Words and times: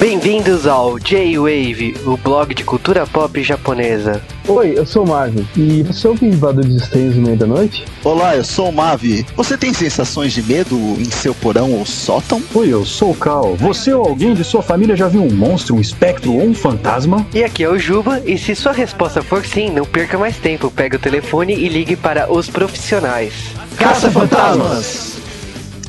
Bem-vindos 0.00 0.66
ao 0.66 0.98
J-Wave, 0.98 1.94
o 2.06 2.16
blog 2.16 2.54
de 2.54 2.64
cultura 2.64 3.06
pop 3.06 3.42
japonesa. 3.42 4.22
Oi, 4.48 4.72
eu 4.74 4.86
sou 4.86 5.04
o 5.04 5.08
Marvin. 5.08 5.46
E 5.54 5.82
você 5.82 6.08
ouve 6.08 6.26
Invadores 6.26 6.74
Estranhos 6.74 7.16
no 7.16 7.22
meio 7.24 7.36
da 7.36 7.46
noite? 7.46 7.84
Olá, 8.02 8.34
eu 8.34 8.42
sou 8.42 8.70
o 8.70 8.72
Mavi. 8.72 9.26
Você 9.36 9.58
tem 9.58 9.74
sensações 9.74 10.32
de 10.32 10.42
medo 10.42 10.74
em 10.74 11.04
seu 11.04 11.34
porão 11.34 11.72
ou 11.72 11.84
sótão? 11.84 12.42
Oi, 12.54 12.72
eu 12.72 12.86
sou 12.86 13.10
o 13.10 13.14
Cal. 13.14 13.54
Você 13.56 13.92
ou 13.92 14.08
alguém 14.08 14.32
de 14.32 14.42
sua 14.42 14.62
família 14.62 14.96
já 14.96 15.06
viu 15.06 15.22
um 15.22 15.30
monstro, 15.30 15.76
um 15.76 15.80
espectro 15.82 16.32
ou 16.32 16.44
um 16.44 16.54
fantasma? 16.54 17.26
E 17.34 17.44
aqui 17.44 17.62
é 17.62 17.68
o 17.68 17.78
Juba, 17.78 18.22
e 18.24 18.38
se 18.38 18.54
sua 18.54 18.72
resposta 18.72 19.20
for 19.22 19.44
sim, 19.44 19.68
não 19.68 19.84
perca 19.84 20.16
mais 20.16 20.38
tempo. 20.38 20.70
Pegue 20.70 20.96
o 20.96 20.98
telefone 20.98 21.52
e 21.52 21.68
ligue 21.68 21.94
para 21.94 22.32
os 22.32 22.48
profissionais. 22.48 23.34
Caça-fantasmas! 23.76 25.09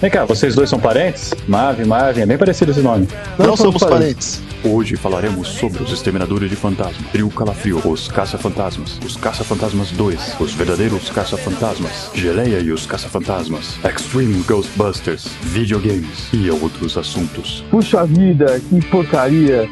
Vem 0.02 0.10
cá, 0.10 0.26
vocês 0.26 0.56
dois 0.56 0.68
são 0.68 0.80
parentes? 0.80 1.32
Marvin, 1.48 1.86
Marvin, 1.86 2.22
é 2.22 2.26
bem 2.26 2.36
parecido 2.36 2.72
esse 2.72 2.80
nome. 2.82 3.08
Não, 3.38 3.56
somos 3.56 3.84
parentes. 3.84 4.42
Hoje 4.64 4.96
falaremos 4.96 5.48
sobre 5.48 5.84
os 5.84 5.92
Exterminadores 5.92 6.50
de 6.50 6.56
Fantasma, 6.56 7.06
Trio 7.12 7.30
Calafrio, 7.30 7.80
os 7.88 8.08
Caça-Fantasmas, 8.08 8.98
os 9.06 9.16
Caça-Fantasmas 9.16 9.92
2, 9.92 10.38
os 10.40 10.54
Verdadeiros 10.56 11.08
Caça-Fantasmas, 11.12 12.10
Geleia 12.16 12.60
e 12.60 12.72
os 12.72 12.88
Caça-Fantasmas, 12.88 13.78
Extreme 13.86 14.42
Ghostbusters, 14.42 15.28
videogames 15.44 16.30
e 16.34 16.50
outros 16.50 16.98
assuntos. 16.98 17.64
Puxa 17.70 18.04
vida, 18.04 18.60
que 18.60 18.84
porcaria! 18.88 19.70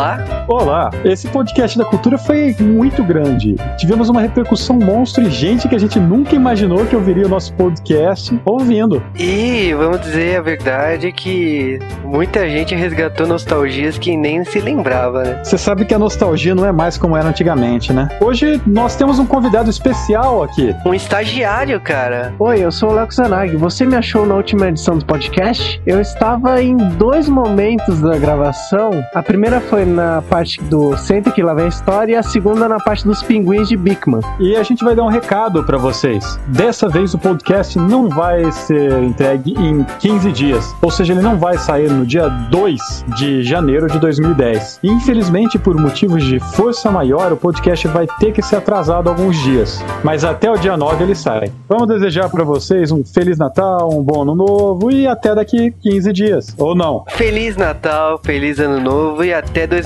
Olá, 0.00 0.46
Olá, 0.48 0.90
esse 1.04 1.28
podcast 1.28 1.76
da 1.76 1.84
cultura 1.84 2.16
foi 2.16 2.56
muito 2.58 3.04
grande. 3.04 3.56
Tivemos 3.76 4.08
uma 4.08 4.22
repercussão 4.22 4.78
monstro 4.78 5.22
e 5.22 5.30
gente 5.30 5.68
que 5.68 5.74
a 5.74 5.78
gente 5.78 6.00
nunca 6.00 6.34
imaginou 6.34 6.86
que 6.86 6.96
ouviria 6.96 7.26
o 7.26 7.28
nosso 7.28 7.52
podcast 7.52 8.40
ouvindo. 8.46 9.02
e 9.14 9.74
vamos 9.74 10.00
dizer 10.00 10.38
a 10.38 10.40
verdade 10.40 11.12
que 11.12 11.78
muita 12.02 12.48
gente 12.48 12.74
resgatou 12.74 13.26
nostalgias 13.26 13.98
que 13.98 14.16
nem 14.16 14.42
se 14.42 14.58
lembrava, 14.58 15.22
né? 15.22 15.44
Você 15.44 15.58
sabe 15.58 15.84
que 15.84 15.92
a 15.92 15.98
nostalgia 15.98 16.54
não 16.54 16.64
é 16.64 16.72
mais 16.72 16.96
como 16.96 17.14
era 17.14 17.28
antigamente, 17.28 17.92
né? 17.92 18.08
Hoje 18.22 18.58
nós 18.66 18.96
temos 18.96 19.18
um 19.18 19.26
convidado 19.26 19.68
especial 19.68 20.42
aqui. 20.42 20.74
Um 20.86 20.94
estagiário, 20.94 21.78
cara. 21.78 22.32
Oi, 22.38 22.64
eu 22.64 22.72
sou 22.72 22.88
o 22.88 22.94
Léo 22.94 23.12
Zanag. 23.12 23.54
Você 23.56 23.84
me 23.84 23.96
achou 23.96 24.24
na 24.24 24.34
última 24.34 24.68
edição 24.68 24.96
do 24.96 25.04
podcast? 25.04 25.78
Eu 25.84 26.00
estava 26.00 26.62
em 26.62 26.74
dois 26.76 27.28
momentos 27.28 28.00
da 28.00 28.16
gravação. 28.16 29.04
A 29.14 29.22
primeira 29.22 29.60
foi 29.60 29.89
na 29.90 30.22
parte 30.22 30.62
do 30.62 30.96
Senta 30.96 31.30
que 31.30 31.42
lá 31.42 31.54
vem 31.54 31.66
a 31.66 31.68
história 31.68 32.12
e 32.12 32.16
a 32.16 32.22
segunda 32.22 32.68
na 32.68 32.78
parte 32.78 33.04
dos 33.04 33.22
pinguins 33.22 33.68
de 33.68 33.76
Bigman. 33.76 34.20
E 34.38 34.56
a 34.56 34.62
gente 34.62 34.84
vai 34.84 34.94
dar 34.94 35.04
um 35.04 35.08
recado 35.08 35.62
pra 35.64 35.76
vocês. 35.76 36.38
Dessa 36.46 36.88
vez 36.88 37.14
o 37.14 37.18
podcast 37.18 37.78
não 37.78 38.08
vai 38.08 38.50
ser 38.52 39.02
entregue 39.02 39.54
em 39.58 39.84
15 39.98 40.32
dias, 40.32 40.74
ou 40.80 40.90
seja, 40.90 41.12
ele 41.12 41.22
não 41.22 41.38
vai 41.38 41.58
sair 41.58 41.90
no 41.90 42.06
dia 42.06 42.28
2 42.28 43.04
de 43.16 43.42
janeiro 43.42 43.86
de 43.86 43.98
2010. 43.98 44.80
E, 44.82 44.90
infelizmente, 44.90 45.58
por 45.58 45.76
motivos 45.76 46.22
de 46.24 46.38
força 46.38 46.90
maior, 46.90 47.32
o 47.32 47.36
podcast 47.36 47.86
vai 47.88 48.06
ter 48.18 48.32
que 48.32 48.42
ser 48.42 48.56
atrasado 48.56 49.08
alguns 49.08 49.36
dias. 49.42 49.82
Mas 50.04 50.24
até 50.24 50.50
o 50.50 50.56
dia 50.56 50.76
9 50.76 51.04
ele 51.04 51.14
sai. 51.14 51.50
Vamos 51.68 51.88
desejar 51.88 52.28
pra 52.28 52.44
vocês 52.44 52.90
um 52.92 53.04
feliz 53.04 53.38
Natal, 53.38 53.90
um 53.92 54.02
bom 54.02 54.22
ano 54.22 54.34
novo 54.34 54.90
e 54.90 55.06
até 55.06 55.34
daqui 55.34 55.72
15 55.82 56.12
dias. 56.12 56.54
Ou 56.58 56.74
não. 56.74 57.04
Feliz 57.08 57.56
Natal, 57.56 58.20
feliz 58.22 58.58
Ano 58.58 58.80
Novo 58.80 59.24
e 59.24 59.32
até 59.32 59.66
2010. 59.66 59.79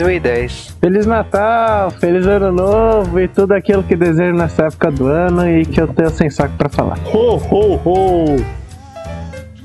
Feliz 0.81 1.07
Natal, 1.07 1.91
feliz 1.91 2.27
Ano 2.27 2.53
Novo 2.53 3.21
e 3.21 3.29
tudo 3.29 3.53
aquilo 3.53 3.83
que 3.83 3.97
desejo 3.97 4.35
nessa 4.35 4.67
época 4.67 4.91
do 4.91 5.07
ano 5.07 5.49
e 5.49 5.65
que 5.65 5.81
eu 5.81 5.89
tenho 5.89 6.11
sem 6.11 6.31
saco 6.31 6.57
pra 6.57 6.69
falar. 6.69 6.99
Ho, 7.13 7.37
ho, 7.37 7.81
ho! 7.85 8.37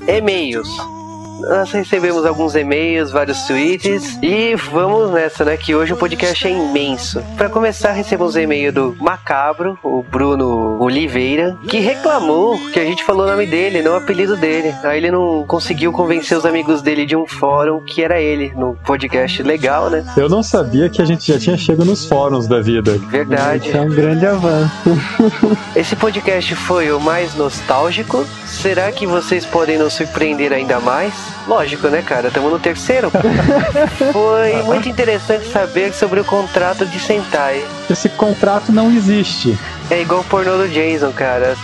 E-mails. 0.06 0.99
Nós 1.40 1.70
recebemos 1.72 2.24
alguns 2.26 2.54
e-mails, 2.54 3.10
vários 3.10 3.42
tweets 3.42 4.18
e 4.22 4.54
vamos 4.54 5.10
nessa, 5.10 5.44
né? 5.44 5.56
Que 5.56 5.74
hoje 5.74 5.92
o 5.92 5.96
podcast 5.96 6.46
é 6.46 6.50
imenso. 6.50 7.22
Para 7.36 7.48
começar, 7.48 7.92
recebemos 7.92 8.36
um 8.36 8.40
e-mail 8.40 8.72
do 8.72 8.96
Macabro, 9.00 9.78
o 9.82 10.02
Bruno 10.02 10.80
Oliveira, 10.80 11.56
que 11.68 11.78
reclamou 11.78 12.58
que 12.70 12.78
a 12.78 12.84
gente 12.84 13.04
falou 13.04 13.26
o 13.26 13.30
nome 13.30 13.46
dele, 13.46 13.82
não 13.82 13.92
o 13.92 13.96
apelido 13.96 14.36
dele. 14.36 14.74
Aí 14.82 14.98
ele 14.98 15.10
não 15.10 15.44
conseguiu 15.46 15.92
convencer 15.92 16.36
os 16.36 16.44
amigos 16.44 16.82
dele 16.82 17.06
de 17.06 17.16
um 17.16 17.26
fórum 17.26 17.80
que 17.80 18.02
era 18.02 18.20
ele 18.20 18.52
no 18.54 18.76
podcast. 18.84 19.42
Legal, 19.42 19.88
né? 19.90 20.04
Eu 20.16 20.28
não 20.28 20.42
sabia 20.42 20.88
que 20.88 21.00
a 21.00 21.04
gente 21.04 21.26
já 21.32 21.38
tinha 21.38 21.56
chegado 21.56 21.84
nos 21.84 22.04
fóruns 22.06 22.46
da 22.46 22.60
vida. 22.60 22.98
Verdade. 23.08 23.68
Isso 23.68 23.76
é 23.76 23.80
um 23.80 23.88
grande 23.88 24.26
avanço. 24.26 24.70
Esse 25.74 25.96
podcast 25.96 26.54
foi 26.54 26.92
o 26.92 27.00
mais 27.00 27.34
nostálgico. 27.34 28.26
Será 28.46 28.92
que 28.92 29.06
vocês 29.06 29.46
podem 29.46 29.78
nos 29.78 29.94
surpreender 29.94 30.52
ainda 30.52 30.80
mais? 30.80 31.29
Lógico, 31.46 31.88
né, 31.88 32.02
cara? 32.02 32.28
Estamos 32.28 32.52
no 32.52 32.58
terceiro. 32.58 33.10
foi 34.12 34.62
muito 34.62 34.88
interessante 34.88 35.50
saber 35.50 35.92
sobre 35.92 36.20
o 36.20 36.24
contrato 36.24 36.86
de 36.86 36.98
Sentai. 37.00 37.64
Esse 37.92 38.08
contrato 38.08 38.70
não 38.72 38.90
existe. 38.90 39.58
É 39.90 40.02
igual 40.02 40.20
o 40.20 40.24
pornô 40.24 40.56
do 40.56 40.68
Jason, 40.68 41.10
cara. 41.10 41.56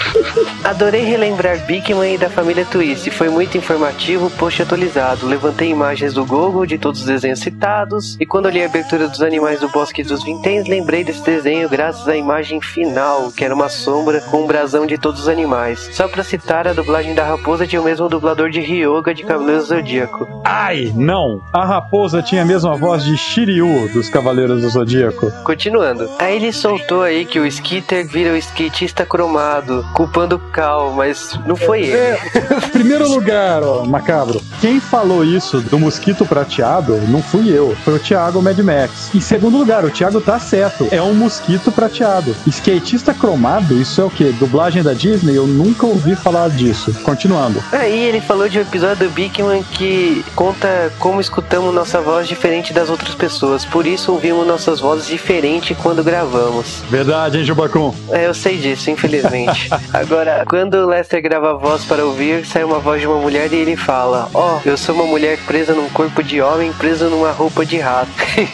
Adorei 0.64 1.04
relembrar 1.04 1.64
Bigman 1.64 2.14
e 2.14 2.18
da 2.18 2.28
família 2.28 2.64
Twist. 2.64 3.08
Foi 3.10 3.28
muito 3.28 3.56
informativo, 3.56 4.28
post 4.30 4.60
atualizado. 4.60 5.26
Levantei 5.26 5.70
imagens 5.70 6.12
do 6.12 6.26
Google 6.26 6.66
de 6.66 6.76
todos 6.76 7.02
os 7.02 7.06
desenhos 7.06 7.38
citados. 7.38 8.16
E 8.18 8.26
quando 8.26 8.46
olhei 8.46 8.64
a 8.64 8.66
abertura 8.66 9.06
dos 9.06 9.22
animais 9.22 9.60
do 9.60 9.68
Bosque 9.68 10.02
dos 10.02 10.24
Vinténs, 10.24 10.66
lembrei 10.66 11.04
desse 11.04 11.22
desenho 11.22 11.68
graças 11.68 12.08
à 12.08 12.16
imagem 12.16 12.60
final, 12.60 13.30
que 13.30 13.44
era 13.44 13.54
uma 13.54 13.68
sombra 13.68 14.20
com 14.22 14.42
um 14.42 14.46
brasão 14.46 14.86
de 14.86 14.98
todos 14.98 15.20
os 15.20 15.28
animais. 15.28 15.88
Só 15.92 16.08
pra 16.08 16.24
citar, 16.24 16.66
a 16.66 16.72
dublagem 16.72 17.14
da 17.14 17.24
raposa 17.24 17.64
tinha 17.64 17.80
o 17.80 17.84
mesmo 17.84 18.08
dublador 18.08 18.50
de 18.50 18.60
Ryoga 18.60 19.14
de 19.14 19.22
Cavaleiros 19.22 19.68
do 19.68 19.76
Zodíaco. 19.76 20.26
Ai, 20.44 20.92
não! 20.96 21.40
A 21.52 21.64
raposa 21.64 22.20
tinha 22.22 22.42
a 22.42 22.44
mesma 22.44 22.76
voz 22.76 23.04
de 23.04 23.16
Shiryu 23.16 23.88
dos 23.92 24.08
Cavaleiros 24.08 24.62
do 24.62 24.68
Zodíaco. 24.68 25.30
Continuando. 25.44 26.10
Aí 26.18 26.36
ele 26.36 26.52
soltou 26.52 27.02
aí 27.02 27.24
que 27.26 27.38
o 27.38 27.46
Skitter 27.46 28.06
vira 28.06 28.32
o 28.32 28.36
skatista 28.36 29.04
cromado, 29.04 29.86
culpando 29.94 30.36
o 30.36 30.38
Cal, 30.38 30.92
mas 30.92 31.38
não 31.46 31.56
foi 31.56 31.82
ele. 31.82 31.96
É, 32.36 32.60
primeiro 32.70 33.08
lugar, 33.08 33.62
ó, 33.62 33.84
macabro. 33.84 34.40
Quem 34.60 34.78
falou 34.78 35.24
isso 35.24 35.60
do 35.60 35.78
mosquito 35.78 36.24
prateado 36.24 36.96
não 37.08 37.22
fui 37.22 37.50
eu, 37.50 37.76
foi 37.84 37.94
o 37.94 37.98
Thiago 37.98 38.42
Mad 38.42 38.58
Max. 38.58 39.14
Em 39.14 39.20
segundo 39.20 39.56
lugar, 39.58 39.84
o 39.84 39.90
Thiago 39.90 40.20
tá 40.20 40.38
certo, 40.38 40.86
é 40.90 41.00
um 41.02 41.14
mosquito 41.14 41.72
prateado. 41.72 42.36
Skatista 42.46 43.12
cromado, 43.12 43.74
isso 43.80 44.00
é 44.00 44.04
o 44.04 44.10
quê? 44.10 44.32
Dublagem 44.38 44.82
da 44.82 44.92
Disney? 44.92 45.36
Eu 45.36 45.46
nunca 45.46 45.86
ouvi 45.86 46.14
falar 46.14 46.48
disso. 46.50 46.94
Continuando. 47.02 47.62
Aí 47.72 48.04
ele 48.04 48.20
falou 48.20 48.48
de 48.48 48.58
um 48.58 48.62
episódio 48.62 49.08
do 49.08 49.12
Bigman 49.12 49.62
que 49.62 50.24
conta 50.34 50.92
como 50.98 51.20
escutamos 51.20 51.74
nossa 51.74 52.00
voz 52.00 52.28
diferente 52.28 52.72
das 52.72 52.90
outras 52.90 53.14
pessoas. 53.14 53.64
Por 53.64 53.86
isso 53.86 54.12
ouvimos 54.12 54.46
nossas 54.46 54.80
vozes 54.80 55.06
diferentes 55.06 55.76
quando 55.82 56.02
gravamos. 56.06 56.82
Verdade, 56.88 57.38
hein, 57.38 57.44
Jubacum? 57.44 57.92
É, 58.10 58.26
eu 58.26 58.32
sei 58.32 58.56
disso, 58.56 58.90
infelizmente. 58.90 59.68
Agora, 59.92 60.44
quando 60.48 60.74
o 60.74 60.86
Lester 60.86 61.20
grava 61.20 61.50
a 61.50 61.54
voz 61.54 61.84
para 61.84 62.04
ouvir, 62.04 62.46
sai 62.46 62.62
uma 62.62 62.78
voz 62.78 63.00
de 63.00 63.06
uma 63.06 63.18
mulher 63.18 63.52
e 63.52 63.56
ele 63.56 63.76
fala: 63.76 64.30
Ó, 64.32 64.60
eu 64.64 64.76
sou 64.76 64.94
uma 64.94 65.04
mulher 65.04 65.36
presa 65.46 65.74
num 65.74 65.88
corpo 65.88 66.22
de 66.22 66.40
homem, 66.40 66.72
preso 66.72 67.10
numa 67.10 67.32
roupa 67.32 67.66
de 67.66 67.78
rato. 67.78 68.10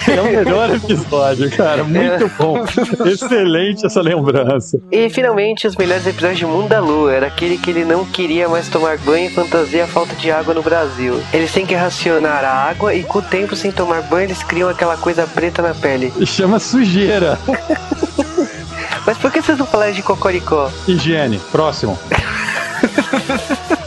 É 0.08 0.20
o 0.20 0.24
melhor 0.24 0.70
episódio, 0.74 1.50
cara. 1.50 1.84
Muito 1.84 2.30
bom. 2.38 2.64
Excelente 3.06 3.84
essa 3.84 4.00
lembrança. 4.00 4.80
E 4.90 5.10
finalmente, 5.10 5.66
os 5.66 5.76
melhores 5.76 6.06
episódios 6.06 6.38
de 6.38 6.46
Mundo 6.46 6.68
da 6.68 6.80
Lua. 6.80 7.12
Era 7.12 7.26
aquele 7.26 7.58
que 7.58 7.70
ele 7.70 7.84
não 7.84 8.04
queria 8.04 8.48
mais 8.48 8.68
tomar 8.68 8.96
banho 8.98 9.26
e 9.26 9.34
fantasia 9.34 9.84
a 9.84 9.86
falta 9.86 10.14
de 10.14 10.30
água 10.30 10.54
no 10.54 10.62
Brasil. 10.62 11.20
Eles 11.32 11.52
têm 11.52 11.66
que 11.66 11.74
racionar 11.74 12.44
a 12.44 12.70
água 12.70 12.94
e 12.94 13.02
com 13.02 13.18
o 13.18 13.22
tempo 13.22 13.54
sem 13.54 13.70
tomar 13.70 14.02
banho, 14.02 14.24
eles 14.24 14.42
criam 14.42 14.68
aquela 14.68 14.96
coisa 14.96 15.26
preta 15.26 15.60
na 15.60 15.74
pele. 15.74 16.12
Chama 16.24 16.58
sujeira. 16.58 17.38
Mas 19.06 19.18
por 19.18 19.32
que 19.32 19.42
vocês 19.42 19.58
não 19.58 19.66
falaram 19.66 19.92
de 19.92 20.02
Cocoricó? 20.02 20.70
Higiene. 20.86 21.40
Próximo. 21.50 21.98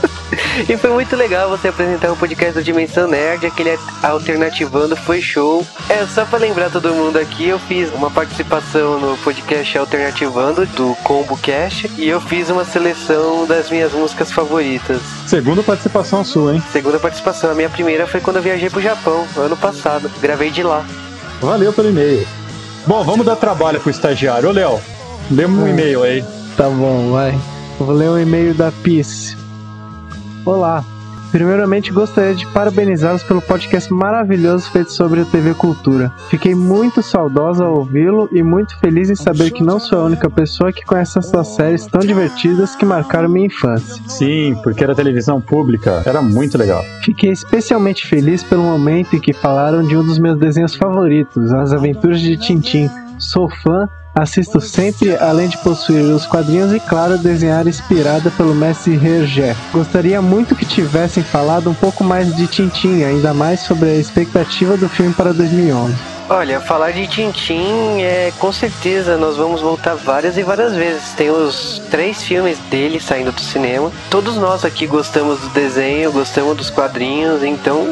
E 0.70 0.78
foi 0.78 0.90
muito 0.90 1.16
legal 1.16 1.50
você 1.50 1.68
apresentar 1.68 2.12
o 2.12 2.16
podcast 2.16 2.54
do 2.54 2.64
Dimensão 2.64 3.08
Nerd, 3.08 3.46
aquele 3.46 3.78
alternativando 4.02 4.96
foi 4.96 5.22
show. 5.22 5.66
É, 5.90 6.06
só 6.06 6.24
pra 6.26 6.40
lembrar 6.40 6.70
todo 6.70 6.94
mundo 6.94 7.18
aqui, 7.18 7.50
eu 7.50 7.60
fiz 7.60 7.94
uma 7.94 8.10
participação 8.10 9.00
no 9.00 9.18
podcast 9.18 9.78
Alternativando 9.78 10.66
do 10.68 10.96
Combo 11.04 11.38
Cash 11.38 11.88
e 11.98 12.08
eu 12.08 12.22
fiz 12.22 12.50
uma 12.50 12.64
seleção 12.64 13.46
das 13.46 13.70
minhas 13.70 13.92
músicas 13.92 14.32
favoritas. 14.32 15.02
Segunda 15.28 15.62
participação 15.62 16.24
sua, 16.24 16.56
hein? 16.56 16.64
Segunda 16.72 17.00
participação, 17.00 17.52
a 17.52 17.56
minha 17.56 17.70
primeira 17.70 18.08
foi 18.08 18.22
quando 18.22 18.38
eu 18.38 18.42
viajei 18.42 18.70
pro 18.70 18.82
Japão, 18.82 19.28
ano 19.36 19.58
passado. 19.58 20.10
Gravei 20.22 20.52
de 20.52 20.64
lá. 20.64 20.86
Valeu 21.42 21.74
pelo 21.74 21.90
e-mail. 21.90 22.26
Bom, 22.88 23.04
vamos 23.04 23.26
dar 23.26 23.36
trabalho 23.36 23.80
pro 23.80 23.90
estagiário. 23.90 24.50
Ô, 24.50 24.52
Léo, 24.52 24.80
lê 25.32 25.46
um 25.46 25.68
e-mail 25.68 26.04
aí. 26.04 26.24
Tá 26.56 26.70
bom, 26.70 27.12
vai. 27.12 27.38
Vou 27.80 27.92
ler 27.92 28.10
um 28.10 28.20
e-mail 28.20 28.54
da 28.54 28.72
Peace. 28.72 29.36
Olá. 30.46 30.84
Primeiramente, 31.32 31.92
gostaria 31.92 32.34
de 32.34 32.46
parabenizá-los 32.48 33.24
pelo 33.24 33.42
podcast 33.42 33.92
maravilhoso 33.92 34.70
feito 34.72 34.92
sobre 34.92 35.22
a 35.22 35.26
TV 35.26 35.54
Cultura. 35.54 36.12
Fiquei 36.30 36.56
muito 36.56 37.02
saudosa 37.02 37.66
ao 37.66 37.80
ouvi-lo 37.80 38.30
e 38.32 38.42
muito 38.42 38.78
feliz 38.80 39.10
em 39.10 39.16
saber 39.16 39.52
que 39.52 39.64
não 39.64 39.80
sou 39.80 40.00
a 40.00 40.04
única 40.06 40.30
pessoa 40.30 40.72
que 40.72 40.86
conhece 40.86 41.20
essas 41.20 41.48
séries 41.50 41.86
tão 41.86 42.02
divertidas 42.02 42.76
que 42.76 42.86
marcaram 42.86 43.30
minha 43.30 43.48
infância. 43.48 44.02
Sim, 44.08 44.58
porque 44.64 44.84
era 44.84 44.96
televisão 44.96 45.42
pública, 45.42 46.04
era 46.06 46.22
muito 46.22 46.58
legal. 46.58 46.84
Fiquei 47.04 47.32
especialmente 47.32 48.08
feliz 48.08 48.44
pelo 48.44 48.64
momento 48.64 49.16
em 49.16 49.20
que 49.20 49.34
falaram 49.34 49.84
de 49.84 49.96
um 49.96 50.04
dos 50.04 50.20
meus 50.20 50.40
desenhos 50.40 50.76
favoritos, 50.76 51.52
As 51.54 51.74
Aventuras 51.74 52.20
de 52.20 52.38
Tintim. 52.38 52.90
Sou 53.18 53.50
fã 53.50 53.88
Assisto 54.16 54.62
sempre, 54.62 55.14
além 55.18 55.50
de 55.50 55.58
possuir 55.58 56.02
os 56.06 56.26
quadrinhos 56.26 56.72
e, 56.72 56.80
claro, 56.80 57.18
desenhar 57.18 57.68
inspirada 57.68 58.32
pelo 58.32 58.56
mestre 58.56 58.94
Hergé. 58.96 59.54
Gostaria 59.74 60.22
muito 60.22 60.56
que 60.56 60.66
tivessem 60.66 61.22
falado 61.22 61.70
um 61.70 61.74
pouco 61.74 62.02
mais 62.02 62.34
de 62.34 62.48
Tintin, 62.48 63.04
ainda 63.04 63.34
mais 63.34 63.60
sobre 63.60 63.90
a 63.90 63.96
expectativa 63.96 64.78
do 64.78 64.88
filme 64.88 65.14
para 65.14 65.34
2011. 65.34 65.94
Olha, 66.30 66.62
falar 66.62 66.92
de 66.92 67.06
Tintin 67.06 68.02
é 68.02 68.32
com 68.40 68.54
certeza 68.54 69.18
nós 69.18 69.36
vamos 69.36 69.60
voltar 69.60 69.96
várias 69.96 70.38
e 70.38 70.44
várias 70.44 70.74
vezes. 70.74 71.12
Tem 71.12 71.30
os 71.30 71.82
três 71.92 72.24
filmes 72.24 72.58
dele 72.72 73.02
saindo 73.02 73.34
do 73.34 73.42
cinema. 73.42 73.92
Todos 74.10 74.38
nós 74.38 74.64
aqui 74.64 74.88
gostamos 74.88 75.42
do 75.42 75.50
desenho, 75.50 76.14
gostamos 76.14 76.56
dos 76.56 76.70
quadrinhos, 76.70 77.44
então 77.44 77.86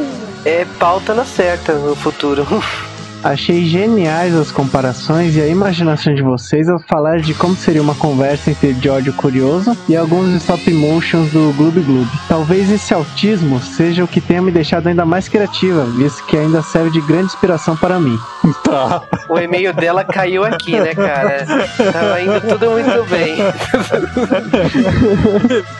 é 0.45 0.65
pauta 0.79 1.13
na 1.13 1.25
certa 1.25 1.73
no 1.73 1.97
futuro. 1.97 2.47
Achei 3.23 3.65
geniais 3.65 4.35
as 4.35 4.51
comparações 4.51 5.35
e 5.37 5.41
a 5.41 5.47
imaginação 5.47 6.13
de 6.13 6.21
vocês 6.21 6.67
ao 6.67 6.77
falar 6.79 7.21
de 7.21 7.33
como 7.33 7.55
seria 7.55 7.81
uma 7.81 7.95
conversa 7.95 8.51
entre 8.51 8.73
George 8.81 9.11
Curioso 9.13 9.77
e 9.87 9.95
alguns 9.95 10.33
stop 10.35 10.69
motions 10.73 11.31
do 11.31 11.53
Gloob 11.53 11.79
Gloob. 11.81 12.09
Talvez 12.27 12.69
esse 12.69 12.93
autismo 12.93 13.61
seja 13.61 14.03
o 14.03 14.07
que 14.07 14.19
tenha 14.19 14.41
me 14.41 14.51
deixado 14.51 14.87
ainda 14.87 15.05
mais 15.05 15.29
criativa, 15.29 15.85
visto 15.85 16.25
que 16.25 16.35
ainda 16.35 16.61
serve 16.61 16.91
de 16.91 16.99
grande 17.01 17.25
inspiração 17.25 17.77
para 17.77 17.99
mim. 17.99 18.19
Tá. 18.63 19.01
O 19.29 19.39
e-mail 19.39 19.73
dela 19.73 20.03
caiu 20.03 20.43
aqui, 20.43 20.77
né, 20.79 20.93
cara? 20.93 21.45
Tava 21.91 22.21
indo 22.21 22.41
tudo 22.41 22.71
muito 22.71 23.05
bem. 23.09 23.37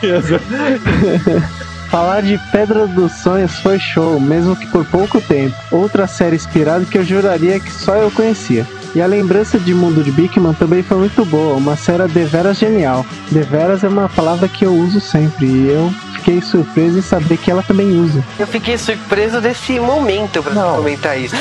Beleza. 0.00 0.40
Falar 1.90 2.22
de 2.22 2.38
Pedra 2.50 2.86
dos 2.86 3.12
Sonhos 3.12 3.58
foi 3.60 3.78
show, 3.78 4.18
mesmo 4.18 4.56
que 4.56 4.66
por 4.66 4.84
pouco 4.84 5.20
tempo. 5.20 5.54
Outra 5.70 6.06
série 6.06 6.36
inspirada 6.36 6.84
que 6.84 6.98
eu 6.98 7.04
juraria 7.04 7.60
que 7.60 7.70
só 7.72 7.94
eu 7.94 8.10
conhecia. 8.10 8.66
E 8.94 9.02
a 9.02 9.06
lembrança 9.06 9.58
de 9.58 9.74
Mundo 9.74 10.02
de 10.02 10.10
Bigman 10.10 10.54
também 10.54 10.82
foi 10.82 10.96
muito 10.98 11.24
boa, 11.24 11.56
uma 11.56 11.76
série 11.76 12.06
deveras 12.08 12.58
genial. 12.58 13.04
Deveras 13.30 13.82
é 13.84 13.88
uma 13.88 14.08
palavra 14.08 14.48
que 14.48 14.64
eu 14.64 14.72
uso 14.74 15.00
sempre 15.00 15.46
e 15.46 15.68
eu 15.68 15.92
fiquei 16.14 16.40
surpreso 16.40 16.98
em 16.98 17.02
saber 17.02 17.36
que 17.36 17.50
ela 17.50 17.62
também 17.62 17.90
usa. 18.00 18.22
Eu 18.38 18.46
fiquei 18.46 18.78
surpreso 18.78 19.40
desse 19.40 19.78
momento 19.78 20.42
pra 20.42 20.54
Não. 20.54 20.76
comentar 20.76 21.20
isso. 21.20 21.34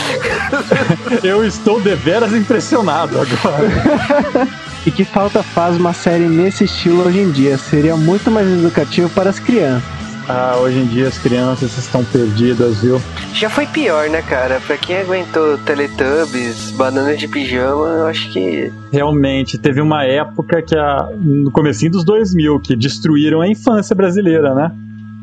Eu 1.23 1.45
estou 1.45 1.79
deveras 1.79 2.33
impressionado 2.33 3.19
agora. 3.19 4.47
E 4.85 4.91
que 4.91 5.05
falta 5.05 5.41
faz 5.41 5.77
uma 5.77 5.93
série 5.93 6.25
nesse 6.25 6.65
estilo 6.65 7.03
hoje 7.07 7.19
em 7.19 7.31
dia? 7.31 7.57
Seria 7.57 7.95
muito 7.95 8.29
mais 8.29 8.45
educativo 8.45 9.09
para 9.11 9.29
as 9.29 9.39
crianças. 9.39 9.81
Ah, 10.27 10.57
hoje 10.57 10.79
em 10.79 10.85
dia 10.85 11.07
as 11.07 11.17
crianças 11.17 11.77
estão 11.77 12.03
perdidas, 12.05 12.79
viu? 12.79 13.01
Já 13.33 13.49
foi 13.49 13.65
pior, 13.67 14.09
né, 14.09 14.21
cara? 14.21 14.61
Pra 14.65 14.77
quem 14.77 14.97
aguentou 14.97 15.57
Teletubbies, 15.59 16.71
Banana 16.71 17.15
de 17.15 17.27
Pijama, 17.27 17.87
eu 17.87 18.07
acho 18.07 18.31
que 18.31 18.71
Realmente, 18.91 19.57
teve 19.57 19.81
uma 19.81 20.03
época 20.05 20.61
que 20.61 20.75
a, 20.75 21.09
no 21.19 21.51
comecinho 21.51 21.91
dos 21.91 22.03
2000 22.05 22.59
que 22.59 22.75
destruíram 22.75 23.41
a 23.41 23.47
infância 23.47 23.95
brasileira, 23.95 24.53
né? 24.53 24.71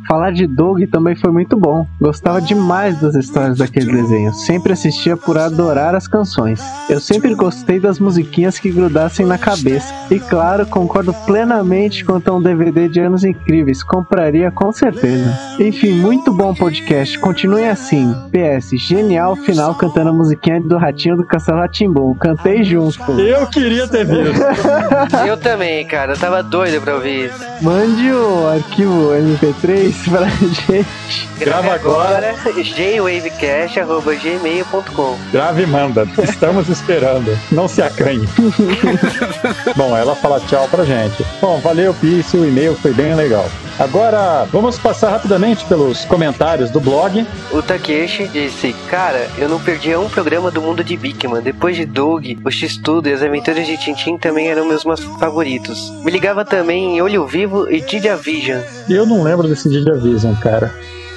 Falar 0.06 0.32
de 0.32 0.46
Doug 0.46 0.82
também 0.90 1.14
foi 1.14 1.30
muito 1.30 1.56
bom. 1.56 1.86
Gostava 2.00 2.40
demais 2.40 3.00
das 3.00 3.14
histórias 3.14 3.58
daquele 3.58 3.92
desenho. 3.92 4.32
Sempre 4.32 4.72
assistia 4.72 5.16
por 5.16 5.38
adorar 5.38 5.94
as 5.94 6.08
canções. 6.08 6.60
Eu 6.88 7.00
sempre 7.00 7.34
gostei 7.34 7.78
das 7.78 7.98
musiquinhas 7.98 8.58
que 8.58 8.70
grudassem 8.70 9.24
na 9.24 9.38
cabeça. 9.38 9.92
E 10.10 10.18
claro, 10.18 10.66
concordo 10.66 11.14
plenamente 11.26 12.04
quanto 12.04 12.28
a 12.28 12.34
um 12.34 12.42
DVD 12.42 12.88
de 12.88 13.00
anos 13.00 13.24
incríveis. 13.24 13.82
Compraria 13.82 14.50
com 14.50 14.72
certeza. 14.72 15.38
Enfim, 15.58 15.92
muito 15.92 16.32
bom 16.32 16.54
podcast. 16.54 17.18
Continuem 17.18 17.68
assim. 17.68 18.14
PS, 18.30 18.70
genial 18.76 19.36
final 19.36 19.74
cantando 19.74 20.10
a 20.10 20.12
musiquinha 20.12 20.60
do 20.60 20.76
Ratinho 20.76 21.16
do 21.16 21.24
Castelo 21.24 21.58
Ratimbum. 21.58 22.14
Cantei 22.14 22.64
junto. 22.64 23.00
Eu 23.20 23.46
queria 23.46 23.86
ter 23.86 24.04
visto. 24.04 24.40
eu 25.26 25.36
também, 25.36 25.86
cara. 25.86 26.12
Eu 26.12 26.18
tava 26.18 26.42
doido 26.42 26.80
pra 26.80 26.94
ouvir 26.94 27.26
isso. 27.26 27.38
Mande 27.62 28.10
o 28.10 28.48
arquivo 28.48 29.10
MP3 29.10 29.89
pra 30.08 30.28
gente. 30.28 30.86
Grava 31.38 31.74
agora. 31.74 32.34
jwavecast.gmail.com 32.62 35.18
Grave 35.32 35.62
e 35.62 35.66
manda. 35.66 36.06
Estamos 36.22 36.68
esperando. 36.68 37.36
Não 37.50 37.66
se 37.68 37.80
acanhe. 37.82 38.28
Bom, 39.76 39.96
ela 39.96 40.14
fala 40.16 40.40
tchau 40.40 40.68
pra 40.68 40.84
gente. 40.84 41.24
Bom, 41.40 41.58
valeu, 41.60 41.94
Pisse. 41.94 42.36
O 42.36 42.44
e-mail 42.44 42.76
foi 42.76 42.92
bem 42.92 43.14
legal. 43.14 43.48
Agora, 43.80 44.44
vamos 44.52 44.78
passar 44.78 45.08
rapidamente 45.08 45.64
pelos 45.64 46.04
comentários 46.04 46.70
do 46.70 46.78
blog. 46.78 47.26
O 47.50 47.62
Takeshi 47.62 48.28
disse: 48.28 48.74
Cara, 48.90 49.26
eu 49.38 49.48
não 49.48 49.58
perdia 49.58 49.98
um 49.98 50.06
programa 50.06 50.50
do 50.50 50.60
mundo 50.60 50.84
de 50.84 50.98
Bigman. 50.98 51.40
Depois 51.40 51.76
de 51.76 51.86
Doug, 51.86 52.26
o 52.44 52.50
X-Tudo 52.50 53.08
e 53.08 53.12
as 53.14 53.22
aventuras 53.22 53.66
de 53.66 53.78
Tintin 53.78 54.18
também 54.18 54.48
eram 54.48 54.66
meus 54.66 54.84
mais 54.84 55.00
favoritos. 55.00 55.90
Me 56.04 56.10
ligava 56.10 56.44
também 56.44 56.96
em 56.96 57.00
Olho 57.00 57.26
Vivo 57.26 57.72
e 57.72 57.80
Didia 57.80 58.18
Vision. 58.18 58.60
Eu 58.86 59.06
não 59.06 59.22
lembro 59.22 59.48
desse 59.48 59.66
Didia 59.70 59.94
Vision, 59.94 60.34
cara. 60.34 60.70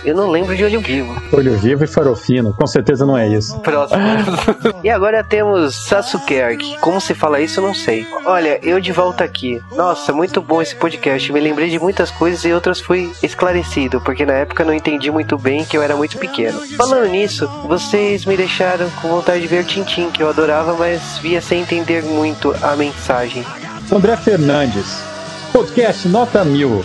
Eu 0.06 0.16
não 0.16 0.30
lembro 0.30 0.56
de 0.56 0.64
Olho 0.64 0.82
Vivo. 0.82 1.22
Olho 1.32 1.58
vivo 1.58 1.84
e 1.84 1.88
farofino. 1.88 2.54
Com 2.54 2.68
certeza 2.68 3.06
não 3.06 3.18
é 3.18 3.28
isso. 3.28 3.58
Próximo. 3.60 4.02
e 4.84 4.90
agora 4.90 5.24
temos 5.24 5.76
Sasuke. 5.76 6.34
Como 6.82 7.00
se 7.00 7.14
fala 7.14 7.40
isso, 7.40 7.60
eu 7.60 7.66
não 7.66 7.74
sei. 7.74 8.06
Olha, 8.26 8.60
eu 8.62 8.80
de 8.82 8.92
volta 8.92 9.24
aqui. 9.24 9.62
Nossa, 9.76 10.12
muito 10.12 10.42
bom 10.42 10.62
esse 10.62 10.76
podcast. 10.76 11.32
Me 11.32 11.40
lembrei 11.40 11.70
de 11.70 11.80
muitas 11.80 12.12
coisas 12.12 12.44
e 12.44 12.52
outras 12.52 12.80
fui 12.80 13.12
esclarecido, 13.24 14.02
porque 14.02 14.26
na 14.26 14.34
época 14.34 14.66
não 14.66 14.74
entendi 14.74 15.10
muito 15.10 15.38
bem 15.38 15.64
que 15.64 15.78
eu 15.78 15.82
era 15.82 15.96
muito 15.96 16.18
pequeno. 16.18 16.60
Falando 16.76 17.08
nisso, 17.08 17.48
vocês 17.68 18.26
me 18.26 18.36
deixaram 18.36 18.90
com 19.02 19.08
vontade 19.08 19.42
de 19.42 19.48
ver 19.48 19.64
Tintin, 19.66 20.10
que 20.10 20.22
eu 20.22 20.30
adorava, 20.30 20.74
mas 20.74 21.18
via 21.20 21.42
sem 21.42 21.62
entender 21.62 22.04
muito 22.04 22.54
a 22.62 22.76
mensagem. 22.76 23.46
André 23.92 24.18
Fernandes. 24.18 25.04
Podcast 25.52 26.08
nota 26.08 26.44
mil. 26.44 26.84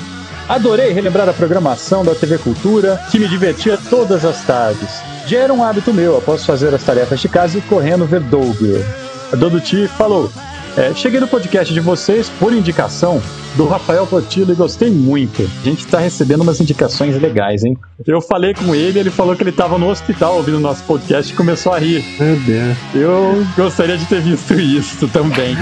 Adorei 0.49 0.93
relembrar 0.93 1.29
a 1.29 1.35
programação 1.35 2.03
da 2.03 2.15
TV 2.15 2.39
Cultura, 2.39 2.99
que 3.11 3.19
me 3.19 3.29
divertia 3.29 3.79
todas 3.91 4.25
as 4.25 4.43
tardes. 4.45 5.03
Já 5.27 5.41
era 5.41 5.53
um 5.53 5.63
hábito 5.63 5.93
meu, 5.93 6.17
após 6.17 6.47
fazer 6.47 6.75
as 6.75 6.83
tarefas 6.83 7.21
de 7.21 7.29
casa 7.29 7.59
e 7.59 7.61
correndo 7.61 8.07
ver 8.07 8.21
Doug. 8.21 8.57
A 9.31 9.37
Doduti 9.37 9.87
falou: 9.87 10.33
é, 10.75 10.95
Cheguei 10.95 11.21
no 11.21 11.29
podcast 11.29 11.75
de 11.75 11.81
vocês 11.81 12.31
por 12.41 12.55
indicação 12.55 13.21
do 13.57 13.67
Rafael 13.67 14.07
Portillo 14.07 14.53
e 14.53 14.55
gostei 14.55 14.91
muito. 14.91 15.43
A 15.43 15.65
gente 15.65 15.87
tá 15.87 15.99
recebendo 15.99 16.43
umas 16.43 16.61
indicações 16.61 17.21
legais, 17.21 17.65
hein? 17.65 17.77
Eu 18.07 18.21
falei 18.21 18.55
com 18.55 18.75
ele, 18.75 18.99
ele 18.99 19.11
falou 19.11 19.35
que 19.35 19.43
ele 19.43 19.53
tava 19.53 19.77
no 19.77 19.89
hospital 19.89 20.37
ouvindo 20.37 20.61
nosso 20.61 20.85
podcast 20.85 21.33
e 21.33 21.37
começou 21.37 21.73
a 21.73 21.79
rir. 21.79 22.05
Meu 22.19 22.37
Deus. 22.41 22.77
Eu 22.95 23.47
gostaria 23.57 23.99
de 23.99 24.07
ter 24.07 24.21
visto 24.21 24.55
isso 24.55 25.09
também. 25.09 25.57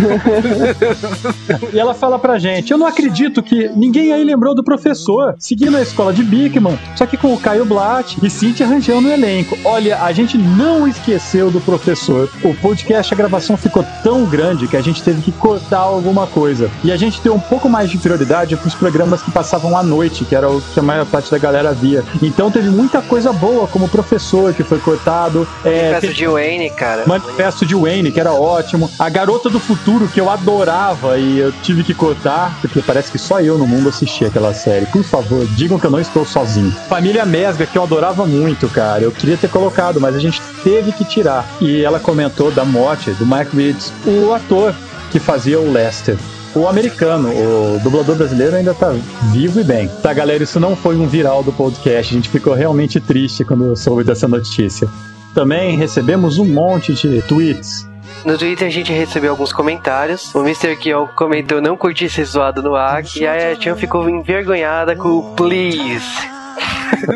e 1.73 1.79
ela 1.79 1.95
fala 1.95 2.19
pra 2.19 2.39
gente: 2.39 2.71
Eu 2.71 2.79
não 2.79 2.87
acredito 2.87 3.43
que 3.43 3.69
ninguém 3.75 4.13
aí 4.13 4.23
lembrou 4.23 4.55
do 4.55 4.63
professor, 4.63 5.35
seguindo 5.39 5.77
a 5.77 5.83
escola 5.83 6.13
de 6.13 6.23
Bickman, 6.23 6.79
só 6.95 7.07
que 7.07 7.17
com 7.17 7.33
o 7.33 7.41
Caio 7.41 7.65
Blatt 7.65 8.19
e 8.23 8.29
Cintia 8.29 8.67
Rangel 8.67 9.01
no 9.01 9.11
elenco. 9.11 9.57
Olha, 9.65 10.03
a 10.03 10.13
gente 10.13 10.37
não 10.37 10.87
esqueceu 10.87 11.51
do 11.51 11.61
professor. 11.61 12.29
O 12.43 12.55
podcast, 12.55 13.13
a 13.13 13.17
gravação 13.17 13.57
ficou 13.57 13.85
tão 14.03 14.25
grande 14.25 14.69
que 14.69 14.77
a 14.77 14.83
gente 14.83 15.03
teve 15.03 15.23
que 15.23 15.33
cortar 15.33 15.79
alguma 15.79 16.27
coisa. 16.27 16.71
E 16.85 16.93
a 16.93 16.97
gente 16.97 17.21
deu 17.21 17.35
um 17.35 17.41
pouco 17.41 17.69
mais 17.69 17.86
de 17.91 17.99
prioridade 17.99 18.57
pros 18.57 18.75
programas 18.75 19.23
que 19.23 19.31
passavam 19.31 19.77
à 19.77 19.83
noite, 19.83 20.25
que 20.25 20.35
era 20.35 20.49
o 20.51 20.61
que 20.61 20.79
a 20.81 20.83
maior 20.83 21.07
parte 21.07 21.31
da 21.31 21.39
galera 21.39 21.73
via. 21.73 22.05
Então 22.23 22.51
teve 22.51 22.69
muita 22.71 23.01
coisa 23.03 23.33
boa, 23.33 23.67
como 23.67 23.87
o 23.87 23.89
professor 23.89 24.53
que 24.55 24.63
foi 24.65 24.79
cortado. 24.79 25.47
É, 25.65 25.71
Manifesto 25.93 26.01
teve- 26.01 26.15
de 26.15 26.27
Wayne, 26.27 26.71
cara. 26.71 27.05
Manifesto 27.07 27.67
de 27.67 27.75
Wayne, 27.75 28.11
que 28.13 28.21
era 28.21 28.33
ótimo. 28.33 28.91
A 28.99 29.09
Garota 29.09 29.49
do 29.51 29.59
Futuro, 29.61 30.09
que 30.09 30.21
eu 30.21 30.31
adorava 30.31 31.19
e 31.19 31.39
eu 31.39 31.53
tive 31.53 31.83
que 31.85 31.95
cortar, 31.95 32.57
porque 32.61 32.81
parece 32.83 33.11
que 33.11 33.19
só 33.19 33.41
eu 33.41 33.59
no 33.59 33.67
mundo 33.67 33.89
assistia 33.89 34.29
aquela 34.29 34.53
série. 34.55 34.87
Por 34.87 35.03
favor, 35.05 35.47
digam 35.57 35.79
que 35.79 35.87
eu 35.87 35.91
não 35.91 36.01
estou 36.01 36.25
sozinho. 36.25 36.73
Família 36.89 37.25
Mesga, 37.25 37.67
que 37.67 37.77
eu 37.79 37.83
adorava 37.83 38.27
muito, 38.27 38.69
cara. 38.69 39.03
Eu 39.03 39.13
queria 39.13 39.37
ter 39.37 39.49
colocado, 39.49 40.01
mas 40.01 40.15
a 40.15 40.19
gente 40.19 40.41
teve 40.63 40.93
que 40.93 41.05
tirar. 41.05 41.47
E 41.61 41.83
ela 41.85 41.99
comentou 42.01 42.51
da 42.51 42.65
morte 42.65 43.11
do 43.13 43.27
Mike 43.27 43.57
Reeds, 43.57 43.93
o 44.07 44.33
ator 44.33 44.75
que 45.11 45.19
fazia 45.21 45.59
o 45.61 45.71
Lester. 45.73 46.17
O 46.57 46.67
americano, 46.67 47.29
o 47.29 47.79
dublador 47.81 48.17
brasileiro 48.17 48.57
ainda 48.57 48.73
tá 48.73 48.91
vivo 49.31 49.61
e 49.61 49.65
bem. 49.65 49.89
Tá, 50.03 50.15
galera, 50.15 50.43
isso 50.43 50.59
não 50.59 50.75
foi 50.75 50.97
um 50.97 51.07
viral 51.07 51.43
do 51.43 51.53
podcast. 51.53 52.15
A 52.15 52.17
gente 52.17 52.31
ficou 52.31 52.55
realmente 52.55 52.99
triste 52.99 53.45
quando 53.45 53.77
soube 53.77 54.03
dessa 54.03 54.27
notícia. 54.27 54.89
Também 55.35 55.77
recebemos 55.77 56.39
um 56.39 56.47
monte 56.47 56.95
de 56.95 57.21
tweets. 57.21 57.87
No 58.25 58.39
Twitter 58.39 58.67
a 58.67 58.71
gente 58.71 58.91
recebeu 58.91 59.33
alguns 59.33 59.53
comentários. 59.53 60.35
O 60.35 60.41
Mr. 60.41 60.77
Kill 60.77 61.07
comentou 61.15 61.61
não 61.61 61.77
curtir 61.77 62.09
ser 62.09 62.25
zoado 62.25 62.63
no 62.63 62.75
ar. 62.75 63.05
E 63.15 63.27
a 63.27 63.55
Chan 63.61 63.77
ficou 63.77 64.09
envergonhada 64.09 64.97
com 64.97 65.11
o 65.11 65.35
please. 65.35 66.01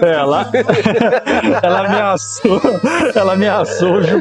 Ela, 0.02 0.50
ela 1.62 1.86
ameaçou, 1.86 2.60
ela 3.14 3.32
ameaçou 3.32 4.00
de 4.02 4.12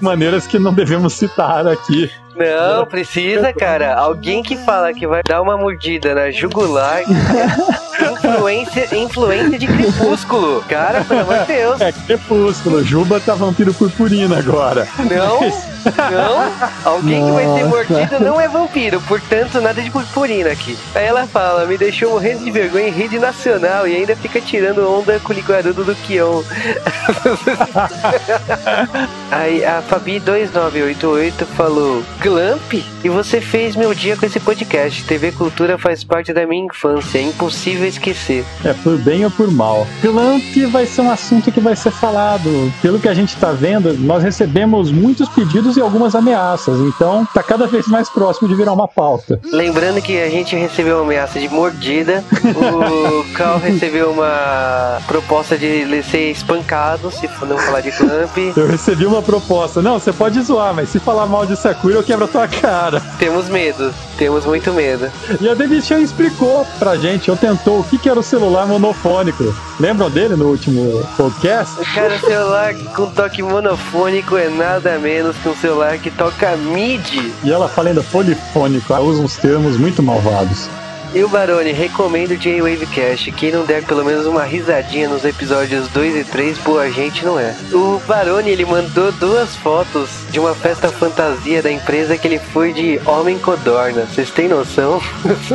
maneiras 0.00 0.46
que 0.46 0.58
não 0.58 0.72
devemos 0.72 1.12
citar 1.12 1.66
aqui. 1.66 2.10
Não, 2.34 2.86
precisa, 2.86 3.52
cara. 3.52 3.94
Alguém 3.94 4.42
que 4.42 4.56
fala 4.56 4.92
que 4.92 5.06
vai 5.06 5.22
dar 5.22 5.42
uma 5.42 5.56
mordida 5.56 6.14
na 6.14 6.30
jugular. 6.30 7.02
influência, 8.10 8.96
influência 8.96 9.58
de 9.58 9.66
crepúsculo. 9.66 10.64
Cara, 10.68 11.04
pelo 11.04 11.20
amor 11.20 11.38
de 11.40 11.46
Deus. 11.46 11.80
É 11.80 11.92
crepúsculo, 11.92 12.84
Juba 12.84 13.20
tá 13.20 13.34
vampiro 13.34 13.72
purpurina 13.74 14.38
agora. 14.38 14.88
Não, 14.98 15.40
não. 16.10 16.52
Alguém 16.84 17.24
que 17.24 17.32
vai 17.32 17.44
ser 17.44 17.64
Nossa. 17.64 17.66
mordido 17.66 18.20
não 18.20 18.40
é 18.40 18.48
vampiro, 18.48 19.00
portanto, 19.02 19.60
nada 19.60 19.82
de 19.82 19.90
purpurina 19.90 20.50
aqui. 20.50 20.76
Aí 20.94 21.04
ela 21.04 21.26
fala: 21.26 21.66
me 21.66 21.76
deixou 21.76 22.10
morrendo 22.10 22.44
de 22.44 22.50
vergonha 22.50 22.88
em 22.88 22.92
rede 22.92 23.18
nacional 23.18 23.86
e 23.86 23.96
ainda 23.96 24.16
fica 24.16 24.40
tirando 24.40 24.88
onda 24.88 25.20
com 25.20 25.32
o 25.32 25.36
liguarudo 25.36 25.84
do 25.84 25.94
Kion. 25.94 26.42
Aí 29.30 29.64
a 29.64 29.82
Fabi2988 29.82 31.46
falou: 31.56 32.02
Glamp? 32.20 32.74
E 32.74 33.08
você 33.08 33.40
fez 33.40 33.74
meu 33.74 33.94
dia 33.94 34.16
com 34.16 34.26
esse 34.26 34.38
podcast. 34.38 35.04
TV 35.04 35.32
Cultura 35.32 35.78
faz 35.78 36.04
parte 36.04 36.32
da 36.32 36.46
minha 36.46 36.66
infância, 36.66 37.18
é 37.18 37.22
impossível 37.22 37.88
esquecer. 37.92 38.44
É 38.64 38.72
por 38.72 38.98
bem 38.98 39.24
ou 39.24 39.30
por 39.30 39.50
mal. 39.50 39.86
Glamp 40.02 40.42
vai 40.70 40.86
ser 40.86 41.02
um 41.02 41.10
assunto 41.10 41.50
que 41.50 41.60
vai 41.60 41.76
ser 41.76 41.90
falado. 41.90 42.72
Pelo 42.80 42.98
que 42.98 43.08
a 43.08 43.14
gente 43.14 43.36
tá 43.36 43.52
vendo, 43.52 43.94
nós 43.98 44.22
recebemos 44.22 44.90
muitos 44.90 45.28
pedidos 45.28 45.76
e 45.76 45.80
algumas 45.80 46.14
ameaças. 46.14 46.78
Então, 46.80 47.26
tá 47.32 47.42
cada 47.42 47.66
vez 47.66 47.86
mais 47.86 48.08
próximo 48.08 48.48
de 48.48 48.54
virar 48.54 48.72
uma 48.72 48.88
pauta. 48.88 49.40
Lembrando 49.52 50.00
que 50.00 50.20
a 50.20 50.28
gente 50.28 50.56
recebeu 50.56 50.96
uma 50.96 51.04
ameaça 51.04 51.38
de 51.38 51.48
mordida, 51.48 52.24
o 52.54 53.24
Cal 53.34 53.58
recebeu 53.58 54.10
uma 54.10 54.98
proposta 55.06 55.56
de 55.56 56.02
ser 56.02 56.30
espancado, 56.30 57.10
se 57.10 57.28
for 57.28 57.48
não 57.48 57.58
falar 57.58 57.80
de 57.80 57.90
Glamp. 57.90 58.36
Eu 58.56 58.66
recebi 58.66 59.06
uma 59.06 59.22
proposta. 59.22 59.82
Não, 59.82 59.98
você 59.98 60.12
pode 60.12 60.40
zoar, 60.42 60.74
mas 60.74 60.88
se 60.88 60.98
falar 60.98 61.26
mal 61.26 61.46
de 61.46 61.56
Sakura, 61.56 61.96
eu 61.96 62.02
quebro 62.02 62.24
a 62.24 62.28
tua 62.28 62.48
cara. 62.48 63.00
Temos 63.18 63.48
medo, 63.48 63.92
temos 64.18 64.44
muito 64.44 64.72
medo. 64.72 65.10
E 65.40 65.48
a 65.48 65.80
Chan 65.80 66.00
explicou 66.00 66.66
pra 66.78 66.96
gente, 66.96 67.30
ou 67.30 67.36
tentou, 67.36 67.71
o 67.80 67.84
que, 67.84 67.98
que 67.98 68.08
era 68.08 68.18
o 68.18 68.22
celular 68.22 68.66
monofônico. 68.66 69.54
Lembram 69.78 70.10
dele 70.10 70.36
no 70.36 70.46
último 70.46 71.06
podcast? 71.16 71.76
Cara, 71.94 72.14
o 72.14 72.20
celular 72.20 72.74
com 72.94 73.06
toque 73.06 73.42
monofônico 73.42 74.36
é 74.36 74.48
nada 74.48 74.98
menos 74.98 75.36
que 75.36 75.48
um 75.48 75.56
celular 75.56 75.98
que 75.98 76.10
toca 76.10 76.56
MIDI. 76.56 77.32
E 77.44 77.50
ela 77.50 77.68
fala 77.68 77.88
ainda 77.88 78.02
polifônico, 78.02 78.92
ela 78.92 79.02
usa 79.02 79.22
uns 79.22 79.36
termos 79.36 79.76
muito 79.76 80.02
malvados. 80.02 80.68
E 81.14 81.22
o 81.22 81.28
Barone, 81.28 81.72
recomendo 81.72 82.30
o 82.30 82.36
J-Wave 82.38 82.86
Cast. 82.86 83.30
Quem 83.32 83.52
não 83.52 83.66
der 83.66 83.84
pelo 83.84 84.02
menos 84.02 84.24
uma 84.24 84.44
risadinha 84.44 85.10
nos 85.10 85.26
episódios 85.26 85.86
2 85.88 86.16
e 86.16 86.24
3, 86.24 86.56
boa 86.60 86.90
gente 86.90 87.22
não 87.22 87.38
é. 87.38 87.54
O 87.70 88.00
Barone, 88.08 88.48
ele 88.48 88.64
mandou 88.64 89.12
duas 89.12 89.54
fotos 89.56 90.08
de 90.30 90.40
uma 90.40 90.54
festa 90.54 90.88
fantasia 90.88 91.62
da 91.62 91.70
empresa 91.70 92.16
que 92.16 92.26
ele 92.26 92.38
foi 92.38 92.72
de 92.72 92.98
Homem 93.04 93.38
Codorna. 93.38 94.06
Vocês 94.06 94.30
têm 94.30 94.48
noção? 94.48 95.02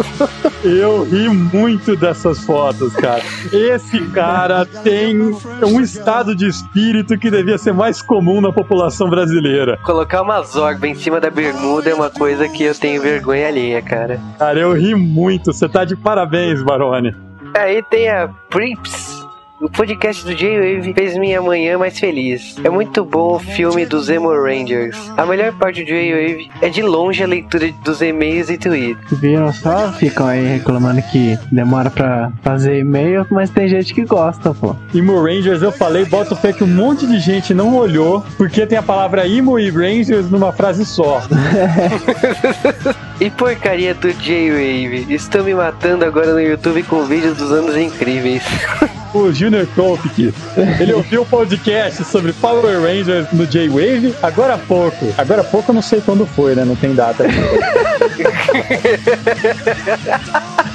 Eu 0.63 1.03
ri 1.03 1.27
muito 1.27 1.95
dessas 1.95 2.39
fotos, 2.39 2.93
cara. 2.93 3.23
Esse 3.51 3.99
cara 4.09 4.63
tem 4.63 5.19
um 5.19 5.81
estado 5.81 6.35
de 6.35 6.47
espírito 6.47 7.17
que 7.17 7.31
devia 7.31 7.57
ser 7.57 7.73
mais 7.73 7.99
comum 7.99 8.41
na 8.41 8.51
população 8.51 9.09
brasileira. 9.09 9.79
Colocar 9.83 10.21
uma 10.21 10.43
zorba 10.43 10.87
em 10.87 10.93
cima 10.93 11.19
da 11.19 11.31
bermuda 11.31 11.89
é 11.89 11.95
uma 11.95 12.11
coisa 12.11 12.47
que 12.47 12.63
eu 12.63 12.75
tenho 12.75 13.01
vergonha 13.01 13.47
alheia, 13.47 13.81
cara. 13.81 14.19
Cara, 14.37 14.59
eu 14.59 14.73
ri 14.73 14.93
muito. 14.93 15.46
Você 15.47 15.69
tá 15.69 15.85
de 15.85 15.95
parabéns, 15.95 16.61
Barone. 16.61 17.15
Aí 17.55 17.81
tem 17.83 18.09
a 18.09 18.27
Prips. 18.49 19.25
O 19.61 19.69
podcast 19.69 20.23
do 20.23 20.35
J-Wave 20.35 20.93
fez 20.93 21.17
minha 21.17 21.41
manhã 21.41 21.79
mais 21.79 21.97
feliz. 21.97 22.57
É 22.63 22.69
muito 22.69 23.03
bom 23.03 23.37
o 23.37 23.39
filme 23.39 23.85
dos 23.85 24.09
Emo 24.09 24.29
Rangers. 24.29 24.95
A 25.15 25.25
melhor 25.25 25.51
parte 25.53 25.83
do 25.83 25.87
J-Wave 25.87 26.51
é 26.61 26.69
de 26.69 26.83
longe 26.83 27.23
a 27.23 27.27
leitura 27.27 27.71
dos 27.83 28.01
e-mails 28.01 28.49
e 28.49 28.57
tweets. 28.57 29.19
Viram 29.19 29.51
só? 29.53 29.91
Ficam 29.93 30.27
aí 30.27 30.45
reclamando 30.45 31.01
que 31.03 31.39
demora 31.51 31.89
pra 31.89 32.31
fazer 32.43 32.77
e-mail, 32.79 33.25
mas 33.31 33.49
tem 33.49 33.69
gente 33.69 33.93
que 33.95 34.03
gosta, 34.03 34.53
pô. 34.53 34.75
Imo 34.93 35.19
Rangers, 35.23 35.63
eu 35.63 35.71
falei, 35.71 36.05
bota 36.05 36.33
o 36.33 36.37
fé 36.37 36.51
que 36.51 36.63
um 36.63 36.67
monte 36.67 37.07
de 37.07 37.19
gente 37.19 37.53
não 37.53 37.75
olhou, 37.77 38.23
porque 38.37 38.67
tem 38.67 38.77
a 38.77 38.83
palavra 38.83 39.25
Imo 39.25 39.57
e 39.57 39.71
Rangers 39.71 40.29
numa 40.29 40.51
frase 40.51 40.85
só. 40.85 41.21
E 43.19 43.29
porcaria 43.31 43.93
do 43.95 44.13
J-Wave. 44.13 45.13
Estou 45.13 45.43
me 45.43 45.53
matando 45.53 46.05
agora 46.05 46.33
no 46.33 46.39
YouTube 46.39 46.83
com 46.83 47.03
vídeos 47.03 47.35
dos 47.37 47.51
anos 47.51 47.75
incríveis. 47.75 48.43
O 49.13 49.31
Junior 49.31 49.65
Kopik, 49.67 50.33
ele 50.79 50.93
ouviu 50.93 51.21
o 51.21 51.25
podcast 51.25 52.03
sobre 52.03 52.33
Power 52.33 52.81
Rangers 52.81 53.31
no 53.31 53.47
J-Wave 53.47 54.13
agora 54.21 54.55
há 54.55 54.57
pouco. 54.57 55.13
Agora 55.17 55.41
há 55.41 55.45
pouco 55.45 55.71
eu 55.71 55.75
não 55.75 55.81
sei 55.81 56.01
quando 56.01 56.25
foi, 56.25 56.53
né? 56.53 56.65
Não 56.65 56.75
tem 56.75 56.93
data. 56.93 57.23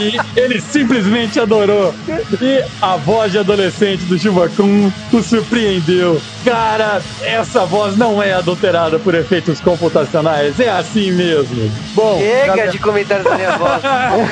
e 0.00 0.38
ele 0.38 0.60
simplesmente 0.60 1.38
adorou. 1.40 1.94
E 2.40 2.64
a 2.80 2.96
voz 2.96 3.32
de 3.32 3.38
adolescente 3.38 4.04
do 4.04 4.18
Chubacum 4.18 4.90
o 5.12 5.22
surpreendeu. 5.22 6.20
Cara, 6.44 7.00
essa 7.20 7.64
voz 7.64 7.96
não 7.96 8.22
é 8.22 8.32
adulterada 8.32 8.98
por 8.98 9.14
efeitos 9.14 9.60
computacionais. 9.60 10.58
É 10.58 10.68
assim 10.70 11.12
mesmo. 11.12 11.70
Bom, 11.94 12.18
Chega 12.18 12.46
galera, 12.46 12.70
de 12.70 12.78
comentários 12.78 13.24
da 13.24 13.36
minha 13.36 13.56
voz. 13.58 13.80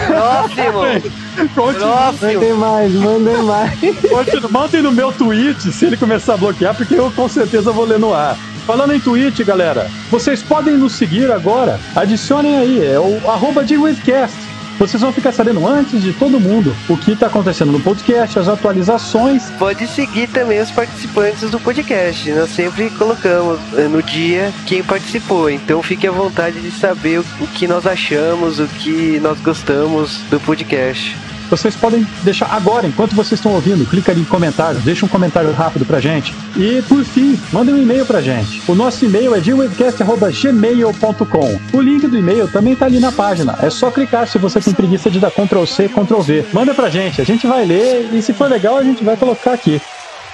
Próximo! 0.06 1.12
continua- 1.54 2.12
Próximo! 2.12 2.32
Mandem 2.34 2.52
mais, 2.54 2.92
mandem 2.94 3.42
mais. 3.42 3.78
Continua- 4.08 4.50
Mandem 4.50 4.82
no 4.82 4.92
meu 4.92 5.12
tweet 5.12 5.70
se 5.72 5.84
ele 5.86 5.96
começar 5.96 6.34
a 6.34 6.36
bloquear, 6.36 6.74
porque 6.74 6.94
eu 6.94 7.10
com 7.12 7.28
certeza 7.28 7.70
vou 7.72 7.84
ler 7.84 7.98
no 7.98 8.12
ar. 8.12 8.36
Falando 8.66 8.92
em 8.92 9.00
tweet, 9.00 9.42
galera, 9.44 9.90
vocês 10.10 10.42
podem 10.42 10.76
nos 10.76 10.92
seguir 10.92 11.30
agora. 11.30 11.80
Adicionem 11.96 12.56
aí, 12.58 12.84
é 12.86 12.98
o 12.98 13.20
arroba 13.28 13.64
JWavecast. 13.64 14.36
Vocês 14.80 15.02
vão 15.02 15.12
ficar 15.12 15.30
sabendo 15.30 15.68
antes 15.68 16.02
de 16.02 16.14
todo 16.14 16.40
mundo 16.40 16.75
o 16.88 16.96
que 16.96 17.12
está 17.12 17.26
acontecendo 17.26 17.70
no 17.70 17.80
podcast, 17.80 18.38
as 18.38 18.49
atualizações. 18.49 19.50
Pode 19.58 19.87
seguir 19.87 20.26
também 20.28 20.58
os 20.58 20.70
participantes 20.70 21.50
do 21.50 21.60
podcast. 21.60 22.32
Nós 22.32 22.49
sempre 22.49 22.88
colocamos 22.88 23.60
eh, 23.76 23.88
no 23.88 24.02
dia 24.02 24.50
quem 24.66 24.82
participou. 24.82 25.50
Então 25.50 25.82
fique 25.82 26.06
à 26.06 26.10
vontade 26.10 26.62
de 26.62 26.70
saber 26.70 27.20
o 27.20 27.25
o 27.40 27.46
que 27.46 27.66
nós 27.66 27.87
achamos, 27.87 28.58
o 28.58 28.66
que 28.66 29.18
nós 29.20 29.40
gostamos 29.40 30.18
do 30.30 30.38
podcast. 30.40 31.16
Vocês 31.50 31.75
podem 31.75 32.07
deixar 32.23 32.47
agora, 32.47 32.87
enquanto 32.87 33.16
vocês 33.16 33.40
estão 33.40 33.52
ouvindo, 33.52 33.85
clica 33.85 34.12
ali 34.12 34.21
em 34.21 34.25
comentários, 34.25 34.85
deixa 34.85 35.04
um 35.04 35.09
comentário 35.09 35.50
rápido 35.52 35.85
pra 35.85 35.99
gente. 35.99 36.33
E, 36.57 36.80
por 36.83 37.04
fim, 37.04 37.37
mandem 37.52 37.75
um 37.75 37.83
e-mail 37.83 38.07
pra 38.07 38.21
gente. 38.21 38.62
O 38.69 38.75
nosso 38.75 39.04
e-mail 39.04 39.35
é 39.35 39.40
gwebcast.gmail.com. 39.40 41.76
O 41.76 41.80
link 41.80 42.07
do 42.07 42.16
e-mail 42.16 42.47
também 42.47 42.76
tá 42.76 42.87
ali 42.87 43.00
na 43.00 43.11
página. 43.11 43.59
É 43.61 43.69
só 43.69 43.90
clicar 43.90 44.28
se 44.28 44.38
você 44.38 44.61
tem 44.61 44.73
preguiça 44.73 45.11
de 45.11 45.19
dar 45.19 45.33
Ctrl 45.33 45.64
C, 45.64 45.88
Ctrl 45.88 46.21
V. 46.21 46.45
Manda 46.52 46.73
pra 46.73 46.88
gente, 46.88 47.21
a 47.21 47.25
gente 47.25 47.45
vai 47.47 47.66
ler 47.66 48.09
e 48.12 48.23
se 48.23 48.33
for 48.33 48.49
legal 48.49 48.76
a 48.76 48.85
gente 48.85 49.02
vai 49.02 49.16
colocar 49.16 49.52
aqui. 49.52 49.83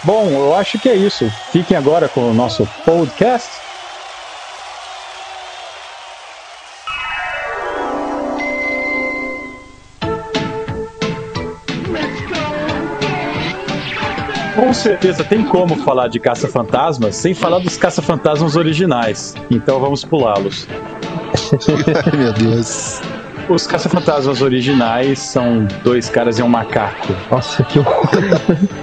Bom, 0.04 0.28
eu 0.28 0.54
acho 0.54 0.78
que 0.78 0.88
é 0.88 0.94
isso. 0.94 1.28
Fiquem 1.50 1.76
agora 1.76 2.08
com 2.08 2.30
o 2.30 2.34
nosso 2.34 2.68
podcast. 2.84 3.65
Com 14.56 14.72
certeza 14.72 15.22
tem 15.22 15.44
como 15.44 15.76
falar 15.76 16.08
de 16.08 16.18
caça-fantasmas 16.18 17.14
sem 17.14 17.34
falar 17.34 17.58
dos 17.58 17.76
caça-fantasmas 17.76 18.56
originais. 18.56 19.34
Então 19.50 19.78
vamos 19.78 20.02
pulá-los. 20.02 20.66
Ai, 22.10 22.18
meu 22.18 22.32
Deus. 22.32 23.00
Os 23.48 23.64
caça-fantasmas 23.64 24.42
originais 24.42 25.20
são 25.20 25.68
dois 25.84 26.08
caras 26.08 26.38
e 26.38 26.42
um 26.42 26.48
macaco. 26.48 27.14
Nossa, 27.30 27.62
que 27.62 27.78
horror. 27.78 28.08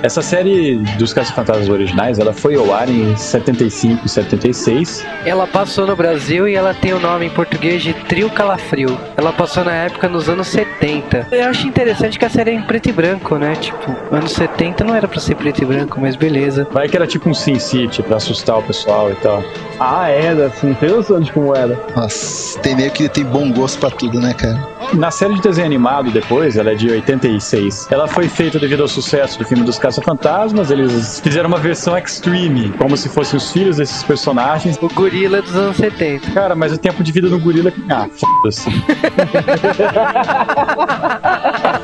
Essa 0.01 0.21
série 0.21 0.77
dos 0.97 1.11
caça-fantasmas 1.13 1.67
originais, 1.67 2.17
ela 2.17 2.31
foi 2.31 2.55
ao 2.55 2.73
ar 2.73 2.89
em 2.89 3.13
75 3.15 4.05
e 4.05 4.09
76. 4.09 5.05
Ela 5.25 5.45
passou 5.45 5.85
no 5.85 5.95
Brasil 5.97 6.47
e 6.47 6.55
ela 6.55 6.73
tem 6.73 6.93
o 6.93 6.99
nome 6.99 7.25
em 7.25 7.29
português 7.29 7.81
de 7.83 7.93
Trio 7.93 8.29
Calafrio. 8.29 8.97
Ela 9.17 9.33
passou 9.33 9.65
na 9.65 9.73
época 9.73 10.07
nos 10.07 10.29
anos 10.29 10.47
70. 10.47 11.27
Eu 11.31 11.49
acho 11.49 11.67
interessante 11.67 12.17
que 12.17 12.23
a 12.23 12.29
série 12.29 12.51
é 12.51 12.53
em 12.53 12.61
preto 12.61 12.87
e 12.87 12.93
branco, 12.93 13.35
né? 13.37 13.55
Tipo, 13.55 13.93
anos 14.11 14.31
70 14.31 14.83
não 14.85 14.95
era 14.95 15.09
pra 15.09 15.19
ser 15.19 15.35
preto 15.35 15.61
e 15.61 15.65
branco, 15.65 15.99
mas 15.99 16.15
beleza. 16.15 16.65
Vai 16.71 16.87
que 16.87 16.95
era 16.95 17.05
tipo 17.05 17.29
um 17.29 17.33
Sin 17.33 17.59
City 17.59 18.01
pra 18.01 18.15
assustar 18.15 18.59
o 18.59 18.63
pessoal 18.63 19.11
e 19.11 19.15
tal. 19.15 19.43
Ah, 19.79 20.07
era 20.07 20.47
assim, 20.47 20.73
tem 20.75 20.89
noção 20.89 21.19
de 21.19 21.31
como 21.33 21.53
era. 21.53 21.77
Nossa, 21.95 22.57
tem 22.59 22.75
meio 22.75 22.91
que 22.91 23.09
tem 23.09 23.25
bom 23.25 23.51
gosto 23.51 23.79
pra 23.79 23.89
tudo, 23.89 24.19
né, 24.19 24.33
cara? 24.33 24.52
Na 24.93 25.09
série 25.09 25.35
de 25.35 25.41
desenho 25.41 25.65
animado 25.65 26.11
depois, 26.11 26.55
ela 26.55 26.71
é 26.71 26.75
de 26.75 26.89
86. 26.89 27.87
Ela 27.89 28.07
foi 28.07 28.27
feita 28.27 28.59
devido 28.59 28.81
ao 28.81 28.87
sucesso 28.87 29.39
do 29.39 29.45
filme 29.45 29.63
dos 29.63 29.79
Caça-Fantasmas. 29.79 30.69
Eles 30.69 31.19
fizeram 31.19 31.47
uma 31.49 31.57
versão 31.57 31.97
extreme, 31.97 32.69
como 32.77 32.95
se 32.95 33.09
fossem 33.09 33.37
os 33.37 33.51
filhos 33.51 33.77
desses 33.77 34.03
personagens. 34.03 34.77
O 34.81 34.87
gorila 34.89 35.41
dos 35.41 35.55
anos 35.55 35.77
70. 35.77 36.31
Cara, 36.31 36.55
mas 36.55 36.73
o 36.73 36.77
tempo 36.77 37.03
de 37.03 37.11
vida 37.11 37.29
do 37.29 37.39
gorila. 37.39 37.73
Ah, 37.89 38.07
foda-se. 38.07 38.69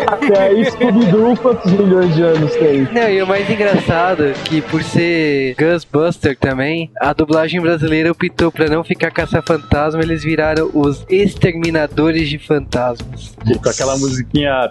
Até 0.06 0.40
aí, 0.40 0.64
Scooby-Doo, 0.70 1.36
quantos 1.36 1.72
milhões 1.72 2.14
de 2.14 2.22
anos 2.22 2.52
tem? 2.52 2.88
Não, 2.92 3.08
e 3.08 3.22
o 3.22 3.26
mais 3.26 3.48
engraçado 3.48 4.26
é 4.26 4.32
que 4.44 4.60
por 4.60 4.82
ser 4.82 5.54
Ghostbuster 5.58 6.36
também, 6.36 6.90
a 7.00 7.12
dublagem 7.12 7.60
brasileira 7.60 8.10
optou 8.10 8.50
pra 8.50 8.66
não 8.68 8.84
ficar 8.84 9.10
caça-fantasma, 9.10 10.02
eles 10.02 10.22
viraram 10.22 10.70
os 10.72 11.04
exterminadores 11.08 12.28
de 12.28 12.38
fantasmas. 12.38 13.34
Com 13.62 13.68
aquela 13.68 13.96
musiquinha. 13.98 14.70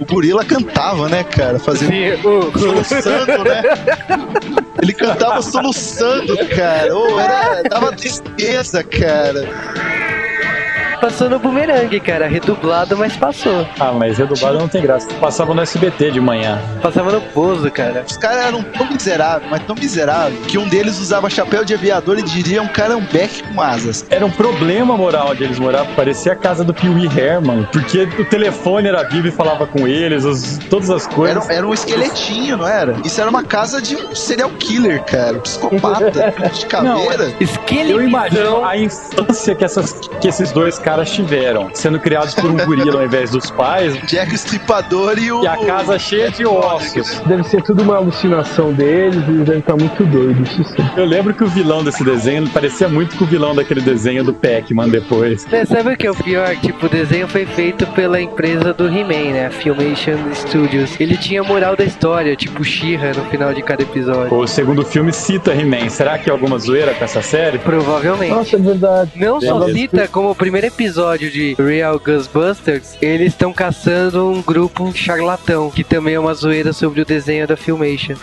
O 0.00 0.04
gorila 0.06 0.44
cantava, 0.44 1.08
né, 1.08 1.22
cara? 1.24 1.58
Fazendo. 1.58 2.50
Soluçando, 2.58 3.44
né? 3.44 3.62
Ele 4.82 4.94
cantava 4.94 5.42
soluçando, 5.42 6.36
cara. 6.48 6.96
Ô, 6.96 7.20
era, 7.20 7.62
dava 7.64 7.92
tristeza, 7.92 8.82
cara. 8.82 9.46
Passou 11.00 11.30
no 11.30 11.38
Boomerang, 11.38 11.98
cara, 12.00 12.26
redublado, 12.28 12.94
mas 12.96 13.16
passou. 13.16 13.66
Ah, 13.78 13.90
mas 13.92 14.18
redublado 14.18 14.58
não 14.58 14.68
tem 14.68 14.82
graça. 14.82 15.08
Passava 15.20 15.54
no 15.54 15.62
SBT 15.62 16.10
de 16.10 16.20
manhã. 16.20 16.60
Passava 16.82 17.10
no 17.10 17.20
Bozo, 17.20 17.70
cara. 17.70 18.04
Os 18.06 18.18
caras 18.18 18.44
eram 18.46 18.62
tão 18.62 18.86
miseráveis, 18.90 19.50
mas 19.50 19.62
tão 19.64 19.74
miseráveis, 19.74 20.38
que 20.46 20.58
um 20.58 20.68
deles 20.68 20.98
usava 20.98 21.30
chapéu 21.30 21.64
de 21.64 21.72
aviador 21.72 22.18
e 22.18 22.22
diria 22.22 22.60
um 22.62 22.68
carambeque 22.68 23.42
com 23.44 23.62
asas. 23.62 24.04
Era 24.10 24.26
um 24.26 24.30
problema 24.30 24.94
moral 24.96 25.28
onde 25.30 25.42
eles 25.44 25.58
moravam. 25.58 25.94
Parecia 25.94 26.32
a 26.32 26.36
casa 26.36 26.62
do 26.62 26.74
Pee 26.74 26.90
Wee 26.90 27.08
Herman. 27.18 27.66
Porque 27.72 28.02
o 28.18 28.24
telefone 28.26 28.88
era 28.88 29.02
vivo 29.04 29.28
e 29.28 29.30
falava 29.30 29.66
com 29.66 29.88
eles, 29.88 30.24
os- 30.26 30.58
todas 30.68 30.90
as 30.90 31.06
coisas. 31.06 31.44
Era, 31.46 31.54
era 31.58 31.66
um 31.66 31.72
esqueletinho, 31.72 32.58
não 32.58 32.68
era? 32.68 32.96
Isso 33.04 33.18
era 33.20 33.30
uma 33.30 33.42
casa 33.42 33.80
de 33.80 33.96
um 33.96 34.14
serial 34.14 34.50
killer, 34.58 35.02
cara. 35.04 35.38
Um 35.38 35.40
psicopata, 35.40 36.34
de 36.52 36.66
caveira. 36.66 37.32
Esqueleto. 37.40 37.90
Eu 37.90 38.02
imagino 38.02 38.64
a 38.64 38.76
infância 38.76 39.54
que, 39.54 39.64
essas, 39.64 39.92
que 40.20 40.28
esses 40.28 40.52
dois 40.52 40.78
caras 40.78 40.89
tiveram, 40.98 41.70
sendo 41.74 41.98
criados 41.98 42.34
por 42.34 42.50
um 42.50 42.56
gorila 42.56 43.00
ao 43.00 43.06
invés 43.06 43.30
dos 43.30 43.50
pais, 43.50 43.94
Jack 44.06 44.32
o 44.32 44.34
Estripador 44.34 45.18
e 45.18 45.32
o. 45.32 45.42
e 45.42 45.46
a 45.46 45.56
casa 45.56 45.98
cheia 45.98 46.30
de 46.30 46.44
ossos. 46.46 47.20
Deve 47.26 47.44
ser 47.44 47.62
tudo 47.62 47.82
uma 47.82 47.96
alucinação 47.96 48.72
deles 48.72 49.22
e 49.26 49.30
eles 49.30 49.44
devem 49.44 49.60
estar 49.60 49.76
muito 49.76 50.04
doidos, 50.04 50.50
isso 50.50 50.64
sim. 50.64 50.90
Eu 50.96 51.04
lembro 51.04 51.32
que 51.32 51.44
o 51.44 51.46
vilão 51.46 51.82
desse 51.84 52.02
desenho 52.04 52.48
parecia 52.50 52.88
muito 52.88 53.16
com 53.16 53.24
o 53.24 53.26
vilão 53.26 53.54
daquele 53.54 53.80
desenho 53.80 54.24
do 54.24 54.34
Pac-Man 54.34 54.88
depois. 54.88 55.46
Né, 55.46 55.64
Sabe 55.64 55.94
o 55.94 55.96
que 55.96 56.06
é 56.06 56.10
o 56.10 56.14
pior? 56.14 56.56
Tipo, 56.56 56.86
o 56.86 56.88
desenho 56.88 57.28
foi 57.28 57.46
feito 57.46 57.86
pela 57.88 58.20
empresa 58.20 58.72
do 58.72 58.86
He-Man, 58.86 59.32
né? 59.32 59.50
Filmation 59.50 60.18
Studios. 60.34 60.98
Ele 61.00 61.16
tinha 61.16 61.42
moral 61.42 61.76
da 61.76 61.84
história, 61.84 62.34
tipo 62.34 62.64
She-Ra 62.64 63.12
no 63.14 63.24
final 63.26 63.54
de 63.54 63.62
cada 63.62 63.82
episódio. 63.82 64.34
O 64.36 64.46
segundo 64.46 64.84
filme 64.84 65.12
cita 65.12 65.52
He-Man. 65.52 65.88
Será 65.88 66.18
que 66.18 66.28
é 66.28 66.32
alguma 66.32 66.58
zoeira 66.58 66.94
com 66.94 67.04
essa 67.04 67.22
série? 67.22 67.58
Provavelmente. 67.58 68.32
Nossa, 68.32 68.56
é 68.56 68.58
verdade. 68.58 69.12
Não 69.16 69.40
só 69.40 69.68
cita 69.68 70.08
como 70.08 70.30
o 70.30 70.34
primeiro 70.34 70.66
episódio 70.66 70.79
de 70.80 71.54
Real 71.58 71.98
Ghostbusters, 71.98 72.96
eles 73.02 73.34
estão 73.34 73.52
caçando 73.52 74.30
um 74.30 74.40
grupo 74.40 74.90
charlatão, 74.96 75.70
que 75.70 75.84
também 75.84 76.14
é 76.14 76.18
uma 76.18 76.32
zoeira 76.32 76.72
sobre 76.72 77.02
o 77.02 77.04
desenho 77.04 77.46
da 77.46 77.54
Filmation. 77.54 78.14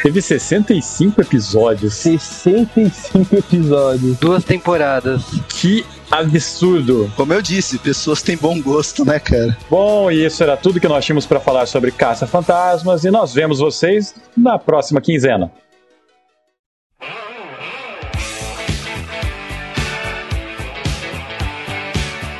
Teve 0.00 0.22
65 0.22 1.20
episódios. 1.20 1.94
65 1.94 3.34
episódios. 3.34 4.16
Duas 4.18 4.44
temporadas. 4.44 5.24
Que 5.48 5.84
absurdo! 6.08 7.12
Como 7.16 7.34
eu 7.34 7.42
disse, 7.42 7.78
pessoas 7.78 8.22
têm 8.22 8.36
bom 8.36 8.62
gosto, 8.62 9.04
né, 9.04 9.18
cara? 9.18 9.56
Bom, 9.68 10.12
e 10.12 10.24
isso 10.24 10.40
era 10.44 10.56
tudo 10.56 10.78
que 10.78 10.86
nós 10.86 11.04
tínhamos 11.04 11.26
para 11.26 11.40
falar 11.40 11.66
sobre 11.66 11.90
Caça-Fantasmas 11.90 13.04
e 13.04 13.10
nós 13.10 13.34
vemos 13.34 13.58
vocês 13.58 14.14
na 14.36 14.56
próxima 14.56 15.00
quinzena. 15.00 15.50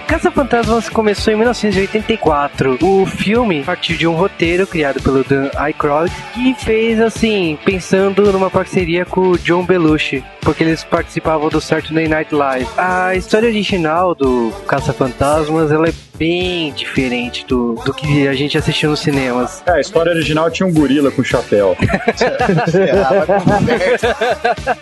Caça-Fantasmas 0.09 0.88
começou 0.88 1.35
em 1.35 1.37
1984. 1.37 2.79
O 2.83 3.05
filme 3.05 3.62
partiu 3.62 3.95
de 3.95 4.07
um 4.07 4.15
roteiro 4.15 4.67
criado 4.67 5.03
pelo 5.03 5.23
Dan 5.23 5.50
Aykroyd 5.55 6.11
que 6.33 6.55
fez 6.55 6.99
assim, 6.99 7.59
pensando 7.62 8.33
numa 8.33 8.50
parceria 8.50 9.05
com 9.05 9.21
o 9.21 9.38
John 9.38 9.67
Belushi, 9.67 10.25
porque 10.41 10.65
eles 10.65 10.83
participavam 10.83 11.50
do 11.50 11.61
Saturday 11.61 12.09
Night 12.09 12.35
Live. 12.35 12.67
A 12.79 13.15
história 13.15 13.50
original 13.50 14.15
do 14.15 14.50
Caça-Fantasmas, 14.67 15.71
ela 15.71 15.89
é 15.89 15.93
bem 16.19 16.73
diferente 16.73 17.47
do, 17.47 17.75
do 17.85 17.95
que 17.95 18.26
a 18.26 18.32
gente 18.32 18.59
assistiu 18.59 18.91
nos 18.91 19.00
cinemas. 19.00 19.63
É, 19.67 19.73
a 19.73 19.80
história 19.80 20.11
original 20.11 20.50
tinha 20.50 20.67
um 20.67 20.73
gorila 20.73 21.11
com 21.11 21.23
chapéu. 21.23 21.76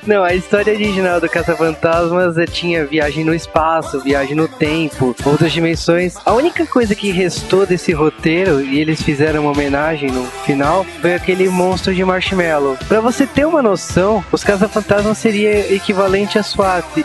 Não, 0.07 0.25
a 0.25 0.35
história 0.35 0.73
original 0.73 1.21
do 1.21 1.29
Caça-Fantasmas 1.29 2.39
é, 2.39 2.47
tinha 2.47 2.87
viagem 2.87 3.25
no 3.25 3.35
espaço, 3.35 4.01
viagem 4.01 4.35
no 4.35 4.49
tempo, 4.49 5.15
outras 5.25 5.53
dimensões. 5.53 6.15
A 6.25 6.33
única 6.33 6.67
coisa 6.67 6.95
que 6.95 7.11
restou 7.11 7.67
desse 7.67 7.93
roteiro, 7.93 8.61
e 8.61 8.79
eles 8.79 9.03
fizeram 9.03 9.43
uma 9.43 9.53
homenagem 9.53 10.11
no 10.11 10.25
final, 10.45 10.85
foi 11.01 11.15
aquele 11.15 11.49
monstro 11.49 11.95
de 11.95 12.05
marshmallow. 12.05 12.77
Pra 12.89 13.01
você 13.01 13.27
ter 13.27 13.47
uma 13.47 13.63
noção, 13.63 14.25
os 14.31 14.45
Caça-Fantasmas 14.45 15.19
seria 15.19 15.73
equivalente 15.73 16.39
a 16.39 16.43
SWAT. 16.43 17.05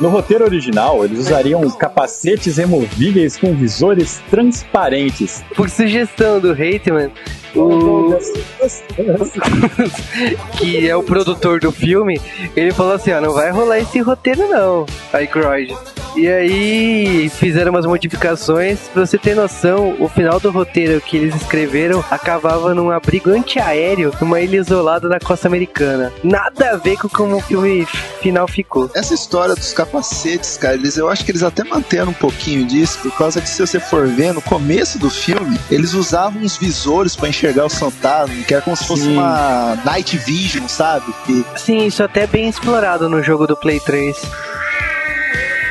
No 0.00 0.10
roteiro 0.10 0.44
original, 0.44 1.04
eles 1.04 1.18
usariam 1.18 1.68
capacetes 1.70 2.58
removíveis 2.58 3.36
com 3.36 3.54
visores 3.54 4.20
transparentes. 4.28 5.42
Por 5.54 5.70
sugestão 5.70 6.38
do 6.38 6.52
Hateman, 6.52 7.10
o... 7.54 8.18
que 10.58 10.88
é 10.88 10.94
o 10.94 11.02
produtor 11.02 11.60
do 11.60 11.72
filme, 11.72 12.20
ele 12.54 12.72
falou 12.72 12.92
assim, 12.92 13.12
ó, 13.12 13.20
não 13.20 13.32
vai 13.32 13.50
rolar 13.50 13.78
esse 13.78 14.00
roteiro 14.00 14.46
não, 14.48 14.84
Aykroyd. 15.12 15.74
E 16.16 16.28
aí 16.28 17.28
fizeram 17.28 17.70
umas 17.70 17.84
modificações, 17.84 18.88
pra 18.88 19.04
você 19.04 19.18
ter 19.18 19.36
noção, 19.36 19.94
o 20.00 20.08
final 20.08 20.40
do 20.40 20.50
roteiro 20.50 20.98
que 20.98 21.14
eles 21.14 21.34
escreveram 21.34 22.02
acabava 22.10 22.74
num 22.74 22.90
abrigo 22.90 23.28
antiaéreo 23.28 24.10
numa 24.18 24.40
ilha 24.40 24.56
isolada 24.56 25.10
na 25.10 25.20
costa 25.20 25.46
americana. 25.46 26.10
Nada 26.24 26.70
a 26.70 26.76
ver 26.76 26.96
com 26.96 27.06
como 27.06 27.36
o 27.36 27.42
filme 27.42 27.84
final 28.22 28.48
ficou. 28.48 28.90
Essa 28.94 29.12
história 29.12 29.54
dos 29.54 29.74
capacetes, 29.86 30.56
cara, 30.56 30.74
eles, 30.74 30.96
eu 30.96 31.08
acho 31.08 31.24
que 31.24 31.30
eles 31.30 31.42
até 31.42 31.64
manteram 31.64 32.10
um 32.10 32.14
pouquinho 32.14 32.66
disso, 32.66 32.98
por 33.02 33.16
causa 33.16 33.40
que 33.40 33.48
se 33.48 33.64
você 33.64 33.80
for 33.80 34.06
ver, 34.06 34.32
no 34.32 34.42
começo 34.42 34.98
do 34.98 35.08
filme, 35.08 35.58
eles 35.70 35.94
usavam 35.94 36.42
uns 36.42 36.56
visores 36.56 37.16
pra 37.16 37.28
enxergar 37.28 37.66
os 37.66 37.78
fantasmas, 37.78 38.44
que 38.44 38.52
era 38.52 38.62
como 38.62 38.76
se 38.76 38.86
fosse 38.86 39.02
Sim. 39.02 39.14
uma 39.14 39.78
night 39.84 40.16
vision, 40.18 40.66
sabe? 40.68 41.14
E 41.28 41.44
Sim, 41.56 41.86
isso 41.86 42.02
até 42.02 42.24
é 42.24 42.26
bem 42.26 42.48
explorado 42.48 43.08
no 43.08 43.22
jogo 43.22 43.46
do 43.46 43.56
Play 43.56 43.80
3. 43.80 44.16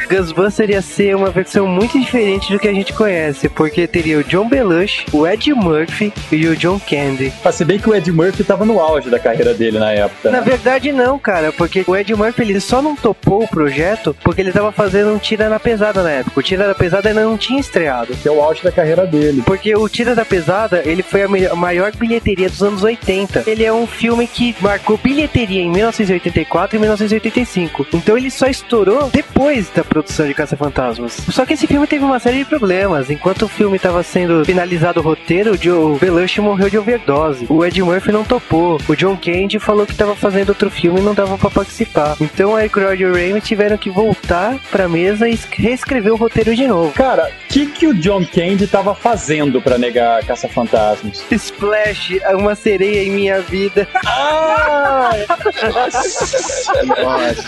Ghostbuster 0.08 0.70
ia 0.70 0.82
ser 0.82 1.16
uma 1.16 1.30
versão 1.30 1.68
muito 1.68 2.00
diferente 2.00 2.52
do 2.52 2.60
que 2.60 2.68
a 2.68 2.74
gente 2.74 2.94
conhece, 2.94 3.50
porque 3.50 3.88
teria 3.88 4.20
o 4.20 4.24
John 4.24 4.48
Belushi, 4.48 5.06
o 5.12 5.28
Ed 5.28 5.54
Murphy 5.54 6.14
e 6.32 6.48
o 6.48 6.56
John 6.56 6.80
Candy. 6.80 7.34
Mas 7.44 7.56
se 7.56 7.66
bem 7.66 7.80
que 7.80 7.90
o 7.90 7.96
Ed 7.96 8.12
Murphy 8.12 8.44
tava 8.44 8.66
no 8.66 8.80
auge 8.80 9.10
da 9.10 9.20
carreira 9.20 9.54
dele 9.54 9.80
na 9.80 9.92
época. 9.92 10.30
Na 10.30 10.40
né? 10.40 10.44
verdade 10.44 10.92
não, 10.92 11.18
cara, 11.18 11.52
porque 11.52 11.84
o 11.88 11.96
Ed 11.96 12.14
Murphy 12.14 12.42
ele 12.42 12.60
só 12.60 12.82
não 12.82 12.96
topou 12.96 13.44
o 13.44 13.48
projeto 13.48 14.16
porque 14.24 14.42
ele 14.42 14.52
tava 14.52 14.72
fazendo 14.72 15.14
um 15.14 15.18
Tira 15.18 15.50
na 15.50 15.60
Pesada 15.60 16.04
na 16.04 16.12
época. 16.12 16.40
O 16.40 16.44
Tira 16.44 16.68
da 16.68 16.76
Pesada 16.76 17.10
ainda 17.10 17.24
não 17.24 17.38
tinha 17.38 17.60
estreado. 17.60 18.16
Que 18.16 18.28
é 18.28 18.32
o 18.32 18.42
auge 18.42 18.64
da 18.64 18.72
carreira 18.72 19.06
dele. 19.06 19.44
Porque 19.46 19.76
o 19.76 19.88
Tira 19.90 20.16
da 20.16 20.26
Pesada, 20.26 20.82
ele 20.86 21.04
foi 21.04 21.24
a 21.24 21.56
maior 21.56 21.92
bilheteria 21.96 22.50
dos 22.50 22.62
anos 22.62 22.84
80. 22.84 23.44
Ele 23.48 23.64
é 23.64 23.74
um 23.74 23.88
filme 23.88 24.28
que 24.28 24.56
marcou 24.60 24.98
bilheteria 24.98 25.62
em 25.62 25.70
1984 25.70 26.76
e 26.76 26.80
1985. 26.80 27.88
Então 27.94 28.18
ele 28.18 28.30
só 28.30 28.48
estourou 28.48 29.10
depois 29.10 29.70
da 29.70 29.84
produção 29.96 30.28
de 30.28 30.34
Caça-Fantasmas. 30.34 31.22
Só 31.30 31.46
que 31.46 31.54
esse 31.54 31.66
filme 31.66 31.88
teve 31.88 32.04
uma 32.04 32.20
série 32.20 32.40
de 32.40 32.46
problemas. 32.46 33.10
Enquanto 33.10 33.44
o 33.44 33.48
filme 33.48 33.78
estava 33.78 34.04
sendo 34.04 34.44
finalizado 34.44 35.00
o 35.00 35.04
roteiro, 35.04 35.54
o 35.54 35.58
Joe 35.58 35.98
Belushi 35.98 36.42
morreu 36.42 36.70
de 36.70 36.78
overdose. 36.78 37.46
O 37.48 37.64
Ed 37.64 37.82
Murphy 37.82 38.12
não 38.12 38.26
topou. 38.26 38.78
O 38.90 38.96
John 38.96 39.16
Candy 39.16 39.58
falou 39.58 39.86
que 39.86 39.94
estava 39.94 40.14
fazendo 40.14 40.50
outro 40.50 40.70
filme 40.70 41.00
e 41.00 41.04
não 41.04 41.14
dava 41.14 41.38
para 41.38 41.50
participar. 41.50 42.18
Então 42.20 42.54
a 42.54 42.60
Aykroyd 42.60 43.04
e 43.04 43.06
o 43.06 43.14
Raimi 43.14 43.40
tiveram 43.40 43.78
que 43.78 43.90
voltar 43.90 44.58
pra 44.70 44.90
mesa 44.90 45.30
e 45.30 45.40
reescrever 45.54 46.12
o 46.12 46.18
roteiro 46.18 46.54
de 46.54 46.68
novo. 46.68 46.92
Cara, 46.92 47.30
o 47.30 47.48
que, 47.48 47.68
que 47.68 47.88
o 47.88 47.94
John 47.94 48.26
Candy 48.26 48.68
tava 48.68 48.94
fazendo 48.94 49.62
pra 49.62 49.78
negar 49.78 50.26
Caça-Fantasmas? 50.26 51.24
Splash, 51.32 52.20
uma 52.34 52.54
sereia 52.54 53.04
em 53.04 53.12
minha 53.12 53.40
vida. 53.40 53.88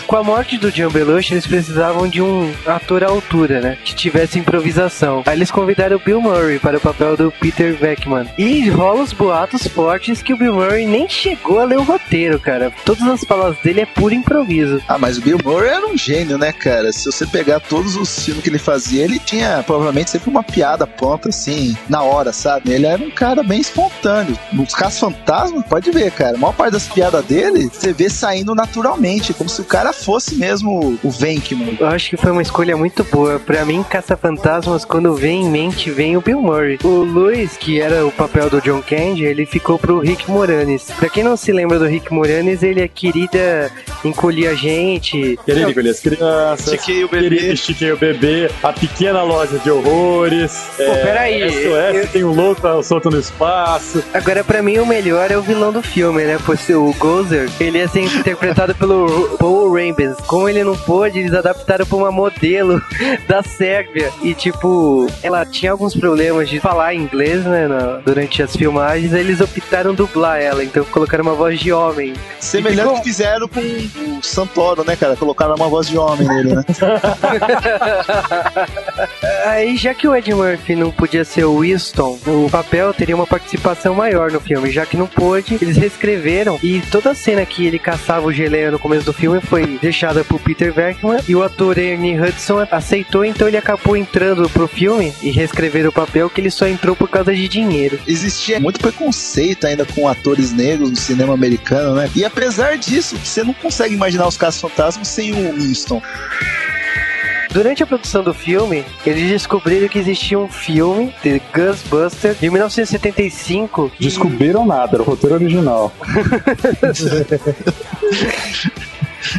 Com 0.06 0.16
a 0.16 0.22
morte 0.22 0.56
do 0.56 0.72
John 0.72 0.88
Belushi, 0.88 1.34
eles 1.34 1.46
precisavam 1.46 2.08
de 2.08 2.22
um 2.22 2.37
ator 2.66 3.04
à 3.04 3.08
altura, 3.08 3.60
né? 3.60 3.78
Que 3.84 3.94
tivesse 3.94 4.38
improvisação. 4.38 5.22
Aí 5.26 5.36
eles 5.36 5.50
convidaram 5.50 5.96
o 5.96 6.00
Bill 6.00 6.20
Murray 6.20 6.58
para 6.58 6.78
o 6.78 6.80
papel 6.80 7.16
do 7.16 7.32
Peter 7.32 7.76
Beckman. 7.76 8.26
E 8.36 8.68
rola 8.68 9.02
os 9.02 9.12
boatos 9.12 9.66
fortes 9.66 10.22
que 10.22 10.32
o 10.32 10.36
Bill 10.36 10.54
Murray 10.54 10.86
nem 10.86 11.08
chegou 11.08 11.60
a 11.60 11.64
ler 11.64 11.78
o 11.78 11.82
roteiro, 11.82 12.38
cara. 12.38 12.72
Todas 12.84 13.06
as 13.06 13.24
falas 13.24 13.56
dele 13.58 13.80
é 13.82 13.86
puro 13.86 14.14
improviso. 14.14 14.80
Ah, 14.88 14.98
mas 14.98 15.18
o 15.18 15.22
Bill 15.22 15.38
Murray 15.44 15.70
era 15.70 15.86
um 15.86 15.96
gênio, 15.96 16.38
né, 16.38 16.52
cara? 16.52 16.92
Se 16.92 17.06
você 17.06 17.26
pegar 17.26 17.60
todos 17.60 17.96
os 17.96 18.24
filmes 18.24 18.42
que 18.42 18.50
ele 18.50 18.58
fazia, 18.58 19.04
ele 19.04 19.18
tinha 19.18 19.62
provavelmente 19.64 20.10
sempre 20.10 20.30
uma 20.30 20.42
piada 20.42 20.86
pronta, 20.86 21.28
assim, 21.28 21.76
na 21.88 22.02
hora, 22.02 22.32
sabe? 22.32 22.72
Ele 22.72 22.86
era 22.86 23.02
um 23.02 23.10
cara 23.10 23.42
bem 23.42 23.60
espontâneo. 23.60 24.38
Nos 24.52 24.74
Caça 24.74 25.00
Fantasma, 25.00 25.62
pode 25.62 25.90
ver, 25.90 26.10
cara. 26.12 26.36
A 26.36 26.38
maior 26.38 26.54
parte 26.54 26.72
das 26.72 26.88
piadas 26.88 27.24
dele, 27.24 27.68
você 27.72 27.92
vê 27.92 28.08
saindo 28.08 28.54
naturalmente, 28.54 29.34
como 29.34 29.48
se 29.48 29.60
o 29.60 29.64
cara 29.64 29.92
fosse 29.92 30.34
mesmo 30.36 30.98
o 31.02 31.10
Venkman. 31.10 31.76
Eu 31.78 31.86
acho 31.88 32.10
que 32.10 32.16
foi 32.16 32.27
uma 32.30 32.42
escolha 32.42 32.76
muito 32.76 33.04
boa. 33.04 33.38
Pra 33.38 33.64
mim, 33.64 33.82
Caça-Fantasmas, 33.82 34.84
quando 34.84 35.14
vem 35.14 35.42
em 35.44 35.50
mente, 35.50 35.90
vem 35.90 36.16
o 36.16 36.20
Bill 36.20 36.40
Murray. 36.40 36.78
O 36.84 36.88
Luiz, 37.02 37.56
que 37.56 37.80
era 37.80 38.04
o 38.06 38.10
papel 38.12 38.48
do 38.50 38.60
John 38.60 38.82
Candy, 38.82 39.24
ele 39.24 39.46
ficou 39.46 39.78
pro 39.78 39.98
Rick 40.00 40.30
Moranis. 40.30 40.90
Pra 40.98 41.08
quem 41.08 41.22
não 41.24 41.36
se 41.36 41.52
lembra 41.52 41.78
do 41.78 41.86
Rick 41.86 42.12
Moranis, 42.12 42.62
ele 42.62 42.80
é 42.80 42.88
querida 42.88 43.70
encolher 44.04 44.48
a 44.48 44.54
gente. 44.54 45.38
Querido 45.44 45.70
encolher 45.70 45.90
as 45.90 46.00
crianças. 46.00 46.70
Chiquei 46.70 47.04
o 47.04 47.08
bebê. 47.08 47.56
Chiquei 47.56 47.92
o 47.92 47.96
bebê. 47.96 48.50
A 48.62 48.72
pequena 48.72 49.22
loja 49.22 49.58
de 49.58 49.70
horrores. 49.70 50.52
Pô, 50.76 50.84
peraí. 51.02 51.48
SOS 51.50 51.94
Eu- 51.96 52.06
tem 52.08 52.24
um 52.24 52.32
louco 52.34 52.82
solto 52.82 53.10
no 53.10 53.18
espaço. 53.18 54.02
Agora, 54.12 54.42
pra 54.44 54.62
mim, 54.62 54.78
o 54.78 54.86
melhor 54.86 55.30
é 55.30 55.36
o 55.36 55.42
vilão 55.42 55.72
do 55.72 55.82
filme, 55.82 56.24
né? 56.24 56.38
Pois 56.44 56.68
o 56.70 56.92
Gozer, 56.98 57.48
ele 57.60 57.78
ia 57.78 57.88
ser 57.88 58.00
interpretado 58.02 58.74
pelo 58.74 59.36
Paul 59.38 59.72
Rambens. 59.72 60.16
Como 60.26 60.48
ele 60.48 60.62
não 60.64 60.76
pôde, 60.76 61.18
eles 61.18 61.32
adaptaram 61.34 61.86
pra 61.86 61.96
uma 61.96 62.10
modelo 62.18 62.82
da 63.28 63.42
Sérvia. 63.42 64.10
E, 64.22 64.34
tipo, 64.34 65.06
ela 65.22 65.44
tinha 65.46 65.70
alguns 65.72 65.94
problemas 65.94 66.48
de 66.48 66.58
falar 66.60 66.94
inglês, 66.94 67.44
né? 67.44 67.68
na- 67.68 67.98
durante 68.04 68.42
as 68.42 68.54
filmagens, 68.56 69.12
aí 69.14 69.20
eles 69.20 69.40
optaram 69.40 69.94
dublar 69.94 70.40
ela. 70.40 70.64
Então, 70.64 70.84
colocaram 70.86 71.22
uma 71.22 71.34
voz 71.34 71.60
de 71.60 71.72
homem. 71.72 72.14
Semelhante 72.40 72.80
ficou- 72.82 72.96
que 72.98 73.04
fizeram 73.04 73.46
com 73.48 73.60
o 73.60 74.22
Santoro, 74.22 74.84
né, 74.84 74.96
cara? 74.96 75.14
Colocaram 75.16 75.54
uma 75.54 75.68
voz 75.68 75.86
de 75.86 75.96
homem 75.98 76.26
nele, 76.26 76.54
né? 76.56 76.64
Aí, 79.46 79.76
já 79.76 79.94
que 79.94 80.06
o 80.08 80.14
Ed 80.14 80.32
Murphy 80.34 80.74
não 80.74 80.90
podia 80.90 81.24
ser 81.24 81.44
o 81.44 81.60
Winston, 81.60 82.18
o 82.26 82.48
papel 82.50 82.92
teria 82.92 83.14
uma 83.14 83.26
participação 83.26 83.94
maior 83.94 84.30
no 84.30 84.40
filme. 84.40 84.70
Já 84.70 84.84
que 84.86 84.96
não 84.96 85.06
pôde, 85.06 85.58
eles 85.60 85.76
reescreveram. 85.76 86.58
E 86.62 86.80
toda 86.90 87.10
a 87.10 87.14
cena 87.14 87.44
que 87.46 87.66
ele 87.66 87.78
caçava 87.78 88.26
o 88.26 88.32
geleia 88.32 88.70
no 88.70 88.78
começo 88.78 89.04
do 89.06 89.12
filme 89.12 89.40
foi 89.40 89.78
deixada 89.80 90.24
pro 90.24 90.38
Peter 90.38 90.72
Venkman. 90.72 91.20
E 91.28 91.34
o 91.34 91.42
ator 91.42 91.78
Ernie 91.78 92.07
Hudson 92.16 92.64
aceitou, 92.70 93.24
então 93.24 93.48
ele 93.48 93.56
acabou 93.56 93.96
entrando 93.96 94.48
pro 94.50 94.68
filme 94.68 95.12
e 95.22 95.30
reescreveram 95.30 95.88
o 95.88 95.92
papel 95.92 96.30
que 96.30 96.40
ele 96.40 96.50
só 96.50 96.68
entrou 96.68 96.94
por 96.94 97.08
causa 97.08 97.34
de 97.34 97.48
dinheiro. 97.48 97.98
Existia 98.06 98.60
muito 98.60 98.78
preconceito 98.78 99.66
ainda 99.66 99.84
com 99.84 100.06
atores 100.06 100.52
negros 100.52 100.90
no 100.90 100.96
cinema 100.96 101.34
americano, 101.34 101.94
né? 101.94 102.08
E 102.14 102.24
apesar 102.24 102.76
disso, 102.78 103.16
você 103.16 103.42
não 103.42 103.52
consegue 103.54 103.94
imaginar 103.94 104.28
os 104.28 104.36
casos 104.36 104.60
fantasmas 104.60 105.08
sem 105.08 105.32
o 105.32 105.52
Winston. 105.54 106.00
Durante 107.50 107.82
a 107.82 107.86
produção 107.86 108.22
do 108.22 108.34
filme, 108.34 108.84
eles 109.06 109.30
descobriram 109.30 109.88
que 109.88 109.98
existia 109.98 110.38
um 110.38 110.48
filme, 110.48 111.14
The 111.22 111.40
Ghostbusters, 111.54 112.38
de 112.38 112.50
1975. 112.50 113.90
que- 113.96 114.04
Descobriram 114.04 114.66
nada, 114.66 114.96
era 114.96 115.02
o 115.02 115.06
roteiro 115.06 115.34
original. 115.34 115.90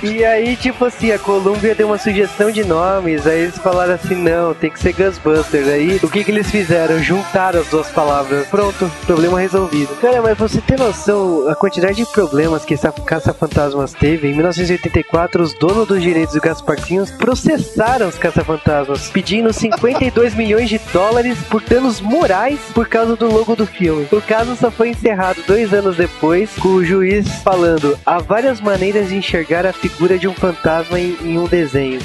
E 0.04 0.24
aí, 0.24 0.56
tipo 0.56 0.86
assim, 0.86 1.12
a 1.12 1.20
Columbia 1.20 1.76
deu 1.76 1.88
uma 1.88 1.98
sugestão 1.98 2.52
de 2.52 2.64
nomes, 2.64 3.26
aí 3.26 3.42
eles 3.42 3.58
falaram 3.58 3.94
assim, 3.94 4.16
não, 4.16 4.54
tem 4.54 4.70
que 4.70 4.80
ser 4.80 4.94
Ghostbusters. 4.94 5.68
Aí, 5.68 6.00
o 6.02 6.10
que 6.10 6.24
que 6.24 6.32
eles 6.32 6.50
fizeram? 6.50 7.02
Juntaram 7.02 7.62
as 7.62 7.68
duas 7.68 7.90
palavras. 7.90 8.48
Pronto, 8.48 8.92
problema 9.06 9.40
resolvido. 9.40 9.96
Cara, 10.02 10.22
mas 10.22 10.38
você 10.38 10.62
tem 10.62 10.78
noção 10.78 11.48
a 11.48 11.56
quantidade 11.56 11.98
de 11.98 12.06
problemas 12.06 12.66
que 12.66 12.74
essa 12.74 12.92
Caça-Fantasmas 12.92 13.94
teve? 13.94 14.30
Em 14.30 14.34
1984, 14.34 15.42
os 15.42 15.54
donos 15.54 15.88
dos 15.88 16.02
direitos 16.02 16.34
do 16.34 16.42
Gaspartinhos 16.42 17.12
processaram 17.12 18.08
os 18.08 18.18
Caça-Fantasmas, 18.18 19.10
pedindo 19.10 19.52
52 19.52 20.36
milhões 20.36 20.70
de 20.70 20.80
dólares 20.92 21.38
por 21.50 21.62
danos 21.62 22.02
morais 22.02 22.60
por 22.74 22.88
causa 22.88 23.16
do 23.16 23.32
logo 23.32 23.56
do 23.56 23.66
filme. 23.66 24.08
O 24.12 24.22
caso 24.22 24.56
só 24.56 24.70
foi 24.70 24.90
encerrado 24.90 25.44
dois 25.48 25.74
anos 25.74 25.98
depois, 25.98 26.52
com 26.56 26.70
o 26.70 26.86
juiz 26.86 27.28
falando: 27.44 27.98
há 28.06 28.20
várias 28.20 28.60
maneiras 28.60 29.10
de 29.10 29.16
enxergar 29.16 29.66
a 29.66 29.69
figura 29.74 30.18
de 30.18 30.28
um 30.28 30.34
fantasma 30.34 31.00
em, 31.00 31.18
em 31.22 31.38
um 31.38 31.46
desenho. 31.46 32.00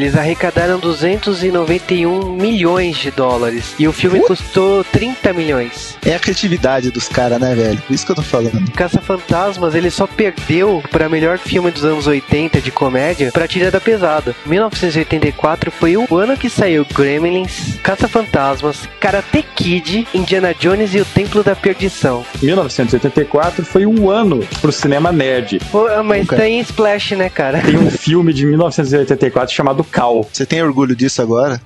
Eles 0.00 0.16
arrecadaram 0.16 0.78
291 0.78 2.32
milhões 2.32 2.96
de 2.96 3.10
dólares 3.10 3.74
e 3.78 3.86
o 3.86 3.92
filme 3.92 4.18
custou 4.20 4.82
30 4.82 5.30
milhões. 5.34 5.94
É 6.02 6.14
a 6.14 6.18
criatividade 6.18 6.90
dos 6.90 7.06
caras, 7.06 7.38
né, 7.38 7.54
velho? 7.54 7.76
Por 7.82 7.92
isso 7.92 8.06
que 8.06 8.12
eu 8.12 8.16
tô 8.16 8.22
falando. 8.22 8.70
Caça-Fantasmas 8.72 9.74
ele 9.74 9.90
só 9.90 10.06
perdeu 10.06 10.82
para 10.90 11.06
melhor 11.06 11.36
filme 11.36 11.70
dos 11.70 11.84
anos 11.84 12.06
80 12.06 12.62
de 12.62 12.70
comédia 12.70 13.30
para 13.30 13.46
Tira 13.46 13.70
da 13.70 13.78
Pesada. 13.78 14.34
1984 14.46 15.70
foi 15.70 15.98
o 15.98 16.16
ano 16.16 16.34
que 16.34 16.48
saiu 16.48 16.86
Gremlins, 16.94 17.78
Caça-Fantasmas, 17.82 18.88
Karate 18.98 19.44
Kid, 19.54 20.08
Indiana 20.14 20.54
Jones 20.58 20.94
e 20.94 21.00
o 21.00 21.04
Templo 21.04 21.44
da 21.44 21.54
Perdição. 21.54 22.24
1984 22.40 23.66
foi 23.66 23.84
um 23.84 24.08
ano 24.08 24.40
pro 24.62 24.72
cinema 24.72 25.12
nerd. 25.12 25.60
Pô, 25.70 25.86
mas 26.02 26.20
Nunca. 26.20 26.36
tem 26.36 26.58
Splash, 26.60 27.16
né, 27.16 27.28
cara? 27.28 27.60
Tem 27.60 27.76
um 27.76 27.90
filme 27.92 28.32
de 28.32 28.46
1984 28.46 29.54
chamado 29.54 29.84
Cal. 29.90 30.26
Você 30.32 30.46
tem 30.46 30.62
orgulho 30.62 30.94
disso 30.94 31.20
agora? 31.20 31.60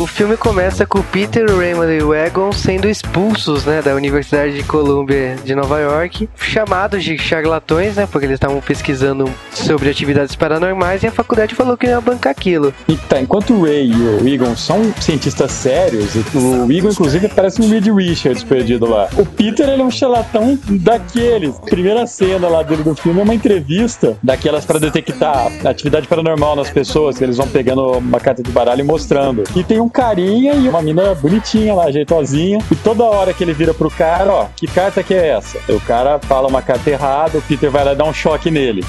O 0.00 0.06
filme 0.06 0.36
começa 0.36 0.86
com 0.86 1.02
Peter, 1.02 1.44
Raymond 1.44 1.92
e 1.92 2.00
o 2.00 2.14
Egon 2.14 2.52
sendo 2.52 2.88
expulsos, 2.88 3.64
né, 3.64 3.82
da 3.82 3.96
Universidade 3.96 4.54
de 4.54 4.62
Columbia 4.62 5.34
de 5.44 5.56
Nova 5.56 5.80
York, 5.80 6.28
chamados 6.36 7.02
de 7.02 7.18
charlatões, 7.18 7.96
né, 7.96 8.06
porque 8.06 8.24
eles 8.24 8.36
estavam 8.36 8.60
pesquisando 8.60 9.28
sobre 9.50 9.90
atividades 9.90 10.36
paranormais 10.36 11.02
e 11.02 11.08
a 11.08 11.10
faculdade 11.10 11.52
falou 11.52 11.76
que 11.76 11.88
ia 11.88 12.00
bancar 12.00 12.30
aquilo. 12.30 12.72
E 12.86 12.96
tá, 12.96 13.20
enquanto 13.20 13.52
o 13.52 13.64
Ray 13.64 13.90
e 13.90 14.22
o 14.22 14.28
Egon 14.28 14.54
são 14.54 14.94
cientistas 15.00 15.50
sérios, 15.50 16.14
o 16.32 16.70
Egon, 16.70 16.90
inclusive, 16.90 17.26
parece 17.26 17.60
um 17.60 17.68
Reed 17.68 17.88
Richards 17.88 18.44
perdido 18.44 18.86
lá. 18.86 19.08
O 19.16 19.26
Peter, 19.26 19.68
ele 19.68 19.82
é 19.82 19.84
um 19.84 19.90
charlatão 19.90 20.56
daqueles. 20.64 21.58
Primeira 21.58 22.06
cena 22.06 22.46
lá 22.46 22.62
dele 22.62 22.84
do 22.84 22.94
filme 22.94 23.18
é 23.18 23.22
uma 23.24 23.34
entrevista 23.34 24.16
daquelas 24.22 24.64
pra 24.64 24.78
detectar 24.78 25.50
atividade 25.66 26.06
paranormal 26.06 26.54
nas 26.54 26.70
pessoas, 26.70 27.18
que 27.18 27.24
eles 27.24 27.36
vão 27.36 27.48
pegando 27.48 27.98
uma 27.98 28.20
carta 28.20 28.44
de 28.44 28.52
baralho 28.52 28.82
e 28.82 28.84
mostrando. 28.84 29.42
E 29.56 29.64
tem 29.64 29.80
um 29.80 29.87
carinha 29.88 30.54
e 30.54 30.68
uma 30.68 30.82
mina 30.82 31.14
bonitinha 31.14 31.74
lá, 31.74 31.90
jeitosinha, 31.90 32.58
e 32.70 32.76
toda 32.76 33.04
hora 33.04 33.32
que 33.32 33.42
ele 33.44 33.52
vira 33.52 33.72
pro 33.74 33.90
cara, 33.90 34.30
ó, 34.32 34.46
que 34.56 34.66
carta 34.66 35.02
que 35.02 35.14
é 35.14 35.28
essa? 35.28 35.58
Aí 35.68 35.74
o 35.74 35.80
cara 35.80 36.18
fala 36.18 36.48
uma 36.48 36.62
carta 36.62 36.90
errada, 36.90 37.38
o 37.38 37.42
Peter 37.42 37.70
vai 37.70 37.84
lá 37.84 37.94
dar 37.94 38.04
um 38.04 38.12
choque 38.12 38.50
nele. 38.50 38.84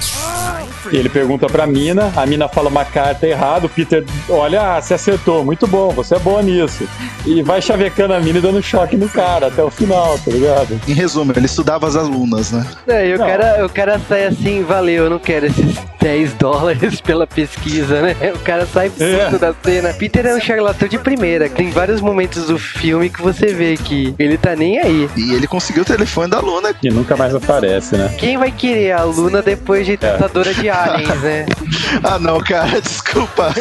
E 0.91 0.95
ele 0.97 1.09
pergunta 1.09 1.47
pra 1.47 1.67
mina, 1.67 2.11
a 2.15 2.25
mina 2.25 2.47
fala 2.47 2.69
uma 2.69 2.83
carta 2.85 3.27
errada, 3.27 3.65
o 3.65 3.69
Peter, 3.69 4.03
olha, 4.29 4.75
ah, 4.77 4.81
você 4.81 4.93
acertou, 4.95 5.43
muito 5.45 5.67
bom, 5.67 5.89
você 5.91 6.15
é 6.15 6.19
boa 6.19 6.41
nisso. 6.41 6.87
E 7.25 7.43
vai 7.43 7.61
chavecando 7.61 8.13
a 8.13 8.19
mina 8.19 8.39
e 8.39 8.41
dando 8.41 8.61
choque 8.63 8.95
no 8.97 9.07
cara 9.09 9.47
até 9.47 9.61
o 9.63 9.69
final, 9.69 10.17
tá 10.17 10.31
ligado? 10.31 10.79
Em 10.87 10.93
resumo, 10.93 11.31
ele 11.35 11.45
estudava 11.45 11.85
as 11.87 11.95
alunas, 11.95 12.51
né? 12.51 12.65
É, 12.87 13.07
e 13.09 13.13
o 13.13 13.17
Não. 13.19 13.25
cara, 13.27 13.65
o 13.65 13.69
cara 13.69 14.01
sai 14.07 14.25
assim, 14.27 14.63
valeu, 14.63 15.03
eu 15.05 15.09
não 15.09 15.19
quero 15.19 15.45
esses 15.47 15.75
10 16.01 16.33
dólares 16.35 16.99
pela 17.01 17.27
pesquisa, 17.27 18.01
né? 18.01 18.15
O 18.33 18.39
cara 18.39 18.65
sai 18.65 18.89
puto 18.89 19.03
É. 19.03 19.29
da 19.37 19.53
cena. 19.63 19.93
Peter 19.93 20.25
é 20.25 20.33
um 20.35 20.39
charlatão 20.39 20.87
de 20.89 20.97
primeira. 20.97 21.49
Tem 21.49 21.69
vários 21.69 22.01
momentos 22.01 22.47
do 22.47 22.57
filme 22.57 23.09
que 23.09 23.21
você 23.21 23.53
vê 23.53 23.77
que 23.77 24.13
ele 24.17 24.37
tá 24.37 24.55
nem 24.55 24.79
aí. 24.79 25.09
E 25.15 25.33
ele 25.33 25.47
conseguiu 25.47 25.83
o 25.83 25.85
telefone 25.85 26.29
da 26.29 26.37
aluna. 26.37 26.73
E 26.81 26.89
nunca 26.89 27.15
mais 27.15 27.33
aparece, 27.33 27.95
né? 27.95 28.13
Quem 28.17 28.37
vai 28.37 28.51
querer 28.51 28.93
a 28.93 29.03
Luna 29.03 29.41
depois 29.41 29.85
de 29.85 29.95
tentadora 29.97 30.53
de 30.53 30.69
aliens, 30.69 31.21
né? 31.21 31.45
Ah, 32.03 32.19
não, 32.19 32.39
cara, 32.39 32.79
desculpa. 32.81 33.53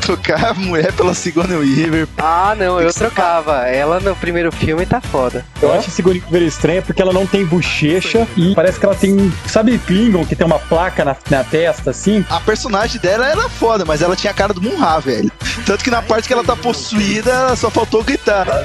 Trocar 0.00 0.50
a 0.50 0.54
mulher 0.54 0.92
pela 0.92 1.12
Sigourney 1.12 1.56
Weaver. 1.56 2.08
Ah, 2.16 2.54
não, 2.56 2.80
eu 2.80 2.92
trocava. 2.92 3.66
Ela 3.66 4.00
no 4.00 4.14
primeiro 4.16 4.50
filme 4.52 4.86
tá 4.86 5.00
foda. 5.00 5.44
Eu 5.60 5.72
acho 5.72 5.88
a 5.88 5.90
Sigourney 5.90 6.22
Weaver 6.30 6.42
estranha 6.46 6.82
porque 6.82 7.02
ela 7.02 7.12
não 7.12 7.26
tem 7.26 7.44
bochecha 7.44 8.26
e 8.36 8.54
parece 8.54 8.78
que 8.78 8.86
ela 8.86 8.94
tem, 8.94 9.32
sabe 9.46 9.78
Klingon, 9.78 10.24
que 10.24 10.36
tem 10.36 10.46
uma 10.46 10.58
placa 10.58 11.04
na, 11.04 11.16
na 11.30 11.44
testa, 11.44 11.90
assim? 11.90 12.24
A 12.30 12.40
personagem 12.40 13.00
dela 13.00 13.28
era 13.28 13.48
foda, 13.48 13.84
mas 13.84 14.02
ela 14.02 14.16
tinha 14.16 14.30
a 14.30 14.34
cara 14.34 14.54
do 14.54 14.62
Munra, 14.62 15.00
velho. 15.00 15.30
Tanto 15.66 15.84
que 15.84 15.90
na 15.90 16.00
parte 16.02 16.26
que 16.26 16.32
ela 16.32 16.44
tá 16.48 16.56
possuída, 16.56 17.54
só 17.56 17.70
faltou 17.70 18.02
gritar. 18.02 18.46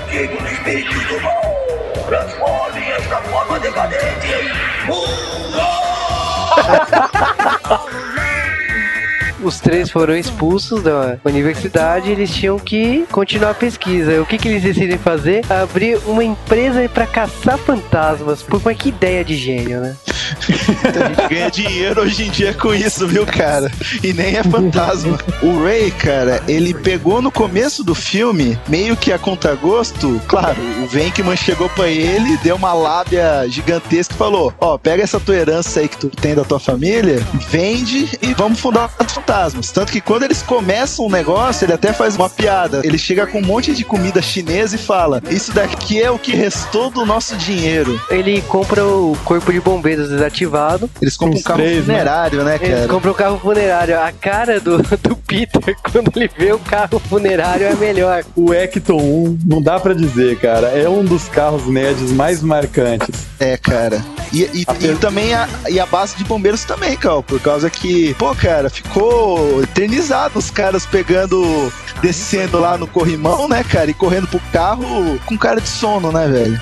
Os 9.43 9.59
três 9.59 9.91
foram 9.91 10.15
expulsos 10.15 10.81
da 10.81 11.17
universidade 11.25 12.09
eles 12.09 12.33
tinham 12.33 12.57
que 12.57 13.05
continuar 13.11 13.49
a 13.49 13.53
pesquisa. 13.53 14.21
O 14.21 14.25
que, 14.25 14.37
que 14.37 14.47
eles 14.47 14.63
decidem 14.63 14.97
fazer? 14.97 15.43
Abrir 15.51 15.97
uma 16.05 16.23
empresa 16.23 16.87
pra 16.87 17.05
caçar 17.05 17.57
fantasmas. 17.57 18.41
Pô, 18.41 18.57
que 18.73 18.87
ideia 18.87 19.25
de 19.25 19.35
gênio, 19.35 19.81
né? 19.81 19.97
A 20.23 21.07
gente 21.07 21.27
ganha 21.29 21.51
dinheiro 21.51 22.01
hoje 22.01 22.23
em 22.23 22.29
dia 22.29 22.53
com 22.53 22.73
isso, 22.73 23.07
viu, 23.07 23.25
cara? 23.25 23.71
E 24.01 24.13
nem 24.13 24.37
é 24.37 24.43
fantasma. 24.43 25.17
O 25.41 25.63
Ray, 25.63 25.91
cara, 25.91 26.41
ele 26.47 26.73
pegou 26.73 27.21
no 27.21 27.31
começo 27.31 27.83
do 27.83 27.95
filme, 27.95 28.57
meio 28.67 28.95
que 28.95 29.11
a 29.11 29.19
contragosto, 29.19 30.21
claro, 30.27 30.57
o 30.83 30.87
Venkman 30.87 31.35
chegou 31.35 31.69
pra 31.69 31.87
ele, 31.87 32.37
deu 32.37 32.55
uma 32.55 32.73
lábia 32.73 33.45
gigantesca 33.47 34.13
e 34.13 34.17
falou: 34.17 34.53
Ó, 34.59 34.75
oh, 34.75 34.79
pega 34.79 35.03
essa 35.03 35.19
tua 35.19 35.35
herança 35.35 35.79
aí 35.79 35.87
que 35.87 35.97
tu 35.97 36.09
tem 36.09 36.35
da 36.35 36.43
tua 36.43 36.59
família, 36.59 37.25
vende 37.49 38.09
e 38.21 38.33
vamos 38.33 38.59
fundar 38.59 38.89
os 38.99 39.13
fantasmas. 39.13 39.71
Tanto 39.71 39.91
que 39.91 40.01
quando 40.01 40.23
eles 40.23 40.41
começam 40.41 41.05
um 41.05 41.09
negócio, 41.09 41.65
ele 41.65 41.73
até 41.73 41.93
faz 41.93 42.15
uma 42.15 42.29
piada. 42.29 42.81
Ele 42.83 42.97
chega 42.97 43.25
com 43.25 43.39
um 43.39 43.45
monte 43.45 43.73
de 43.73 43.83
comida 43.83 44.21
chinesa 44.21 44.75
e 44.75 44.79
fala: 44.79 45.21
Isso 45.29 45.51
daqui 45.53 46.01
é 46.01 46.09
o 46.09 46.19
que 46.19 46.35
restou 46.35 46.89
do 46.89 47.05
nosso 47.05 47.35
dinheiro. 47.35 47.99
Ele 48.09 48.41
compra 48.43 48.85
o 48.85 49.17
corpo 49.23 49.51
de 49.51 49.59
bombeiros 49.59 50.09
desativado. 50.13 50.89
Eles 51.01 51.17
compram 51.17 51.39
um 51.39 51.43
carro 51.43 51.59
três, 51.59 51.87
né? 51.87 51.93
funerário, 51.93 52.43
né, 52.43 52.51
né 52.51 52.59
cara? 52.59 52.73
Eles 52.73 52.87
compram 52.87 53.11
um 53.11 53.15
carro 53.15 53.39
funerário. 53.39 53.99
A 53.99 54.11
cara 54.11 54.59
do, 54.59 54.77
do 54.77 55.15
Peter, 55.15 55.75
quando 55.91 56.11
ele 56.15 56.29
vê 56.37 56.53
o 56.53 56.59
carro 56.59 56.99
funerário, 56.99 57.65
é 57.65 57.75
melhor. 57.75 58.23
O 58.35 58.53
Ecton 58.53 58.97
1, 58.97 59.39
não 59.45 59.61
dá 59.61 59.79
para 59.79 59.93
dizer, 59.93 60.37
cara. 60.39 60.67
É 60.67 60.87
um 60.87 61.03
dos 61.03 61.27
carros 61.27 61.67
nerds 61.67 62.11
mais 62.11 62.41
marcantes. 62.41 63.25
É, 63.39 63.57
cara. 63.57 64.03
E, 64.31 64.43
e, 64.53 64.61
e 64.61 64.95
também 64.95 65.33
a, 65.33 65.47
e 65.69 65.79
a 65.79 65.85
base 65.85 66.15
de 66.15 66.23
bombeiros 66.23 66.63
também, 66.63 66.95
cara. 66.95 67.21
Por 67.21 67.39
causa 67.39 67.69
que, 67.69 68.13
pô, 68.15 68.33
cara, 68.35 68.69
ficou 68.69 69.61
eternizado 69.61 70.39
os 70.39 70.49
caras 70.49 70.85
pegando, 70.85 71.71
descendo 72.01 72.59
lá 72.59 72.77
no 72.77 72.87
corrimão, 72.87 73.47
né, 73.47 73.63
cara? 73.63 73.91
E 73.91 73.93
correndo 73.93 74.27
pro 74.27 74.39
carro 74.51 75.19
com 75.25 75.37
cara 75.37 75.61
de 75.61 75.69
sono, 75.69 76.11
né, 76.11 76.27
velho? 76.27 76.59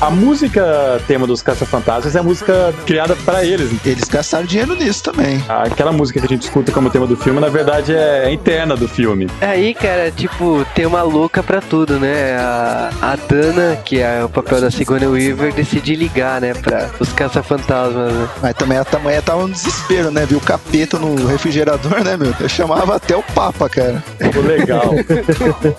A 0.00 0.08
música 0.08 0.98
tema 1.06 1.26
dos 1.26 1.42
Caça-Fantasmas 1.42 2.16
é 2.16 2.20
a 2.20 2.22
música 2.22 2.72
criada 2.86 3.14
para 3.16 3.44
eles. 3.44 3.70
Eles 3.84 4.04
gastaram 4.04 4.46
dinheiro 4.46 4.74
nisso 4.74 5.02
também. 5.02 5.44
Aquela 5.46 5.92
música 5.92 6.18
que 6.18 6.24
a 6.24 6.28
gente 6.28 6.44
escuta 6.44 6.72
como 6.72 6.88
tema 6.88 7.06
do 7.06 7.18
filme, 7.18 7.38
na 7.38 7.50
verdade, 7.50 7.94
é 7.94 8.32
interna 8.32 8.74
do 8.74 8.88
filme. 8.88 9.26
Aí, 9.42 9.74
cara, 9.74 10.10
tipo, 10.10 10.64
tem 10.74 10.86
uma 10.86 11.02
louca 11.02 11.42
pra 11.42 11.60
tudo, 11.60 12.00
né? 12.00 12.38
A, 12.38 12.90
a 13.02 13.16
Dana, 13.16 13.76
que 13.84 14.00
é 14.00 14.24
o 14.24 14.28
papel 14.30 14.62
da 14.62 14.70
Sigourney 14.70 15.06
Weaver, 15.06 15.52
decide 15.52 15.94
ligar, 15.94 16.40
né, 16.40 16.54
pra 16.54 16.88
os 16.98 17.12
Caça-Fantasmas, 17.12 18.10
né? 18.10 18.28
Mas 18.40 18.54
também 18.54 18.78
a 18.78 18.84
tamanha 18.86 19.20
tava 19.20 19.42
no 19.42 19.52
desespero, 19.52 20.10
né? 20.10 20.24
Viu 20.24 20.38
o 20.38 20.40
capeta 20.40 20.98
no 20.98 21.26
refrigerador, 21.26 22.02
né, 22.02 22.16
meu? 22.16 22.34
Eu 22.40 22.48
chamava 22.48 22.96
até 22.96 23.14
o 23.14 23.22
Papa, 23.22 23.68
cara. 23.68 24.02
O 24.30 24.40
legal. 24.42 24.94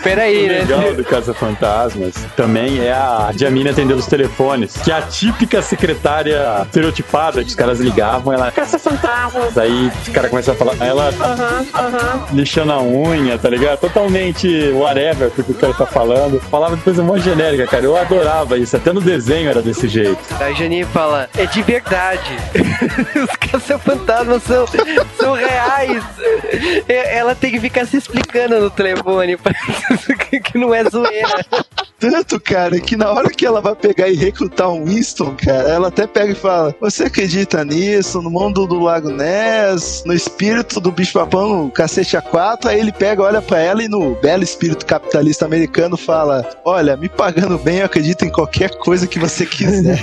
Peraí, 0.04 0.46
o 0.46 0.48
né? 0.48 0.60
legal 0.60 0.94
do 0.94 1.04
Caça-Fantasmas 1.06 2.14
também 2.36 2.80
é 2.86 2.92
a 2.92 3.32
Jamina 3.36 3.72
atendendo 3.72 4.00
os 4.00 4.11
telefones, 4.12 4.76
que 4.84 4.92
a 4.92 5.02
típica 5.02 5.62
secretária 5.62 6.64
estereotipada 6.66 7.42
que 7.42 7.48
os 7.48 7.56
caras 7.56 7.80
ligavam, 7.80 8.34
ela 8.34 8.52
caça 8.52 8.78
fantasmas. 8.78 9.58
Aí 9.58 9.90
o 10.06 10.12
cara 10.12 10.28
começa 10.28 10.52
a 10.52 10.56
falar, 10.56 10.76
ela 10.82 11.08
aham, 11.08 11.66
aham, 11.74 12.26
lixando 12.34 12.74
a 12.74 12.82
unha, 12.82 13.38
tá 13.38 13.50
ligado? 13.50 13.80
Totalmente 13.80 14.70
whatever 14.72 15.32
porque 15.32 15.54
o 15.54 15.56
cara 15.56 15.74
tá 15.74 15.86
falando. 15.86 16.42
Falava 16.42 16.76
de 16.76 16.84
coisa 16.84 17.02
muito 17.02 17.24
genérica, 17.24 17.66
cara. 17.66 17.86
Eu 17.86 17.96
adorava 17.96 18.58
isso, 18.58 18.76
até 18.76 18.92
no 18.92 19.00
desenho 19.00 19.50
era 19.50 19.62
desse 19.62 19.88
jeito. 19.88 20.20
Aí 20.42 20.54
Janine 20.56 20.84
fala, 20.84 21.30
é 21.38 21.46
de 21.46 21.62
verdade. 21.62 22.38
os 23.16 23.36
caça-fantasmas 23.38 24.44
são, 24.44 24.66
são 25.18 25.34
reais. 25.34 26.04
Ela 26.90 27.34
tem 27.34 27.52
que 27.52 27.62
ficar 27.62 27.86
se 27.86 27.96
explicando 27.96 28.60
no 28.60 28.70
telefone, 28.70 29.38
que 30.44 30.58
não 30.58 30.74
é 30.74 30.84
zoeira. 30.84 31.46
Tanto, 32.02 32.40
cara, 32.40 32.80
que 32.80 32.96
na 32.96 33.12
hora 33.12 33.30
que 33.30 33.46
ela 33.46 33.62
vai 33.62 33.76
pegar 33.76 34.01
pegar 34.02 34.10
e 34.10 34.16
recrutar 34.16 34.70
um 34.70 34.86
Winston, 34.86 35.36
cara, 35.44 35.70
ela 35.70 35.88
até 35.90 36.08
pega 36.08 36.32
e 36.32 36.36
fala: 36.36 36.76
Você 36.80 37.04
acredita 37.04 37.64
nisso? 37.64 38.22
No 38.22 38.32
mundo 38.32 38.66
do 38.66 38.80
Lago 38.80 39.10
Ness, 39.10 40.04
no 40.06 40.14
espírito 40.14 40.80
do 40.80 40.92
bicho 40.92 41.14
papão, 41.14 41.66
no 41.66 41.72
cacete 41.72 42.18
A4? 42.18 42.68
Aí 42.68 42.80
ele 42.80 42.92
pega, 42.92 43.22
olha 43.22 43.42
para 43.42 43.60
ela 43.60 43.84
e 43.84 43.88
no 43.88 44.16
belo 44.16 44.44
espírito 44.44 44.86
capitalista 44.86 45.46
americano 45.46 45.96
fala: 45.96 46.48
Olha, 46.66 46.98
me 46.98 47.10
pagando 47.10 47.58
bem, 47.58 47.80
eu 47.80 47.86
acredito 47.86 48.26
em 48.26 48.30
qualquer 48.30 48.72
coisa 48.78 49.06
que 49.06 49.20
você 49.20 49.46
quiser. 49.46 50.00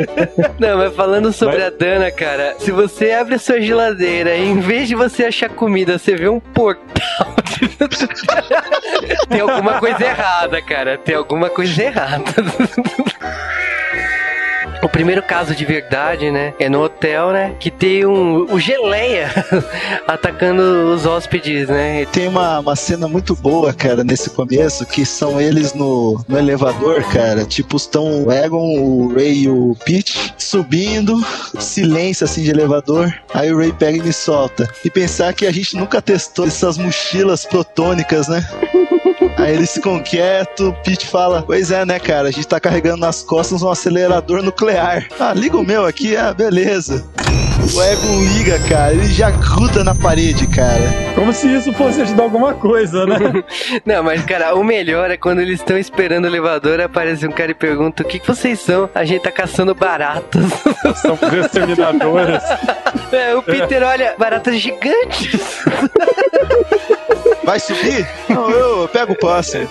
Não, 0.58 0.78
mas 0.78 0.94
falando 0.94 1.32
sobre 1.32 1.58
mas... 1.58 1.66
a 1.66 1.70
Dana, 1.70 2.10
cara, 2.10 2.56
se 2.58 2.70
você 2.70 3.12
abre 3.12 3.36
a 3.36 3.38
sua 3.38 3.60
geladeira 3.60 4.36
e 4.36 4.46
em 4.46 4.60
vez 4.60 4.88
de 4.88 4.94
você 4.94 5.24
achar 5.24 5.48
comida, 5.48 5.98
você 5.98 6.14
vê 6.14 6.28
um 6.28 6.40
portal. 6.40 7.34
Tem 9.28 9.40
alguma 9.40 9.78
coisa 9.78 10.04
errada, 10.04 10.62
cara. 10.62 10.98
Tem 10.98 11.14
alguma 11.14 11.50
coisa 11.50 11.82
errada. 11.82 12.32
O 14.82 14.88
primeiro 14.88 15.22
caso 15.22 15.54
de 15.54 15.64
verdade, 15.64 16.30
né? 16.30 16.54
É 16.58 16.68
no 16.68 16.82
hotel, 16.82 17.32
né? 17.32 17.54
Que 17.60 17.70
tem 17.70 18.06
um, 18.06 18.50
o 18.50 18.58
Geleia 18.58 19.30
atacando 20.08 20.62
os 20.94 21.04
hóspedes, 21.04 21.68
né? 21.68 22.06
Tem 22.06 22.28
uma, 22.28 22.60
uma 22.60 22.74
cena 22.74 23.06
muito 23.06 23.36
boa, 23.36 23.74
cara, 23.74 24.02
nesse 24.02 24.30
começo, 24.30 24.86
que 24.86 25.04
são 25.04 25.38
eles 25.38 25.74
no, 25.74 26.24
no 26.26 26.38
elevador, 26.38 27.02
cara. 27.04 27.44
Tipo, 27.44 27.76
estão 27.76 28.24
o 28.24 28.32
Egon, 28.32 28.80
o 28.80 29.12
Ray 29.14 29.42
e 29.42 29.48
o 29.50 29.76
Pete 29.84 30.34
subindo, 30.38 31.14
silêncio 31.58 32.24
assim 32.24 32.42
de 32.42 32.50
elevador. 32.50 33.12
Aí 33.34 33.52
o 33.52 33.58
Ray 33.58 33.72
pega 33.72 33.98
e 33.98 34.02
me 34.02 34.12
solta. 34.14 34.66
E 34.82 34.90
pensar 34.90 35.34
que 35.34 35.46
a 35.46 35.52
gente 35.52 35.76
nunca 35.76 36.00
testou 36.00 36.46
essas 36.46 36.78
mochilas 36.78 37.44
protônicas, 37.44 38.28
né? 38.28 38.42
Aí 39.36 39.54
eles 39.54 39.72
ficam 39.72 39.98
quietos, 40.00 40.68
o 40.68 40.72
Pete 40.72 41.06
fala: 41.06 41.42
Pois 41.42 41.70
é, 41.70 41.84
né, 41.84 41.98
cara? 41.98 42.28
A 42.28 42.30
gente 42.30 42.46
tá 42.46 42.60
carregando 42.60 42.98
nas 42.98 43.22
costas 43.22 43.62
um 43.62 43.70
acelerador 43.70 44.42
nuclear. 44.42 45.06
Ah, 45.18 45.32
liga 45.34 45.56
o 45.56 45.64
meu 45.64 45.86
aqui, 45.86 46.16
ah, 46.16 46.32
beleza. 46.32 47.04
O 47.72 47.82
Egon 47.82 48.22
liga, 48.34 48.58
cara, 48.68 48.92
ele 48.92 49.06
já 49.06 49.30
gruda 49.30 49.84
na 49.84 49.94
parede, 49.94 50.46
cara. 50.46 50.82
Como 51.14 51.32
se 51.32 51.46
isso 51.54 51.72
fosse 51.74 52.00
ajudar 52.00 52.24
alguma 52.24 52.54
coisa, 52.54 53.06
né? 53.06 53.16
Não, 53.84 54.02
mas, 54.02 54.24
cara, 54.24 54.54
o 54.54 54.64
melhor 54.64 55.10
é 55.10 55.16
quando 55.16 55.40
eles 55.40 55.60
estão 55.60 55.78
esperando 55.78 56.24
o 56.24 56.26
elevador, 56.26 56.80
aparece 56.80 57.26
um 57.26 57.30
cara 57.30 57.50
e 57.50 57.54
pergunta: 57.54 58.02
O 58.02 58.06
que, 58.06 58.18
que 58.18 58.26
vocês 58.26 58.58
são? 58.58 58.88
A 58.94 59.04
gente 59.04 59.22
tá 59.22 59.30
caçando 59.30 59.74
baratas. 59.74 60.42
São 60.96 61.18
exterminadoras. 61.38 62.42
É, 63.12 63.34
o 63.34 63.42
Peter 63.42 63.82
olha, 63.82 64.14
baratas 64.16 64.56
gigantes. 64.60 65.40
Vai 67.44 67.58
subir? 67.58 68.06
Não, 68.28 68.50
eu, 68.50 68.88
pego 68.88 69.12
o 69.12 69.18
passe. 69.18 69.68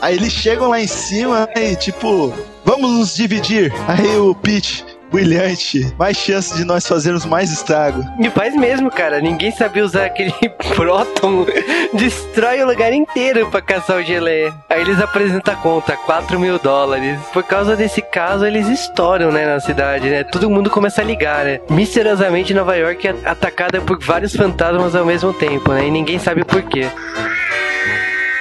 Aí 0.00 0.16
eles 0.16 0.32
chegam 0.32 0.68
lá 0.68 0.80
em 0.80 0.86
cima 0.86 1.48
e 1.56 1.74
tipo, 1.76 2.32
vamos 2.64 2.90
nos 2.90 3.14
dividir. 3.14 3.72
Aí 3.88 4.16
o 4.16 4.34
Pete, 4.34 4.84
brilhante. 5.14 5.94
Mais 5.98 6.16
chance 6.16 6.54
de 6.56 6.64
nós 6.64 6.86
fazermos 6.86 7.24
mais 7.24 7.50
estrago. 7.52 8.04
E 8.20 8.28
faz 8.30 8.54
mesmo, 8.54 8.90
cara. 8.90 9.20
Ninguém 9.20 9.50
sabia 9.52 9.84
usar 9.84 10.06
aquele 10.06 10.34
próton. 10.74 11.46
Destrói 11.92 12.62
o 12.62 12.66
lugar 12.66 12.92
inteiro 12.92 13.48
pra 13.50 13.62
caçar 13.62 13.98
o 13.98 14.02
geleia. 14.02 14.52
Aí 14.68 14.80
eles 14.80 15.00
apresentam 15.00 15.54
a 15.54 15.56
conta, 15.56 15.96
4 15.96 16.38
mil 16.38 16.58
dólares. 16.58 17.18
Por 17.32 17.44
causa 17.44 17.76
desse 17.76 18.02
caso, 18.02 18.44
eles 18.44 18.66
estouram, 18.68 19.30
né, 19.30 19.46
na 19.46 19.60
cidade, 19.60 20.08
né? 20.10 20.24
Todo 20.24 20.50
mundo 20.50 20.68
começa 20.68 21.00
a 21.00 21.04
ligar, 21.04 21.44
né? 21.44 21.60
Misteriosamente, 21.70 22.52
Nova 22.52 22.76
York 22.76 23.06
é 23.06 23.14
atacada 23.24 23.80
por 23.80 23.98
vários 24.02 24.34
fantasmas 24.34 24.94
ao 24.96 25.04
mesmo 25.04 25.32
tempo, 25.32 25.72
né? 25.72 25.86
E 25.86 25.90
ninguém 25.90 26.18
sabe 26.18 26.44
por 26.44 26.62
quê. 26.62 26.88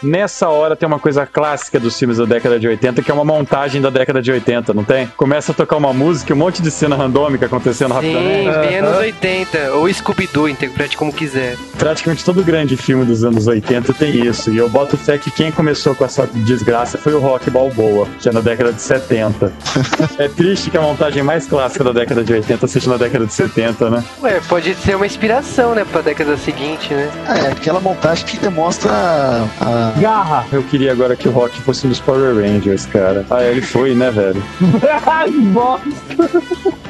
Nessa 0.03 0.49
hora 0.49 0.75
tem 0.75 0.85
uma 0.85 0.99
coisa 0.99 1.25
clássica 1.25 1.79
dos 1.79 1.97
filmes 1.97 2.17
da 2.17 2.25
década 2.25 2.59
de 2.59 2.67
80, 2.67 3.01
que 3.01 3.09
é 3.09 3.13
uma 3.13 3.23
montagem 3.23 3.81
da 3.81 3.89
década 3.89 4.21
de 4.21 4.31
80, 4.31 4.73
não 4.73 4.83
tem? 4.83 5.07
Começa 5.15 5.53
a 5.53 5.55
tocar 5.55 5.77
uma 5.77 5.93
música, 5.93 6.33
um 6.33 6.37
monte 6.37 6.61
de 6.61 6.69
cena 6.69 6.95
randômica 6.95 7.45
acontecendo 7.45 7.89
Sim, 7.89 8.13
rapidamente. 8.13 8.67
Sim, 8.67 8.75
anos 8.75 8.97
80. 8.97 9.73
Ou 9.73 9.93
Scooby-Doo, 9.93 10.49
interprete 10.49 10.97
como 10.97 11.13
quiser. 11.13 11.57
Praticamente 11.77 12.23
todo 12.25 12.43
grande 12.43 12.75
filme 12.75 13.05
dos 13.05 13.23
anos 13.23 13.47
80 13.47 13.93
tem 13.93 14.27
isso. 14.27 14.51
E 14.51 14.57
eu 14.57 14.69
boto 14.69 14.97
fé 14.97 15.17
que 15.17 15.31
quem 15.31 15.51
começou 15.51 15.95
com 15.95 16.03
essa 16.03 16.27
desgraça 16.27 16.97
foi 16.97 17.13
o 17.13 17.19
Rock 17.19 17.49
Balboa, 17.49 18.07
que 18.19 18.27
é 18.27 18.31
na 18.31 18.41
década 18.41 18.73
de 18.73 18.81
70. 18.81 19.53
é 20.19 20.27
triste 20.27 20.69
que 20.69 20.77
a 20.77 20.81
montagem 20.81 21.23
mais 21.23 21.47
clássica 21.47 21.83
da 21.83 21.93
década 21.93 22.23
de 22.23 22.33
80 22.33 22.67
seja 22.67 22.89
na 22.89 22.97
década 22.97 23.25
de 23.25 23.33
70, 23.33 23.89
né? 23.89 24.03
Ué, 24.21 24.41
pode 24.49 24.73
ser 24.75 24.95
uma 24.95 25.05
inspiração, 25.05 25.73
né, 25.73 25.85
pra 25.89 26.01
década 26.01 26.35
seguinte, 26.37 26.93
né? 26.93 27.09
É, 27.27 27.51
aquela 27.51 27.79
montagem 27.79 28.25
que 28.25 28.37
demonstra 28.37 28.91
a, 28.91 29.92
Garra! 29.99 30.45
Eu 30.51 30.63
queria 30.63 30.91
agora 30.91 31.15
que 31.15 31.27
o 31.27 31.31
Rock 31.31 31.61
fosse 31.61 31.87
nos 31.87 31.99
Power 31.99 32.35
Rangers, 32.35 32.85
cara. 32.85 33.25
Ah, 33.29 33.43
ele 33.43 33.61
foi, 33.61 33.93
né, 33.93 34.09
velho? 34.11 34.43
Bosta! 35.53 36.82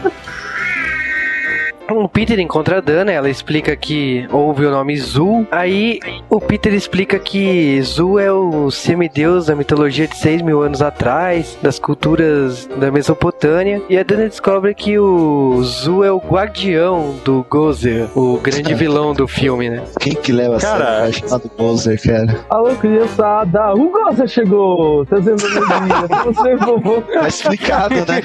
O 1.89 2.07
Peter 2.07 2.39
encontra 2.39 2.77
a 2.77 2.81
Dana, 2.81 3.11
ela 3.11 3.29
explica 3.29 3.75
que 3.75 4.25
houve 4.31 4.65
o 4.65 4.71
nome 4.71 4.97
Zul. 4.97 5.45
Aí 5.51 5.99
o 6.29 6.39
Peter 6.39 6.73
explica 6.73 7.19
que 7.19 7.81
Zul 7.81 8.19
é 8.19 8.31
o 8.31 8.71
semideus 8.71 9.47
da 9.47 9.55
mitologia 9.55 10.07
de 10.07 10.17
6 10.17 10.41
mil 10.41 10.61
anos 10.61 10.81
atrás, 10.81 11.57
das 11.61 11.79
culturas 11.79 12.67
da 12.77 12.91
Mesopotâmia. 12.91 13.81
E 13.89 13.97
a 13.97 14.03
Dana 14.03 14.29
descobre 14.29 14.73
que 14.73 14.97
o 14.97 15.61
Zul 15.63 16.03
é 16.03 16.11
o 16.11 16.19
guardião 16.19 17.15
do 17.23 17.45
Gozer, 17.49 18.07
o 18.17 18.37
grande 18.37 18.73
vilão 18.73 19.13
do 19.13 19.27
filme, 19.27 19.69
né? 19.69 19.83
Quem 19.99 20.13
que 20.13 20.31
leva 20.31 20.57
cara, 20.59 21.03
a 21.03 21.11
chamado 21.11 21.51
Gozer, 21.57 22.01
cara? 22.01 22.39
Alô, 22.49 22.75
criançada! 22.75 23.73
O 23.73 23.89
Gozer 23.89 24.27
chegou! 24.27 25.05
Trazendo 25.05 25.45
energia! 25.45 26.23
Você, 26.25 26.55
vovô! 26.55 27.01
Tá 27.01 27.27
explicado, 27.27 27.95
né? 27.95 28.21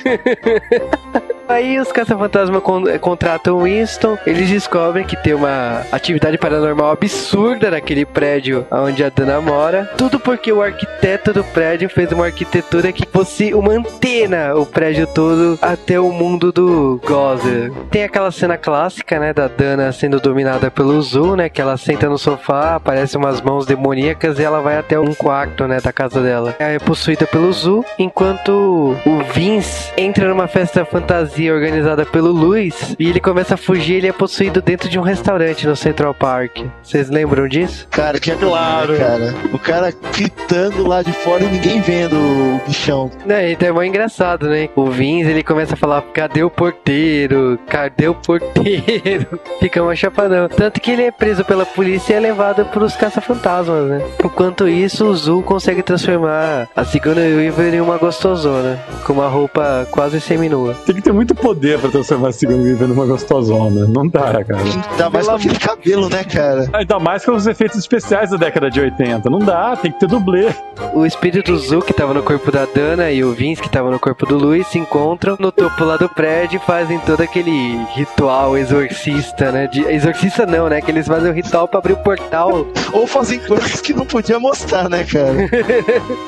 Aí 1.49 1.81
os 1.81 1.91
caça-fantasma 1.91 2.61
con 2.61 2.85
contratam 3.01 3.57
o 3.57 3.63
Winston, 3.63 4.19
eles 4.27 4.51
descobrem 4.51 5.07
que 5.07 5.17
tem 5.17 5.33
uma 5.33 5.83
atividade 5.91 6.37
paranormal 6.37 6.91
absurda 6.91 7.71
naquele 7.71 8.05
prédio 8.05 8.67
onde 8.71 9.03
a 9.03 9.09
Dana 9.09 9.41
mora. 9.41 9.91
Tudo 9.97 10.21
porque 10.21 10.53
o 10.53 10.61
arquiteto 10.61 11.33
do 11.33 11.43
prédio 11.43 11.89
fez 11.89 12.13
uma 12.13 12.27
arquitetura 12.27 12.93
que 12.93 13.09
fosse 13.11 13.55
uma 13.55 13.73
antena 13.73 14.55
o 14.55 14.67
prédio 14.67 15.07
todo 15.07 15.59
até 15.63 15.99
o 15.99 16.13
mundo 16.13 16.53
do 16.53 17.01
Gozer. 17.07 17.73
Tem 17.91 18.05
aquela 18.05 18.31
cena 18.31 18.59
clássica, 18.59 19.19
né, 19.19 19.33
da 19.33 19.49
Dana 19.49 19.91
sendo 19.91 20.21
dominada 20.21 20.71
pelo 20.71 21.01
Zul, 21.01 21.35
né, 21.35 21.49
que 21.49 21.63
ela 21.63 21.79
senta 21.79 22.11
no 22.11 22.19
sofá, 22.19 22.75
aparecem 22.75 23.19
umas 23.19 23.41
mãos 23.41 23.65
demoníacas 23.65 24.39
e 24.39 24.43
ela 24.43 24.61
vai 24.61 24.77
até 24.77 25.01
um 25.01 25.15
quarto, 25.15 25.67
né, 25.67 25.81
da 25.81 25.93
casa 25.95 26.21
dela. 26.21 26.55
Ela 26.59 26.73
é 26.73 26.79
possuída 26.79 27.27
pelo 27.27 27.51
Zul, 27.53 27.85
enquanto 27.99 28.95
o 29.07 29.19
Vince 29.33 29.91
entra 29.97 30.29
numa 30.29 30.47
festa 30.47 30.85
fantasia 30.85 31.38
organizada 31.51 32.05
pelo 32.05 32.33
Luiz 32.33 32.97
e 32.99 33.09
ele 33.09 33.21
começa 33.21 33.55
a 33.55 33.57
fugir. 33.57 33.97
Ele 33.97 34.09
é 34.09 34.13
possuído 34.13 34.61
dentro 34.61 34.89
de 34.89 34.99
um 34.99 35.03
restaurante 35.03 35.67
no 35.67 35.77
Central 35.77 36.15
Park. 36.15 36.59
Vocês 36.83 37.09
lembram 37.09 37.47
disso? 37.49 37.87
Cara, 37.91 38.19
que 38.19 38.31
é 38.31 38.35
claro, 38.35 38.97
cara. 38.97 39.35
O 39.53 39.59
cara 39.59 39.93
gritando 40.17 40.87
lá 40.87 41.03
de 41.03 41.13
fora 41.13 41.45
e 41.45 41.49
ninguém 41.49 41.81
vendo 41.81 42.17
o 42.17 42.61
bichão. 42.67 43.11
É, 43.29 43.53
então 43.53 43.69
é 43.69 43.73
mó 43.73 43.83
engraçado, 43.83 44.49
né? 44.49 44.69
O 44.75 44.87
Vince 44.87 45.31
ele 45.31 45.43
começa 45.43 45.75
a 45.75 45.77
falar: 45.77 46.03
cadê 46.13 46.43
o 46.43 46.51
porteiro? 46.51 47.59
Cadê 47.69 48.09
o 48.09 48.15
porteiro? 48.15 49.39
Fica 49.61 49.83
uma 49.83 49.95
chapadão. 49.95 50.49
Tanto 50.49 50.81
que 50.81 50.91
ele 50.91 51.03
é 51.03 51.11
preso 51.11 51.45
pela 51.45 51.65
polícia 51.67 52.15
e 52.15 52.17
é 52.17 52.21
levado 52.21 52.65
pros 52.67 52.97
caça-fantasmas, 52.97 53.89
né? 53.89 54.03
Enquanto 54.25 54.69
isso, 54.69 55.07
o 55.07 55.15
Zul 55.15 55.43
consegue 55.43 55.83
transformar 55.83 56.69
a 56.75 56.85
Sigourney 56.85 57.35
Weaver 57.35 57.75
em 57.75 57.81
uma 57.81 57.97
gostosona, 57.97 58.79
com 59.05 59.13
uma 59.15 59.29
roupa 59.29 59.87
quase 59.91 60.21
seminua. 60.21 60.75
Tem 60.87 60.95
que 60.95 61.03
ter 61.03 61.13
muito 61.13 61.28
poder 61.35 61.79
pra 61.79 61.91
transformar 61.91 62.29
a 62.29 62.33
Sigourney 62.33 62.69
Weaver 62.69 62.89
numa 62.89 63.07
gostosona. 63.07 63.87
Não 63.87 64.07
dá, 64.07 64.45
cara. 64.45 64.63
Ainda 64.63 65.11
mais 65.11 65.27
com 65.27 65.35
aquele 65.35 65.59
cabelo, 65.59 66.09
né, 66.09 66.25
cara? 66.25 66.69
Ainda 66.73 66.99
mais 66.99 67.25
com 67.25 67.33
os 67.33 67.47
efeitos 67.47 67.79
especiais 67.79 68.31
da 68.31 68.37
década 68.37 68.71
de 68.71 68.81
80. 68.81 69.29
Não 69.31 69.39
dá, 69.39 69.77
tem 69.77 69.93
que 69.93 70.01
ter 70.01 70.09
dublê. 70.09 70.49
O 70.95 71.05
espírito 71.05 71.57
Zul, 71.57 71.83
que 71.83 71.93
tava 71.93 72.15
no 72.15 72.23
corpo 72.23 72.51
da 72.51 72.65
Dana, 72.65 73.11
e 73.11 73.23
o 73.25 73.33
Vince, 73.33 73.61
que 73.61 73.69
tava 73.69 73.91
no 73.91 73.99
corpo 73.99 74.27
do 74.27 74.37
Luiz, 74.37 74.67
se 74.69 74.79
encontram 74.79 75.37
no 75.39 75.51
topo 75.51 75.85
lá 75.85 75.97
do 75.97 76.09
prédio 76.09 76.61
e 76.63 76.67
fazem 76.67 76.99
todo 77.01 77.21
aquele 77.21 77.85
ritual 77.95 78.57
exorcista, 78.57 79.51
né? 79.51 79.67
De, 79.67 79.83
exorcista 79.83 80.47
não, 80.47 80.69
né? 80.69 80.81
Que 80.81 80.91
eles 80.91 81.07
fazem 81.07 81.31
o 81.31 81.35
ritual 81.35 81.69
pra 81.69 81.79
abrir 81.79 81.95
o 81.95 81.99
portal. 81.99 82.67
Ou 82.93 83.07
fazem 83.07 83.39
coisas 83.41 83.81
que 83.81 83.93
não 83.93 84.07
podia 84.07 84.39
mostrar, 84.39 84.89
né, 84.89 85.05
cara? 85.05 85.49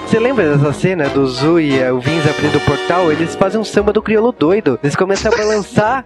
Você 0.06 0.18
lembra 0.18 0.56
dessa 0.56 0.72
cena 0.72 1.08
do 1.08 1.26
Zu 1.26 1.60
e 1.60 1.78
eh, 1.78 1.92
o 1.92 2.00
Vince 2.00 2.28
abrindo 2.28 2.56
o 2.56 2.60
portal? 2.60 3.10
Eles 3.10 3.34
fazem 3.34 3.60
um 3.60 3.64
samba 3.64 3.92
do 3.92 4.02
crioulo 4.02 4.32
doido. 4.32 4.78
Eles 4.90 4.96
a 5.32 5.36
balançar 5.36 6.04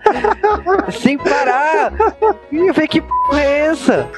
sem 1.01 1.17
parar. 1.17 1.91
E 2.53 2.69
eu 2.69 2.75
falei, 2.75 2.87
que 2.87 3.01
porra 3.01 3.41
é 3.41 3.61
essa? 3.69 4.11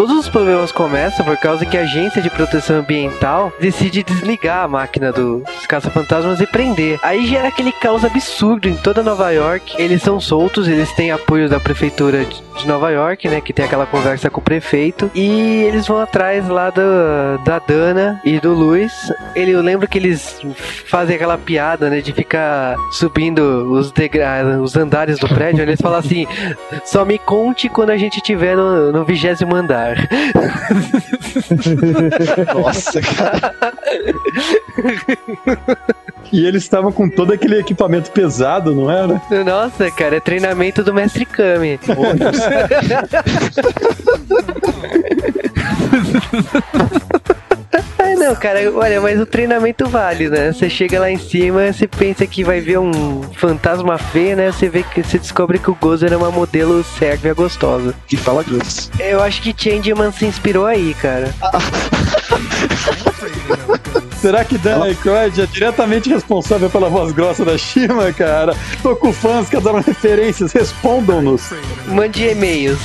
Todos 0.00 0.16
os 0.16 0.30
problemas 0.30 0.72
começam 0.72 1.22
por 1.26 1.36
causa 1.36 1.66
que 1.66 1.76
a 1.76 1.82
agência 1.82 2.22
de 2.22 2.30
proteção 2.30 2.78
ambiental 2.78 3.52
decide 3.60 4.02
desligar 4.02 4.64
a 4.64 4.66
máquina 4.66 5.12
dos 5.12 5.42
caça-fantasmas 5.68 6.40
e 6.40 6.46
prender. 6.46 6.98
Aí 7.02 7.26
gera 7.26 7.48
aquele 7.48 7.70
caos 7.70 8.02
absurdo 8.02 8.66
em 8.66 8.74
toda 8.74 9.02
Nova 9.02 9.30
York. 9.30 9.74
Eles 9.78 10.00
são 10.00 10.18
soltos, 10.18 10.68
eles 10.68 10.90
têm 10.92 11.10
apoio 11.10 11.50
da 11.50 11.60
prefeitura 11.60 12.24
de 12.24 12.66
Nova 12.66 12.88
York, 12.90 13.28
né? 13.28 13.42
Que 13.42 13.52
tem 13.52 13.66
aquela 13.66 13.84
conversa 13.84 14.30
com 14.30 14.40
o 14.40 14.42
prefeito. 14.42 15.10
E 15.14 15.64
eles 15.64 15.86
vão 15.86 15.98
atrás 15.98 16.48
lá 16.48 16.70
do, 16.70 17.44
da 17.44 17.58
Dana 17.58 18.22
e 18.24 18.40
do 18.40 18.54
Luiz. 18.54 19.12
Ele, 19.34 19.50
eu 19.50 19.60
lembro 19.60 19.86
que 19.86 19.98
eles 19.98 20.40
fazem 20.86 21.16
aquela 21.16 21.36
piada, 21.36 21.90
né? 21.90 22.00
De 22.00 22.14
ficar 22.14 22.74
subindo 22.92 23.70
os, 23.70 23.92
degra 23.92 24.58
os 24.62 24.74
andares 24.76 25.18
do 25.18 25.28
prédio. 25.28 25.60
Eles 25.60 25.78
falam 25.78 25.98
assim: 25.98 26.26
só 26.86 27.04
me 27.04 27.18
conte 27.18 27.68
quando 27.68 27.90
a 27.90 27.98
gente 27.98 28.16
estiver 28.16 28.56
no, 28.56 28.90
no 28.92 29.04
vigésimo 29.04 29.54
andar. 29.54 29.89
Nossa, 32.54 33.00
cara. 33.00 33.54
E 36.32 36.46
eles 36.46 36.62
estavam 36.62 36.92
com 36.92 37.08
todo 37.08 37.32
aquele 37.32 37.58
equipamento 37.58 38.10
pesado, 38.10 38.74
não 38.74 38.90
era? 38.90 39.20
Nossa, 39.44 39.90
cara, 39.90 40.16
é 40.16 40.20
treinamento 40.20 40.84
do 40.84 40.94
mestre 40.94 41.24
Kami. 41.24 41.80
Ah, 48.30 48.32
não, 48.32 48.36
cara, 48.36 48.72
olha, 48.72 49.00
mas 49.00 49.18
o 49.18 49.26
treinamento 49.26 49.88
vale, 49.88 50.28
né? 50.28 50.52
Você 50.52 50.70
chega 50.70 51.00
lá 51.00 51.10
em 51.10 51.18
cima, 51.18 51.72
você 51.72 51.88
pensa 51.88 52.24
que 52.28 52.44
vai 52.44 52.60
ver 52.60 52.78
um 52.78 53.22
fantasma 53.34 53.98
feio, 53.98 54.36
né? 54.36 54.52
Você 54.52 54.68
vê 54.68 54.84
que 54.84 55.02
você 55.02 55.18
descobre 55.18 55.58
que 55.58 55.68
o 55.68 55.74
Gozer 55.74 56.12
é 56.12 56.16
uma 56.16 56.30
modelo 56.30 56.84
sérvia 56.84 57.34
gostosa. 57.34 57.92
Que 58.06 58.16
fala 58.16 58.44
grosso. 58.44 58.88
Eu 59.00 59.20
acho 59.20 59.42
que 59.42 59.52
Changeman 59.56 60.12
se 60.12 60.26
inspirou 60.26 60.64
aí, 60.64 60.94
cara. 60.94 61.34
Será 64.20 64.44
que 64.44 64.56
Dan 64.58 64.84
Aykroyd 64.84 65.40
é 65.40 65.46
diretamente 65.46 66.08
responsável 66.08 66.70
pela 66.70 66.88
voz 66.88 67.10
grossa 67.10 67.44
da 67.44 67.58
Shima, 67.58 68.12
cara? 68.12 68.54
Tô 68.80 68.94
com 68.94 69.12
fãs 69.12 69.48
que 69.48 69.56
adoram 69.56 69.80
referências, 69.80 70.52
respondam-nos. 70.52 71.50
Mande 71.88 72.28
e-mails. 72.28 72.78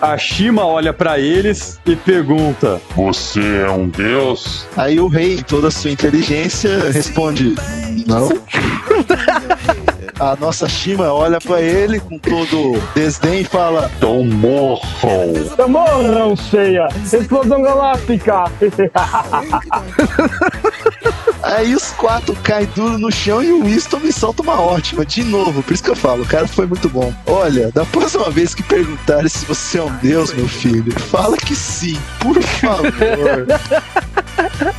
A 0.00 0.16
Shima 0.18 0.64
olha 0.64 0.92
pra 0.92 1.18
eles 1.18 1.80
e 1.86 1.96
pergunta: 1.96 2.80
Você 2.94 3.40
é 3.66 3.70
um 3.70 3.88
deus? 3.88 4.66
Aí 4.76 5.00
o 5.00 5.08
rei, 5.08 5.36
em 5.36 5.42
toda 5.42 5.68
a 5.68 5.70
sua 5.70 5.90
inteligência, 5.90 6.90
responde: 6.90 7.54
Não. 8.06 8.28
A 10.18 10.34
nossa 10.36 10.68
Shima 10.68 11.12
olha 11.12 11.38
pra 11.38 11.60
ele 11.60 12.00
com 12.00 12.18
todo 12.18 12.80
desdém 12.94 13.40
e 13.40 13.44
fala: 13.44 13.90
Então 13.96 14.22
morram! 14.24 15.32
Morram, 15.68 16.36
cheia! 16.36 16.88
Explosão 17.12 17.62
galáctica! 17.62 18.44
Aí 21.46 21.76
os 21.76 21.92
quatro 21.92 22.34
caem 22.42 22.68
duro 22.74 22.98
no 22.98 23.10
chão 23.10 23.40
e 23.40 23.52
o 23.52 23.62
Winston 23.62 24.00
me 24.00 24.12
solta 24.12 24.42
uma 24.42 24.60
ótima, 24.60 25.06
de 25.06 25.22
novo. 25.22 25.62
Por 25.62 25.72
isso 25.72 25.82
que 25.82 25.90
eu 25.90 25.96
falo, 25.96 26.24
o 26.24 26.26
cara 26.26 26.48
foi 26.48 26.66
muito 26.66 26.88
bom. 26.88 27.14
Olha, 27.24 27.70
da 27.70 27.84
próxima 27.84 28.28
vez 28.30 28.52
que 28.52 28.64
perguntarem 28.64 29.28
se 29.28 29.46
você 29.46 29.78
é 29.78 29.84
um 29.84 29.96
deus, 29.98 30.32
meu 30.32 30.48
filho, 30.48 30.92
fala 30.98 31.36
que 31.36 31.54
sim, 31.54 31.96
por 32.18 32.42
favor. 32.42 33.46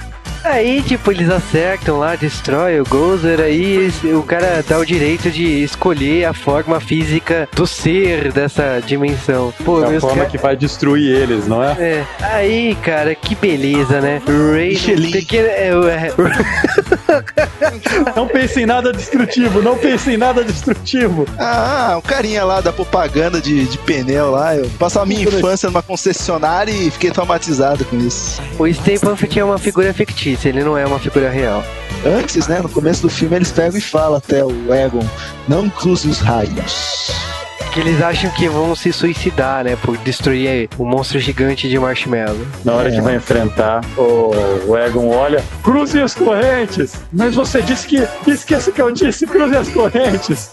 Aí, 0.43 0.81
tipo, 0.81 1.11
eles 1.11 1.29
acertam 1.29 1.99
lá, 1.99 2.15
destrói 2.15 2.79
o 2.79 2.85
Gozer, 2.85 3.39
aí 3.41 3.91
o 4.15 4.23
cara 4.23 4.63
dá 4.67 4.77
o 4.79 4.85
direito 4.85 5.29
de 5.29 5.63
escolher 5.63 6.25
a 6.25 6.33
forma 6.33 6.79
física 6.79 7.47
do 7.53 7.67
ser 7.67 8.31
dessa 8.31 8.81
dimensão. 8.85 9.53
Pô, 9.65 9.83
É 9.83 9.97
a 9.97 9.99
forma 10.01 10.23
ca- 10.23 10.29
que 10.29 10.37
vai 10.37 10.55
destruir 10.55 11.15
eles, 11.15 11.47
não 11.47 11.63
é? 11.63 11.71
É. 11.79 12.03
Aí, 12.21 12.75
cara, 12.81 13.13
que 13.13 13.35
beleza, 13.35 13.99
né? 13.99 14.21
Pequeno, 15.11 15.47
é, 15.47 15.69
é, 15.69 16.13
Não 18.15 18.27
pense 18.27 18.61
em 18.61 18.65
nada 18.65 18.91
destrutivo, 18.91 19.61
não 19.61 19.77
pense 19.77 20.11
em 20.11 20.17
nada 20.17 20.43
destrutivo. 20.43 21.25
Ah, 21.37 21.95
o 21.97 22.01
carinha 22.01 22.43
lá 22.43 22.61
da 22.61 22.71
propaganda 22.71 23.41
de, 23.41 23.65
de 23.65 23.77
pneu 23.79 24.31
lá. 24.31 24.55
Eu 24.55 24.69
passei 24.79 25.01
a 25.01 25.05
minha 25.05 25.23
infância 25.23 25.67
numa 25.69 25.81
concessionária 25.81 26.71
e 26.71 26.89
fiquei 26.91 27.11
traumatizado 27.11 27.83
com 27.85 27.97
isso. 27.97 28.41
o 28.57 28.71
Stay 28.73 28.99
Puft 28.99 29.37
é 29.39 29.43
uma 29.43 29.57
figura 29.57 29.93
fictícia, 29.93 30.26
ele 30.45 30.63
não 30.63 30.77
é 30.77 30.85
uma 30.85 30.99
figura 30.99 31.29
real. 31.29 31.63
Antes, 32.05 32.47
né, 32.47 32.59
no 32.61 32.69
começo 32.69 33.01
do 33.01 33.09
filme, 33.09 33.35
eles 33.35 33.51
pegam 33.51 33.77
e 33.77 33.81
falam 33.81 34.17
até 34.17 34.43
o 34.43 34.73
Egon: 34.73 35.05
Não 35.47 35.69
cruze 35.69 36.07
os 36.07 36.19
raios. 36.19 37.11
Que 37.77 37.81
eles 37.81 38.01
acham 38.01 38.31
que 38.31 38.49
vão 38.49 38.75
se 38.75 38.91
suicidar, 38.91 39.63
né? 39.63 39.75
Por 39.79 39.95
destruir 39.97 40.67
o 40.79 40.83
monstro 40.83 41.19
gigante 41.19 41.69
de 41.69 41.77
marshmallow. 41.77 42.47
Na 42.65 42.73
hora 42.73 42.89
que 42.89 42.99
vai 42.99 43.17
enfrentar, 43.17 43.81
o, 43.95 44.31
o 44.65 44.75
Egon 44.75 45.09
olha, 45.09 45.43
cruze 45.61 46.01
as 46.01 46.15
correntes! 46.15 46.95
Mas 47.13 47.35
você 47.35 47.61
disse 47.61 47.85
que. 47.85 47.97
Esqueça 48.25 48.71
que 48.71 48.81
eu 48.81 48.91
disse, 48.91 49.27
cruze 49.27 49.55
as 49.55 49.69
correntes! 49.69 50.49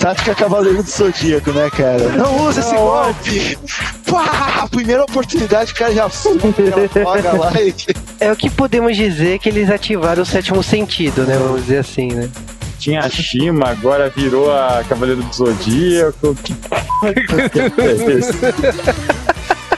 Tática 0.00 0.34
Cavaleiro 0.34 0.82
do 0.82 0.90
Zodíaco, 0.90 1.52
né, 1.52 1.70
cara? 1.70 2.08
Não 2.08 2.48
usa 2.48 2.58
esse 2.58 2.74
Não, 2.74 2.80
golpe! 2.80 3.56
Pá! 4.10 4.66
Primeira 4.68 5.04
oportunidade, 5.04 5.70
o 5.70 5.76
cara 5.76 5.94
já 5.94 6.08
joga 6.08 7.32
lá 7.38 7.52
e. 7.62 7.72
É 8.18 8.32
o 8.32 8.36
que 8.36 8.50
podemos 8.50 8.96
dizer 8.96 9.38
que 9.38 9.48
eles 9.48 9.70
ativaram 9.70 10.24
o 10.24 10.26
sétimo 10.26 10.60
sentido, 10.60 11.22
né? 11.22 11.36
Vamos 11.38 11.60
dizer 11.62 11.78
assim, 11.78 12.08
né? 12.08 12.28
Tinha 12.80 13.00
a 13.00 13.10
Shima, 13.10 13.68
agora 13.68 14.08
virou 14.08 14.50
a 14.50 14.82
Cavaleiro 14.88 15.22
do 15.22 15.32
Zodíaco. 15.34 16.34
Que 16.42 16.52
é 17.82 18.18
isso? 18.18 18.32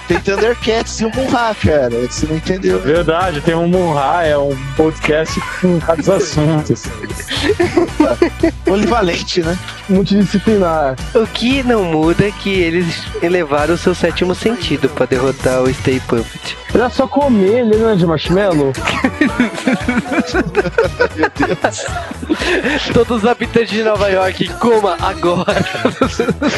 Tem 0.09 0.21
Thundercats 0.21 1.01
e 1.01 1.05
o 1.05 1.11
Munra, 1.15 1.55
cara. 1.55 1.91
Você 1.91 2.27
não 2.27 2.37
entendeu. 2.37 2.81
Verdade, 2.81 3.41
tem 3.41 3.55
um 3.55 3.69
Munra, 3.69 4.27
é 4.27 4.37
um 4.37 4.57
podcast 4.77 5.41
com 5.61 5.79
vários 5.79 6.09
assuntos. 6.09 6.85
Polivalente, 8.65 9.43
né? 9.43 9.59
Multidisciplinar. 9.89 10.97
O 11.15 11.27
que 11.27 11.63
não 11.63 11.85
muda 11.85 12.27
é 12.27 12.31
que 12.31 12.51
eles 12.51 13.03
elevaram 13.23 13.75
o 13.75 13.79
seu 13.79 13.95
sétimo 13.95 14.35
sentido 14.35 14.89
pra 14.89 15.07
derrotar 15.07 15.63
o 15.63 15.73
Stay 15.73 16.01
Puft. 16.01 16.57
Era 16.75 16.89
só 16.89 17.07
comer, 17.07 17.61
ele 17.61 17.77
não 17.77 17.91
é 17.91 17.95
de 17.95 18.07
marshmallow? 18.07 18.73
Meu 21.15 21.31
Deus. 21.37 21.85
Todos 22.95 23.19
os 23.19 23.29
habitantes 23.29 23.71
de 23.71 23.83
Nova 23.83 24.09
York, 24.09 24.49
coma 24.55 24.97
agora. 25.01 25.63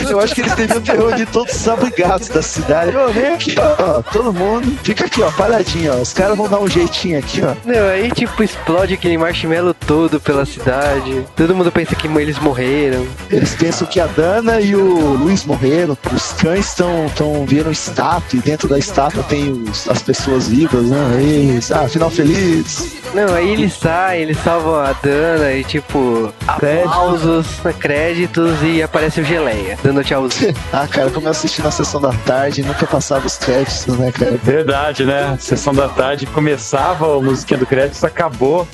Eu 0.09 0.21
acho 0.21 0.35
que 0.35 0.43
eles 0.43 0.55
deviam 0.55 0.81
ter 0.81 0.97
reunido 0.97 1.31
todos 1.33 1.55
os 1.55 1.69
abrigados 1.69 2.29
da 2.29 2.43
cidade. 2.43 2.97
Ô, 2.97 3.09
aqui, 3.51 3.55
ó. 3.59 4.03
Todo 4.13 4.33
mundo. 4.33 4.77
Fica 4.83 5.05
aqui, 5.07 5.23
ó, 5.23 5.31
paradinho, 5.33 5.93
ó. 5.97 6.01
Os 6.01 6.13
caras 6.13 6.37
vão 6.37 6.49
dar 6.49 6.61
um 6.61 6.69
jeitinho 6.69 7.19
aqui, 7.19 7.43
ó. 7.43 7.55
Não, 7.65 7.89
aí 7.89 8.11
tipo 8.11 8.43
explode 8.43 8.95
aquele 8.95 9.17
marshmallow 9.19 9.75
todo 9.75 10.21
pela 10.21 10.45
cidade. 10.47 11.25
Todo 11.37 11.55
mundo 11.55 11.71
pensa 11.73 11.95
que 11.95 12.07
eles 12.07 12.39
morreram. 12.39 13.07
Eles 13.31 13.55
pensam 13.55 13.87
que 13.87 14.01
a 14.01 14.07
Dana 14.07 14.61
e 14.61 14.75
o 14.75 15.15
Luiz 15.15 15.45
morreram. 15.45 15.97
Os 16.13 16.33
cães 16.33 16.67
estão 16.67 17.11
tão 17.17 17.45
viram 17.47 17.71
estátua 17.71 18.39
e 18.39 18.43
dentro 18.43 18.69
da 18.69 18.79
estátua 18.79 19.23
tem 19.25 19.51
os- 19.53 19.89
as 19.89 20.03
pessoas 20.03 20.49
vivas, 20.49 20.85
né? 20.85 20.99
Eles, 21.21 21.71
ah, 21.73 21.89
final 21.89 22.11
feliz. 22.11 22.95
Não, 23.15 23.33
aí 23.35 23.51
eles 23.53 23.75
saem, 23.75 24.23
eles 24.23 24.39
salvam 24.43 24.75
a 24.77 24.93
Dana 24.93 25.53
e 25.53 25.63
tipo, 25.65 26.33
aplausos, 26.47 27.47
créditos 27.79 28.59
e 28.63 28.83
aparece 28.83 29.21
o 29.21 29.25
Geleia, 29.25 29.79
dando 29.83 30.03
tchauzinho. 30.03 30.55
Ah, 30.73 30.89
cara, 30.89 31.09
como 31.11 31.27
eu 31.27 31.31
assisti 31.31 31.63
na 31.63 31.71
sessão 31.71 32.01
da 32.01 32.11
tarde, 32.27 32.63
nunca 32.63 32.85
passava 32.87 33.24
os 33.27 33.39
créditos, 33.39 33.99
né, 33.99 34.13
cara? 34.13 34.39
Verdade, 34.43 35.05
né? 35.05 35.37
Sessão 35.41 35.75
da 35.75 35.89
tarde 35.89 36.27
começava 36.27 37.17
a 37.17 37.21
musiquinha 37.21 37.59
do 37.59 37.67
crédito, 37.67 38.05
acabou. 38.05 38.67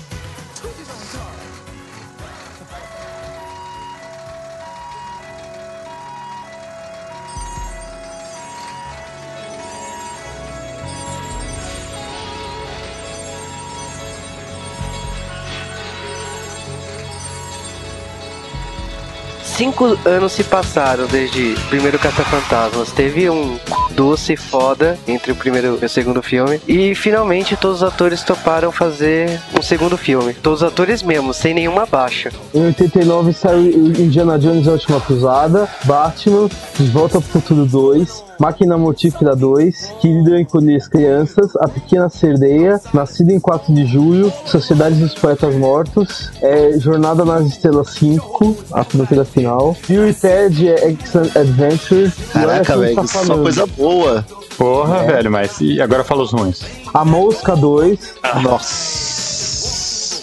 Cinco 19.60 19.98
anos 20.06 20.32
se 20.32 20.42
passaram 20.42 21.06
desde 21.06 21.52
o 21.52 21.60
primeiro 21.68 21.98
Caça-Fantasmas. 21.98 22.92
Teve 22.92 23.28
um 23.28 23.58
doce 23.90 24.34
foda 24.34 24.98
entre 25.06 25.32
o 25.32 25.36
primeiro 25.36 25.78
e 25.82 25.84
o 25.84 25.88
segundo 25.88 26.22
filme. 26.22 26.58
E 26.66 26.94
finalmente 26.94 27.58
todos 27.58 27.82
os 27.82 27.82
atores 27.82 28.22
toparam 28.22 28.72
fazer 28.72 29.38
um 29.54 29.60
segundo 29.60 29.98
filme. 29.98 30.32
Todos 30.32 30.62
os 30.62 30.68
atores 30.68 31.02
mesmo, 31.02 31.34
sem 31.34 31.52
nenhuma 31.52 31.84
baixa. 31.84 32.32
Em 32.54 32.68
89 32.68 33.34
saiu 33.34 33.60
Indiana 33.60 34.38
Jones 34.38 34.66
A 34.66 34.70
Última 34.72 34.98
Cruzada, 34.98 35.68
Batman, 35.84 36.48
De 36.78 36.88
Volta 36.88 37.20
pro 37.20 37.42
Futuro 37.42 37.66
2, 37.66 38.29
Máquina 38.40 38.78
Mortífera 38.78 39.36
2, 39.36 39.92
Querido 40.00 40.30
as 40.74 40.88
Crianças, 40.88 41.54
A 41.56 41.68
Pequena 41.68 42.08
Cerdeia, 42.08 42.80
Nascido 42.94 43.30
em 43.32 43.38
4 43.38 43.72
de 43.74 43.84
Julho, 43.84 44.32
Sociedade 44.46 44.94
dos 44.96 45.14
Poetas 45.14 45.54
Mortos, 45.54 46.30
é, 46.40 46.72
Jornada 46.78 47.22
nas 47.22 47.44
Estrelas 47.46 47.90
5, 47.90 48.56
A 48.72 48.82
Fronteira 48.82 49.26
Final, 49.26 49.76
Bill 49.86 50.08
e 50.08 50.14
Ted 50.14 50.68
X 50.68 51.16
Adventure, 51.36 52.10
Caraca, 52.32 52.78
velho, 52.78 52.94
tá 52.96 53.02
isso 53.02 53.18
é 53.18 53.20
só 53.20 53.26
falando. 53.26 53.42
coisa 53.42 53.66
boa. 53.66 54.26
Porra, 54.56 55.04
velho, 55.04 55.30
mas 55.30 55.60
e 55.60 55.80
agora 55.80 56.02
fala 56.02 56.22
os 56.22 56.32
ruins. 56.32 56.62
A 56.92 57.04
Mosca 57.04 57.54
2, 57.54 58.14
Nossa. 58.42 59.29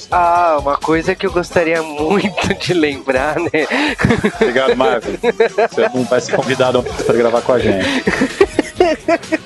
Ah, 0.10 0.58
uma 0.62 0.78
coisa 0.78 1.14
que 1.14 1.26
eu 1.26 1.32
gostaria 1.32 1.82
muito 1.84 2.54
de 2.54 2.74
lembrar, 2.74 3.36
né? 3.40 3.68
Obrigado, 4.36 4.76
Marvel. 4.76 5.18
Você 5.70 5.90
não 5.94 6.04
vai 6.06 6.22
ser 6.22 6.36
convidado 6.36 6.82
pra 6.84 7.16
gravar 7.16 7.42
com 7.42 7.54
a 7.54 7.60
gente. 7.60 7.86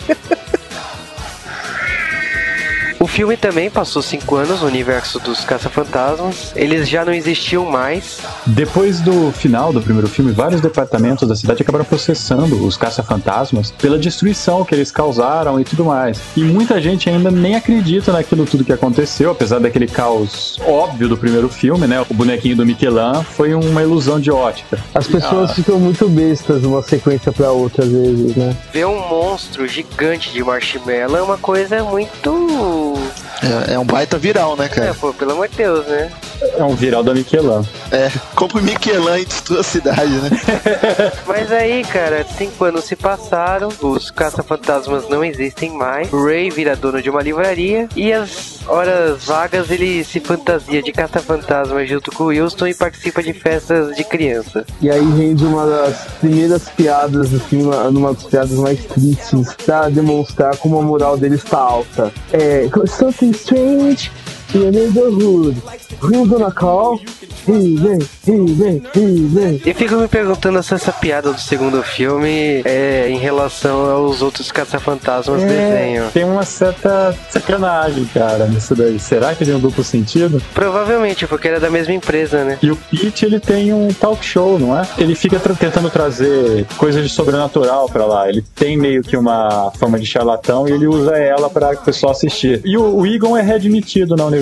O 3.02 3.08
filme 3.08 3.36
também 3.36 3.68
passou 3.68 4.00
cinco 4.00 4.36
anos 4.36 4.62
no 4.62 4.68
universo 4.68 5.20
dos 5.20 5.44
Caça-Fantasmas. 5.44 6.54
Eles 6.56 6.88
já 6.88 7.04
não 7.04 7.12
existiam 7.12 7.66
mais. 7.66 8.20
Depois 8.46 9.02
do 9.02 9.32
final 9.32 9.74
do 9.74 9.82
primeiro 9.82 10.08
filme, 10.08 10.32
vários 10.32 10.62
departamentos 10.62 11.28
da 11.28 11.36
cidade 11.36 11.64
acabaram 11.64 11.84
processando 11.84 12.64
os 12.64 12.78
caça-fantasmas 12.78 13.72
pela 13.72 13.98
destruição 13.98 14.64
que 14.64 14.76
eles 14.76 14.92
causaram 14.92 15.60
e 15.60 15.64
tudo 15.64 15.84
mais. 15.84 16.22
E 16.38 16.44
muita 16.44 16.80
gente 16.80 17.10
ainda 17.10 17.32
nem 17.32 17.56
acredita 17.56 18.12
naquilo 18.12 18.46
tudo 18.46 18.64
que 18.64 18.72
aconteceu, 18.72 19.32
apesar 19.32 19.58
daquele 19.58 19.88
caos 19.88 20.60
óbvio 20.64 21.10
do 21.10 21.18
primeiro 21.18 21.50
filme, 21.50 21.88
né? 21.88 22.06
O 22.08 22.14
bonequinho 22.14 22.56
do 22.56 22.64
Michelin 22.64 23.24
foi 23.24 23.56
uma 23.56 23.82
ilusão 23.82 24.20
de 24.20 24.30
ótica. 24.30 24.78
as 24.94 25.08
pessoas 25.08 25.54
ficam 25.54 25.80
muito 25.80 26.08
bestas 26.08 26.62
de 26.62 26.68
uma 26.68 26.84
sequência 26.84 27.32
pra 27.32 27.52
outra 27.52 27.84
às 27.84 27.92
vezes, 27.92 28.36
né? 28.36 28.56
Ver 28.72 28.86
um 28.86 29.10
monstro 29.10 29.68
gigante 29.68 30.32
de 30.32 30.44
marshmallow 30.44 31.18
é 31.18 31.22
uma 31.24 31.40
coisa 31.40 31.84
muito 31.84 32.91
do 32.92 33.31
é, 33.42 33.74
é 33.74 33.80
um 33.80 33.86
baita 33.86 34.18
viral, 34.18 34.56
né, 34.56 34.66
É, 34.66 34.70
cara? 34.70 34.94
pô, 34.94 35.14
pelo 35.14 35.32
amor 35.32 35.48
de 35.48 35.58
Deus, 35.58 35.86
né? 35.88 36.12
É 36.58 36.64
um 36.64 36.76
viral 36.76 37.04
da 37.04 37.14
Michelin. 37.14 37.64
É, 37.92 38.10
compra 38.36 38.58
o 38.60 38.62
Michelin 38.64 39.22
e 39.22 39.26
destrua 39.26 39.60
a 39.60 39.64
cidade, 39.64 40.12
né? 40.12 40.30
Mas 41.28 41.52
aí, 41.52 41.84
cara, 41.84 42.26
cinco 42.38 42.66
anos 42.66 42.86
se 42.86 42.96
passaram, 42.96 43.70
os 43.82 44.10
caça-fantasmas 44.10 45.08
não 45.10 45.24
existem 45.24 45.72
mais. 45.72 46.10
Ray 46.12 46.50
vira 46.50 46.76
dono 46.76 47.02
de 47.02 47.10
uma 47.10 47.22
livraria 47.22 47.88
e 47.96 48.12
as 48.12 48.60
horas 48.68 49.24
vagas 49.26 49.70
ele 49.70 50.04
se 50.04 50.20
fantasia 50.20 50.82
de 50.82 50.92
caça-fantasma 50.92 51.86
junto 51.86 52.12
com 52.12 52.24
o 52.26 52.28
Wilson 52.28 52.68
e 52.68 52.74
participa 52.74 53.22
de 53.22 53.34
festas 53.34 53.96
de 53.96 54.04
criança. 54.04 54.66
E 54.82 54.90
aí 54.90 55.04
rende 55.18 55.44
uma 55.46 55.66
das 55.68 56.06
primeiras 56.20 56.70
piadas 56.70 57.30
do 57.30 57.40
filme, 57.40 57.66
uma 57.66 58.14
das 58.14 58.24
piadas 58.24 58.52
mais 58.54 58.84
tristes, 58.86 59.54
pra 59.66 59.90
demonstrar 59.90 60.56
como 60.58 60.80
a 60.80 60.82
moral 60.82 61.18
dele 61.18 61.36
está 61.36 61.58
alta. 61.60 62.12
É, 62.34 62.68
something 62.88 63.31
strange 63.34 64.10
Who's 64.54 66.28
gonna 66.28 66.52
call? 66.52 67.00
He 67.48 67.76
vem, 67.76 68.00
he 68.28 68.54
vem, 68.54 68.84
he 68.96 69.26
vem. 69.28 69.62
E 69.66 69.74
fico 69.74 69.96
me 69.96 70.08
perguntando 70.08 70.62
se 70.62 70.74
essa 70.74 70.92
piada 70.92 71.32
do 71.34 71.40
segundo 71.40 71.82
filme 71.82 72.62
é 72.66 73.10
em 73.10 73.18
relação 73.18 73.90
aos 73.90 74.22
outros 74.22 74.52
caça-fantasmas 74.52 75.42
do 75.42 75.48
desenho. 75.48 76.10
Tem 76.14 76.24
uma 76.24 76.44
certa 76.44 77.16
sacanagem, 77.30 78.06
cara, 78.14 78.46
nisso 78.48 78.76
daí. 78.76 79.00
Será 79.00 79.34
que 79.34 79.44
tem 79.46 79.56
um 79.56 79.60
duplo 79.60 79.84
sentido? 79.84 80.42
Provavelmente, 80.54 81.26
porque 81.26 81.48
era 81.48 81.60
da 81.60 81.70
mesma 81.70 81.94
empresa, 81.94 82.44
né? 82.44 82.60
E 82.62 82.70
o 82.70 82.76
Pete, 82.76 83.26
ele 83.26 83.40
tem 83.40 83.74
um 83.74 83.88
talk 83.94 84.24
show, 84.24 84.60
não 84.60 84.78
é? 84.78 84.86
Ele 84.98 85.16
fica 85.16 85.40
tra- 85.40 85.56
tentando 85.56 85.90
trazer 85.90 86.66
coisas 86.78 87.02
de 87.04 87.10
sobrenatural 87.10 87.88
pra 87.90 88.06
lá. 88.06 88.30
Ele 88.30 88.44
tem 88.56 88.78
meio 88.78 89.02
que 89.02 89.18
uma 89.18 89.72
fama 89.80 89.98
de 90.00 90.06
charlatão 90.06 90.68
e 90.68 90.72
ele 90.72 90.86
usa 90.88 91.18
ela 91.18 91.50
pra 91.50 91.72
o 91.72 91.78
pessoal 91.78 92.12
assistir. 92.12 92.62
E 92.64 92.78
o, 92.78 92.98
o 92.98 93.06
Egon 93.08 93.36
é 93.36 93.42
readmitido 93.42 94.16
na 94.16 94.26
universidade 94.26 94.41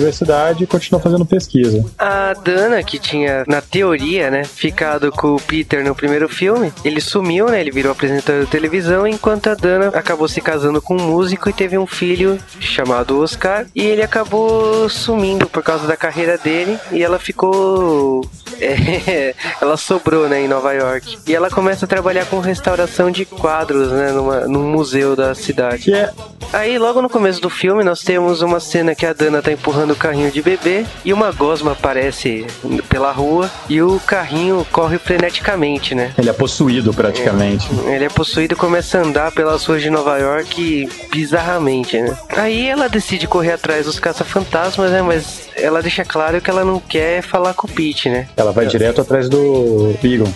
e 0.60 0.66
continua 0.66 1.00
fazendo 1.00 1.24
pesquisa. 1.24 1.84
A 1.98 2.32
Dana, 2.32 2.82
que 2.82 2.98
tinha, 2.98 3.44
na 3.46 3.60
teoria, 3.60 4.30
né, 4.30 4.44
ficado 4.44 5.10
com 5.10 5.34
o 5.34 5.40
Peter 5.40 5.84
no 5.84 5.94
primeiro 5.94 6.28
filme, 6.28 6.72
ele 6.84 7.00
sumiu, 7.00 7.48
né? 7.48 7.60
Ele 7.60 7.70
virou 7.70 7.92
apresentador 7.92 8.44
de 8.44 8.50
televisão, 8.50 9.06
enquanto 9.06 9.48
a 9.48 9.54
Dana 9.54 9.88
acabou 9.88 10.28
se 10.28 10.40
casando 10.40 10.80
com 10.80 10.96
um 10.96 11.06
músico 11.06 11.48
e 11.48 11.52
teve 11.52 11.76
um 11.78 11.86
filho 11.86 12.38
chamado 12.58 13.20
Oscar. 13.20 13.66
E 13.74 13.82
ele 13.82 14.02
acabou 14.02 14.88
sumindo 14.88 15.46
por 15.48 15.62
causa 15.62 15.86
da 15.86 15.96
carreira 15.96 16.38
dele 16.38 16.78
e 16.92 17.02
ela 17.02 17.18
ficou. 17.18 18.22
é, 18.60 19.34
ela 19.60 19.76
sobrou, 19.76 20.28
né, 20.28 20.42
em 20.42 20.48
Nova 20.48 20.72
York. 20.72 21.18
E 21.26 21.34
ela 21.34 21.50
começa 21.50 21.84
a 21.84 21.88
trabalhar 21.88 22.26
com 22.26 22.40
restauração 22.40 23.10
de 23.10 23.24
quadros, 23.24 23.90
né, 23.90 24.12
numa, 24.12 24.40
num 24.46 24.70
museu 24.70 25.16
da 25.16 25.34
cidade. 25.34 25.84
Que 25.84 25.94
é. 25.94 26.10
Aí, 26.52 26.78
logo 26.78 27.00
no 27.00 27.08
começo 27.08 27.40
do 27.40 27.48
filme, 27.48 27.84
nós 27.84 28.02
temos 28.02 28.42
uma 28.42 28.58
cena 28.58 28.92
que 28.92 29.06
a 29.06 29.12
Dana 29.12 29.40
tá 29.40 29.52
empurrando 29.52 29.92
o 29.92 29.96
carrinho 29.96 30.32
de 30.32 30.42
bebê 30.42 30.84
e 31.04 31.12
uma 31.12 31.30
gosma 31.30 31.72
aparece 31.72 32.44
pela 32.88 33.12
rua 33.12 33.48
e 33.68 33.80
o 33.80 34.00
carrinho 34.00 34.66
corre 34.72 34.98
freneticamente, 34.98 35.94
né? 35.94 36.12
Ele 36.18 36.28
é 36.28 36.32
possuído 36.32 36.92
praticamente. 36.92 37.68
Ele 37.86 38.04
é 38.04 38.08
possuído 38.08 38.54
e 38.54 38.56
começa 38.56 38.98
a 38.98 39.02
andar 39.02 39.30
pelas 39.30 39.64
ruas 39.64 39.80
de 39.80 39.90
Nova 39.90 40.18
York 40.18 40.88
bizarramente, 41.12 42.00
né? 42.00 42.18
Aí 42.36 42.66
ela 42.66 42.88
decide 42.88 43.28
correr 43.28 43.52
atrás 43.52 43.86
dos 43.86 44.00
caça-fantasmas, 44.00 44.90
né? 44.90 45.02
Mas 45.02 45.48
ela 45.54 45.80
deixa 45.80 46.04
claro 46.04 46.40
que 46.40 46.50
ela 46.50 46.64
não 46.64 46.80
quer 46.80 47.22
falar 47.22 47.54
com 47.54 47.68
o 47.68 47.70
Pete, 47.70 48.08
né? 48.08 48.28
Ela 48.36 48.50
vai 48.50 48.66
direto 48.66 49.00
atrás 49.00 49.28
do 49.28 49.94
Egon. 50.02 50.32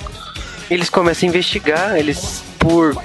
Eles 0.70 0.88
começam 0.88 1.26
a 1.26 1.30
investigar, 1.30 1.98
eles 1.98 2.42
por 2.64 2.96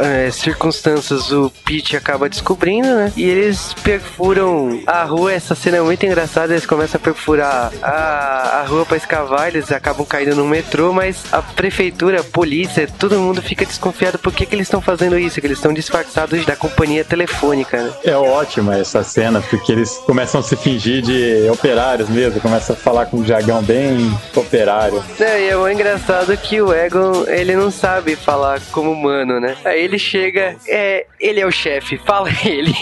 é, 0.00 0.30
circunstâncias, 0.30 1.30
o 1.30 1.52
Pete 1.62 1.94
acaba 1.94 2.26
descobrindo, 2.26 2.88
né? 2.88 3.12
E 3.14 3.22
eles 3.22 3.74
perfuram 3.84 4.80
a 4.86 5.04
rua. 5.04 5.30
Essa 5.30 5.54
cena 5.54 5.76
é 5.76 5.80
muito 5.82 6.04
engraçada. 6.06 6.54
Eles 6.54 6.64
começam 6.64 6.98
a 6.98 7.04
perfurar 7.04 7.70
a, 7.82 8.60
a 8.60 8.64
rua 8.64 8.86
para 8.86 8.96
escavar. 8.96 9.48
Eles 9.48 9.70
acabam 9.70 10.06
caindo 10.06 10.34
no 10.34 10.46
metrô, 10.46 10.90
mas 10.90 11.22
a 11.30 11.42
prefeitura, 11.42 12.20
a 12.20 12.24
polícia, 12.24 12.88
todo 12.98 13.18
mundo 13.18 13.42
fica 13.42 13.66
desconfiado 13.66 14.18
por 14.18 14.32
que, 14.32 14.46
que 14.46 14.54
eles 14.54 14.68
estão 14.68 14.80
fazendo 14.80 15.18
isso, 15.18 15.38
que 15.38 15.46
eles 15.46 15.58
estão 15.58 15.74
disfarçados 15.74 16.46
da 16.46 16.56
companhia 16.56 17.04
telefônica, 17.04 17.82
né? 17.82 17.92
É 18.04 18.16
ótima 18.16 18.78
essa 18.78 19.02
cena, 19.02 19.42
porque 19.42 19.70
eles 19.70 19.98
começam 20.06 20.40
a 20.40 20.42
se 20.42 20.56
fingir 20.56 21.02
de 21.02 21.46
operários 21.50 22.08
mesmo, 22.08 22.40
começam 22.40 22.74
a 22.74 22.78
falar 22.78 23.06
com 23.06 23.18
um 23.18 23.24
jargão 23.24 23.62
bem 23.62 24.16
operário. 24.34 25.04
É, 25.20 25.42
e 25.42 25.48
é 25.50 25.56
muito 25.56 25.74
engraçado 25.74 26.34
que 26.38 26.62
o 26.62 26.72
Egon, 26.72 27.24
ele 27.26 27.54
não 27.54 27.70
sabe 27.70 28.16
falar 28.16 28.60
como 28.72 28.93
humano, 28.94 29.40
né? 29.40 29.56
Aí 29.64 29.82
ele 29.82 29.98
chega, 29.98 30.56
é, 30.66 31.06
ele 31.20 31.40
é 31.40 31.46
o 31.46 31.50
chefe, 31.50 31.98
fala 31.98 32.28
ele. 32.44 32.74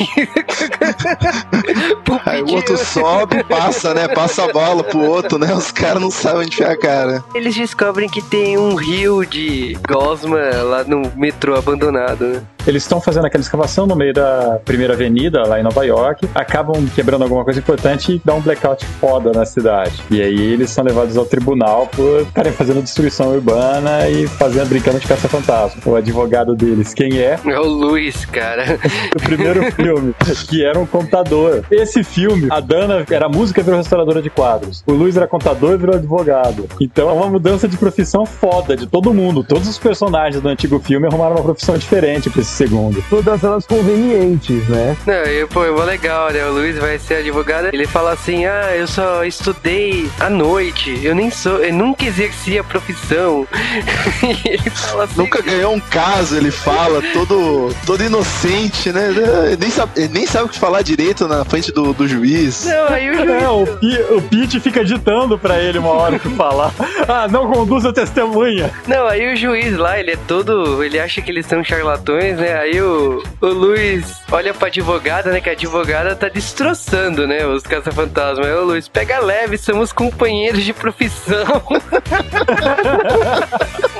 Aí 2.27 2.43
o 2.43 2.53
outro 2.53 2.77
sobe, 2.77 3.43
passa, 3.45 3.95
né? 3.95 4.09
Passa 4.09 4.45
a 4.45 4.53
bola 4.53 4.85
pro 4.85 5.01
outro, 5.01 5.39
né? 5.39 5.53
Os 5.55 5.71
caras 5.71 6.01
não 6.03 6.11
sabem 6.11 6.47
onde 6.47 6.57
ficar 6.57 6.73
a 6.73 6.79
cara. 6.79 7.25
Eles 7.35 7.55
descobrem 7.55 8.09
que 8.09 8.23
tem 8.23 8.57
um 8.59 8.75
rio 8.75 9.25
de 9.25 9.77
gosma 9.89 10.39
lá 10.63 10.85
no 10.85 11.11
metrô 11.17 11.57
abandonado, 11.57 12.25
né? 12.27 12.43
Eles 12.67 12.83
estão 12.83 13.01
fazendo 13.01 13.27
aquela 13.27 13.43
escavação 13.43 13.87
no 13.87 13.97
meio 13.97 14.13
da 14.13 14.61
primeira 14.65 14.95
avenida 14.95 15.43
lá 15.47 15.59
em 15.59 15.63
Nova 15.63 15.85
York, 15.85 16.29
acabam 16.35 16.87
quebrando 16.95 17.23
alguma 17.23 17.45
coisa 17.45 17.59
importante 17.59 18.13
e 18.13 18.23
dá 18.25 18.35
um 18.35 18.41
blackout 18.41 18.85
foda 19.01 19.33
na 19.33 19.45
cidade. 19.45 20.03
E 20.11 20.21
aí 20.23 20.53
eles 20.53 20.71
são 20.71 20.85
levados 20.85 21.17
ao 21.17 21.25
tribunal 21.25 21.89
por 21.89 22.23
estarem 22.23 22.53
fazendo 22.53 22.83
destruição 22.83 23.33
urbana 23.33 24.09
e 24.09 24.27
fazendo 24.27 24.69
brincando 24.69 24.99
de 25.01 25.07
caça-fantasma. 25.07 25.83
O 25.85 25.97
advogado 25.97 26.55
deles, 26.55 26.95
quem 26.95 27.19
é? 27.19 27.39
É 27.45 27.59
o 27.59 27.67
Luiz, 27.67 28.25
cara. 28.25 28.79
o 29.15 29.23
primeiro 29.23 29.71
filme, 29.73 30.15
que 30.49 30.65
era 30.65 30.79
um 30.79 30.87
contador. 30.87 31.63
Esse 31.71 32.05
filme, 32.05 32.49
a 32.51 32.61
Dana 32.61 33.05
era 33.11 33.29
música 33.29 33.61
e 33.61 33.65
virou 33.65 33.79
restauradora 33.79 34.23
de 34.23 34.31
quadros. 34.31 34.83
O 34.87 34.93
Luiz 34.93 35.17
era 35.17 35.27
contador 35.27 35.75
e 35.75 35.77
virou 35.77 35.97
advogado. 35.97 36.69
Então 36.81 37.09
é 37.09 37.13
uma 37.13 37.29
mudança 37.29 37.67
de 37.67 37.77
profissão 37.77 38.25
foda 38.25 38.77
de 38.77 38.87
todo 38.87 39.13
mundo. 39.13 39.43
Todos 39.43 39.69
os 39.69 39.79
personagens 39.79 40.43
do 40.43 40.49
antigo 40.49 40.79
filme 40.79 41.07
arrumaram 41.07 41.37
uma 41.37 41.43
profissão 41.43 41.77
diferente 41.77 42.31
pra 42.31 42.41
esse 42.41 42.52
segundo. 42.53 43.03
Todas 43.09 43.43
elas 43.43 43.67
convenientes, 43.67 44.69
né? 44.69 44.97
Não, 45.07 45.25
e, 45.25 45.47
pô, 45.47 45.65
é 45.65 45.85
legal, 45.85 46.31
né? 46.31 46.45
O 46.47 46.53
Luiz 46.53 46.79
vai 46.79 46.99
ser 46.99 47.17
advogado. 47.17 47.69
Ele 47.73 47.87
fala 47.87 48.13
assim: 48.13 48.45
ah, 48.47 48.75
eu 48.77 48.87
só 48.87 49.25
estudei 49.25 50.09
à 50.21 50.29
noite. 50.29 51.01
Eu 51.03 51.15
nem 51.15 51.31
sou, 51.31 51.59
eu 51.59 51.73
nunca 51.73 52.05
exerci 52.05 52.59
a 52.59 52.65
profissão. 52.65 53.47
ele 54.45 54.71
fala 54.71 55.05
assim. 55.05 55.15
Nunca 55.17 55.43
ganhou 55.43 55.75
um 55.75 55.81
caso, 55.81 56.37
ele 56.37 56.51
fala, 56.51 57.03
todo, 57.13 57.75
todo 57.87 58.05
inocente, 58.05 58.93
né? 58.93 59.09
Ele 59.47 59.57
nem 59.57 59.71
sabe, 59.71 59.93
ele 59.97 60.13
nem 60.13 60.27
sabe 60.27 60.47
o 60.47 60.49
que 60.49 60.59
falar 60.59 60.83
direito 60.83 61.27
na 61.27 61.45
frente 61.45 61.73
do, 61.73 61.93
do 61.93 62.07
juiz. 62.07 62.67
Não, 62.67 62.89
aí 62.89 63.11
o 63.11 63.15
juiz. 63.15 63.33
É, 63.33 63.49
o, 63.49 63.67
P, 63.67 64.15
o 64.15 64.23
Pete 64.23 64.61
fica 64.61 64.85
ditando 64.85 65.39
pra 65.39 65.59
ele 65.59 65.79
uma 65.79 65.91
hora 65.91 66.19
que 66.19 66.29
falar. 66.31 66.73
Ah, 67.09 67.27
não 67.29 67.51
conduza 67.51 67.93
testemunha. 67.93 68.71
Não, 68.87 69.07
aí 69.07 69.33
o 69.33 69.37
juiz 69.37 69.77
lá, 69.77 69.99
ele 69.99 70.13
é 70.13 70.17
todo. 70.17 70.83
Ele 70.85 70.99
acha 71.01 71.21
que 71.21 71.31
eles 71.31 71.47
são 71.47 71.65
charlatões, 71.65 72.39
né? 72.43 72.59
Aí 72.59 72.83
o, 72.83 73.23
o 73.41 73.47
Luiz 73.47 74.22
olha 74.33 74.55
pra 74.55 74.69
advogada, 74.69 75.31
né? 75.31 75.41
Que 75.41 75.51
a 75.51 75.53
advogada 75.53 76.17
tá 76.17 76.29
destroçando, 76.29 77.27
né? 77.27 77.47
Os 77.47 77.63
caça-fantasmas. 77.63 78.47
Aí 78.47 78.55
o 78.55 78.65
Luiz, 78.65 78.89
pega 78.89 79.21
leve, 79.21 79.59
somos 79.59 79.93
companheiros 79.93 80.65
de 80.65 80.73
profissão. 80.73 81.63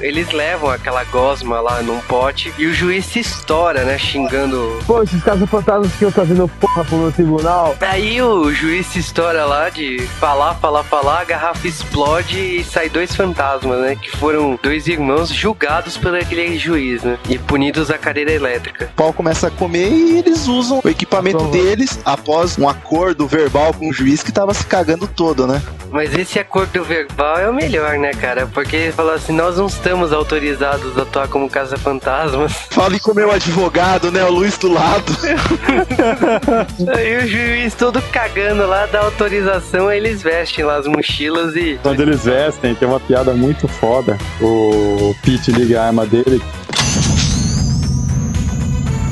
Eles 0.00 0.30
levam 0.32 0.70
aquela 0.70 1.04
gosma 1.04 1.60
lá 1.60 1.82
num 1.82 2.00
pote 2.00 2.52
e 2.56 2.66
o 2.66 2.72
juiz 2.72 3.04
se 3.04 3.20
estoura, 3.20 3.84
né? 3.84 3.98
Xingando. 3.98 4.78
Pô, 4.86 5.02
esses 5.02 5.22
caça-fantasmas 5.22 5.94
que 5.96 6.04
eu 6.04 6.10
fazendo 6.10 6.48
porra 6.48 6.84
pro 6.84 6.96
meu 6.96 7.12
tribunal. 7.12 7.76
Aí 7.80 8.22
o 8.22 8.52
juiz 8.52 8.86
se 8.86 9.00
estoura 9.00 9.44
lá 9.44 9.68
de 9.68 9.98
falar, 10.18 10.54
falar, 10.54 10.84
falar, 10.84 11.20
a 11.20 11.24
garrafa 11.24 11.66
explode 11.66 12.38
e 12.38 12.64
sai 12.64 12.88
dois 12.88 13.14
fantasmas, 13.14 13.80
né? 13.80 13.96
Que 13.96 14.10
foram 14.10 14.58
dois 14.62 14.86
irmãos 14.86 15.28
julgados 15.28 15.96
por 15.96 16.14
aquele 16.14 16.59
juiz, 16.60 17.02
né? 17.02 17.18
E 17.28 17.38
punidos 17.38 17.90
à 17.90 17.98
cadeira 17.98 18.32
elétrica. 18.32 18.90
O 18.92 18.96
pau 18.96 19.12
começa 19.12 19.48
a 19.48 19.50
comer 19.50 19.90
e 19.90 20.18
eles 20.18 20.46
usam 20.46 20.80
o 20.84 20.88
equipamento 20.88 21.44
deles 21.48 21.98
após 22.04 22.58
um 22.58 22.68
acordo 22.68 23.26
verbal 23.26 23.72
com 23.74 23.88
o 23.88 23.92
juiz 23.92 24.22
que 24.22 24.32
tava 24.32 24.54
se 24.54 24.64
cagando 24.66 25.06
todo, 25.06 25.46
né? 25.46 25.62
Mas 25.90 26.14
esse 26.14 26.38
acordo 26.38 26.84
verbal 26.84 27.38
é 27.38 27.50
o 27.50 27.52
melhor, 27.52 27.98
né, 27.98 28.12
cara? 28.12 28.46
Porque 28.46 28.76
ele 28.76 28.92
falou 28.92 29.12
assim: 29.12 29.32
nós 29.32 29.56
não 29.56 29.66
estamos 29.66 30.12
autorizados 30.12 30.96
a 30.96 31.02
atuar 31.02 31.28
como 31.28 31.50
caça-fantasmas. 31.50 32.52
Fale 32.70 33.00
com 33.00 33.10
o 33.10 33.14
meu 33.14 33.30
advogado, 33.32 34.12
né? 34.12 34.24
O 34.24 34.30
Luiz 34.30 34.56
do 34.56 34.72
lado. 34.72 35.12
aí 36.94 37.16
o 37.18 37.26
juiz 37.26 37.74
todo 37.74 38.00
cagando 38.12 38.66
lá 38.66 38.86
dá 38.86 39.00
autorização, 39.00 39.88
aí 39.88 39.98
eles 39.98 40.22
vestem 40.22 40.64
lá 40.64 40.76
as 40.76 40.86
mochilas 40.86 41.56
e. 41.56 41.78
Quando 41.82 42.00
eles 42.00 42.24
vestem, 42.24 42.74
tem 42.74 42.86
uma 42.86 43.00
piada 43.00 43.32
muito 43.32 43.66
foda. 43.66 44.16
O 44.40 45.14
Pete 45.22 45.50
liga 45.50 45.82
a 45.82 45.86
arma 45.86 46.06
dele. 46.06 46.40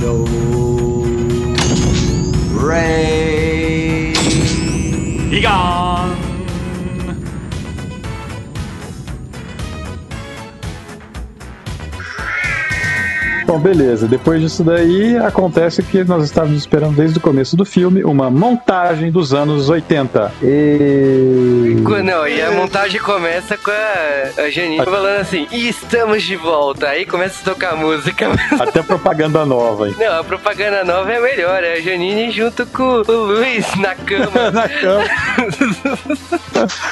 Go. 0.00 0.24
Ray. 2.54 4.14
Liga! 5.30 5.97
Bom, 13.48 13.58
beleza. 13.58 14.06
Depois 14.06 14.42
disso 14.42 14.62
daí, 14.62 15.16
acontece 15.16 15.82
que 15.82 16.04
nós 16.04 16.22
estávamos 16.22 16.58
esperando 16.58 16.94
desde 16.94 17.16
o 17.16 17.20
começo 17.20 17.56
do 17.56 17.64
filme, 17.64 18.04
uma 18.04 18.28
montagem 18.30 19.10
dos 19.10 19.32
anos 19.32 19.70
80. 19.70 20.32
E... 20.42 21.76
Não, 22.04 22.28
e 22.28 22.42
a 22.42 22.50
montagem 22.50 23.00
começa 23.00 23.56
com 23.56 23.70
a, 23.70 24.42
a 24.42 24.50
Janine 24.50 24.84
falando 24.84 25.20
assim, 25.20 25.46
e 25.50 25.66
estamos 25.66 26.24
de 26.24 26.36
volta. 26.36 26.88
Aí 26.88 27.06
começa 27.06 27.40
a 27.40 27.54
tocar 27.54 27.74
música. 27.74 28.28
Até 28.60 28.82
propaganda 28.82 29.46
nova, 29.46 29.88
hein? 29.88 29.96
Não, 29.98 30.20
a 30.20 30.24
propaganda 30.24 30.84
nova 30.84 31.10
é 31.10 31.18
melhor. 31.18 31.64
É 31.64 31.78
a 31.78 31.80
Janine 31.80 32.30
junto 32.30 32.66
com 32.66 33.00
o 33.00 33.02
Luiz 33.02 33.74
na 33.76 33.94
cama. 33.94 34.50
na 34.52 34.68
cama. 34.68 35.04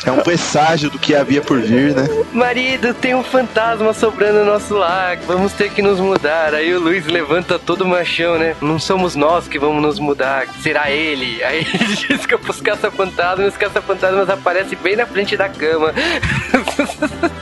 é 0.07 0.11
um 0.11 0.23
presságio 0.23 0.89
do 0.89 0.99
que 0.99 1.15
havia 1.15 1.43
por 1.43 1.61
vir, 1.61 1.95
né? 1.95 2.09
Marido, 2.33 2.95
tem 2.95 3.15
um 3.15 3.23
fantasma 3.23 3.93
sobrando 3.93 4.39
no 4.39 4.47
nosso 4.47 4.75
lar. 4.75 5.19
Vamos 5.27 5.53
ter 5.53 5.71
que 5.71 5.83
nos 5.83 6.01
mudar 6.01 6.46
cara. 6.47 6.59
Aí 6.59 6.75
o 6.75 6.81
Luiz 6.81 7.07
levanta 7.07 7.59
todo 7.59 7.85
machão, 7.85 8.39
né? 8.39 8.55
Não 8.61 8.79
somos 8.79 9.17
nós 9.17 9.49
que 9.49 9.59
vamos 9.59 9.83
nos 9.83 9.99
mudar, 9.99 10.47
será 10.63 10.91
ele. 10.91 11.43
Aí 11.45 11.59
ele 11.59 11.97
diz 11.97 12.27
que 12.27 12.37
pros 12.39 12.61
caça-fantasmas, 12.61 13.49
os 13.49 13.57
caça-fantasmas 13.57 14.31
aparecem 14.31 14.79
bem 14.83 14.97
na 14.97 15.07
frente 15.07 15.37
da 15.37 15.49
cama. 15.49 15.93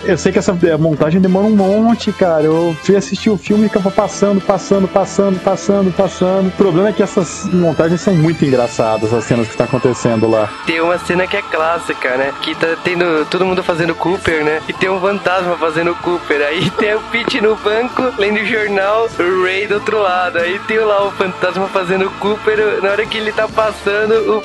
Eu 0.04 0.18
sei 0.18 0.32
que 0.32 0.38
essa 0.38 0.56
montagem 0.78 1.20
demora 1.20 1.46
um 1.46 1.56
monte, 1.56 2.12
cara. 2.12 2.44
Eu 2.44 2.76
fui 2.82 2.96
assistir 2.96 3.30
o 3.30 3.38
filme 3.38 3.66
e 3.66 3.68
ficava 3.68 3.90
passando, 3.90 4.40
passando, 4.40 4.86
passando, 4.86 5.40
passando, 5.40 5.92
passando. 5.92 6.48
O 6.48 6.52
problema 6.52 6.90
é 6.90 6.92
que 6.92 7.02
essas 7.02 7.46
montagens 7.52 8.02
são 8.02 8.14
muito 8.14 8.44
engraçadas, 8.44 9.12
as 9.14 9.24
cenas 9.24 9.46
que 9.46 9.52
estão 9.52 9.66
tá 9.66 9.70
acontecendo 9.70 10.28
lá. 10.28 10.50
Tem 10.66 10.80
uma 10.80 10.98
cena 10.98 11.26
que 11.26 11.36
é 11.36 11.42
clássica, 11.42 12.16
né? 12.16 12.32
Que 12.42 12.54
tá 12.54 12.76
tendo 12.84 13.24
todo 13.30 13.46
mundo 13.46 13.62
fazendo 13.62 13.94
Cooper, 13.94 14.44
né? 14.44 14.60
E 14.68 14.72
tem 14.74 14.90
um 14.90 15.00
fantasma 15.00 15.56
fazendo 15.56 15.94
Cooper. 15.96 16.42
Aí 16.46 16.70
tem 16.70 16.94
o 16.94 17.00
Pete 17.00 17.40
no 17.40 17.56
banco, 17.56 18.12
lendo 18.18 18.40
o 18.40 18.46
jornal 18.46 18.93
o 19.02 19.42
Ray 19.42 19.66
do 19.66 19.74
outro 19.74 20.00
lado. 20.00 20.38
Aí 20.38 20.58
tem 20.60 20.78
lá 20.78 21.06
o 21.06 21.10
fantasma 21.12 21.68
fazendo 21.68 22.06
o 22.06 22.10
Cooper. 22.12 22.82
Na 22.82 22.90
hora 22.90 23.06
que 23.06 23.18
ele 23.18 23.32
tá 23.32 23.48
passando, 23.48 24.42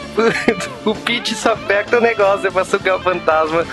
o, 0.86 0.89
o 0.91 0.95
Pete 0.95 1.36
só 1.36 1.54
aperta 1.54 1.97
o 1.97 2.02
negócio 2.02 2.52
pra 2.52 2.66
sugar 2.66 2.97
o 2.97 3.00
fantasma. 3.00 3.66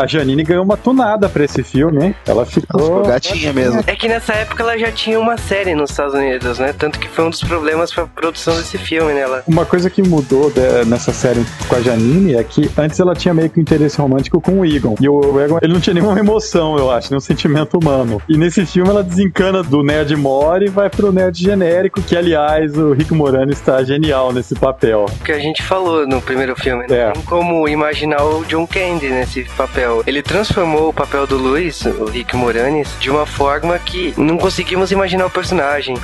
A 0.00 0.06
Janine 0.06 0.42
ganhou 0.42 0.64
uma 0.64 0.78
tunada 0.78 1.28
pra 1.28 1.44
esse 1.44 1.62
filme, 1.62 2.02
hein? 2.02 2.14
Ela 2.26 2.46
ficou... 2.46 2.80
ficou 2.80 3.02
gatinha 3.02 3.52
mesmo. 3.52 3.84
É 3.86 3.94
que 3.94 4.08
nessa 4.08 4.32
época 4.32 4.62
ela 4.62 4.78
já 4.78 4.90
tinha 4.90 5.20
uma 5.20 5.36
série 5.36 5.74
nos 5.74 5.90
Estados 5.90 6.14
Unidos, 6.14 6.58
né? 6.58 6.72
Tanto 6.72 6.98
que 6.98 7.06
foi 7.06 7.26
um 7.26 7.30
dos 7.30 7.42
problemas 7.42 7.92
pra 7.92 8.06
produção 8.06 8.56
desse 8.56 8.78
filme, 8.78 9.12
né? 9.12 9.20
Ela... 9.20 9.42
Uma 9.46 9.66
coisa 9.66 9.90
que 9.90 10.00
mudou 10.02 10.50
de, 10.50 10.86
nessa 10.86 11.12
série 11.12 11.44
com 11.68 11.76
a 11.76 11.82
Janine 11.82 12.34
é 12.34 12.42
que 12.42 12.70
antes 12.78 12.98
ela 12.98 13.14
tinha 13.14 13.34
meio 13.34 13.50
que 13.50 13.60
um 13.60 13.62
interesse 13.62 13.98
romântico 13.98 14.40
com 14.40 14.60
o 14.60 14.64
Egon. 14.64 14.94
E 14.98 15.06
o 15.06 15.38
Egon, 15.38 15.58
ele 15.60 15.74
não 15.74 15.80
tinha 15.80 15.92
nenhuma 15.92 16.18
emoção, 16.18 16.78
eu 16.78 16.90
acho, 16.90 17.10
nenhum 17.10 17.20
sentimento 17.20 17.76
humano. 17.76 18.22
E 18.26 18.38
nesse 18.38 18.64
filme 18.64 18.88
ela 18.88 19.02
desencana 19.02 19.62
do 19.62 19.82
nerd 19.82 20.16
mori 20.16 20.64
e 20.64 20.70
vai 20.70 20.88
pro 20.88 21.12
nerd 21.12 21.38
genérico, 21.38 22.00
que 22.00 22.16
aliás 22.16 22.74
o 22.74 22.94
Rick 22.94 23.12
Moranis 23.12 23.58
está 23.58 23.84
genial 23.84 24.32
nesse 24.32 24.54
papel. 24.54 25.04
O 25.20 25.24
que 25.24 25.32
a 25.32 25.38
gente 25.38 25.62
falou 25.62 26.06
no 26.06 26.22
primeiro 26.22 26.56
filme, 26.56 26.86
né? 26.88 26.96
É. 26.96 27.12
Como 27.26 27.68
imaginar 27.68 28.22
o 28.24 28.44
John 28.46 28.66
Candy 28.66 29.10
nesse 29.10 29.44
papel 29.56 29.89
papel. 29.90 30.04
Ele 30.06 30.22
transformou 30.22 30.88
o 30.88 30.92
papel 30.92 31.26
do 31.26 31.36
Luiz, 31.36 31.84
o 31.84 32.04
Rick 32.04 32.36
Moranis, 32.36 32.88
de 33.00 33.10
uma 33.10 33.26
forma 33.26 33.78
que 33.78 34.14
não 34.16 34.38
conseguimos 34.38 34.92
imaginar 34.92 35.26
o 35.26 35.30
personagem. 35.30 35.96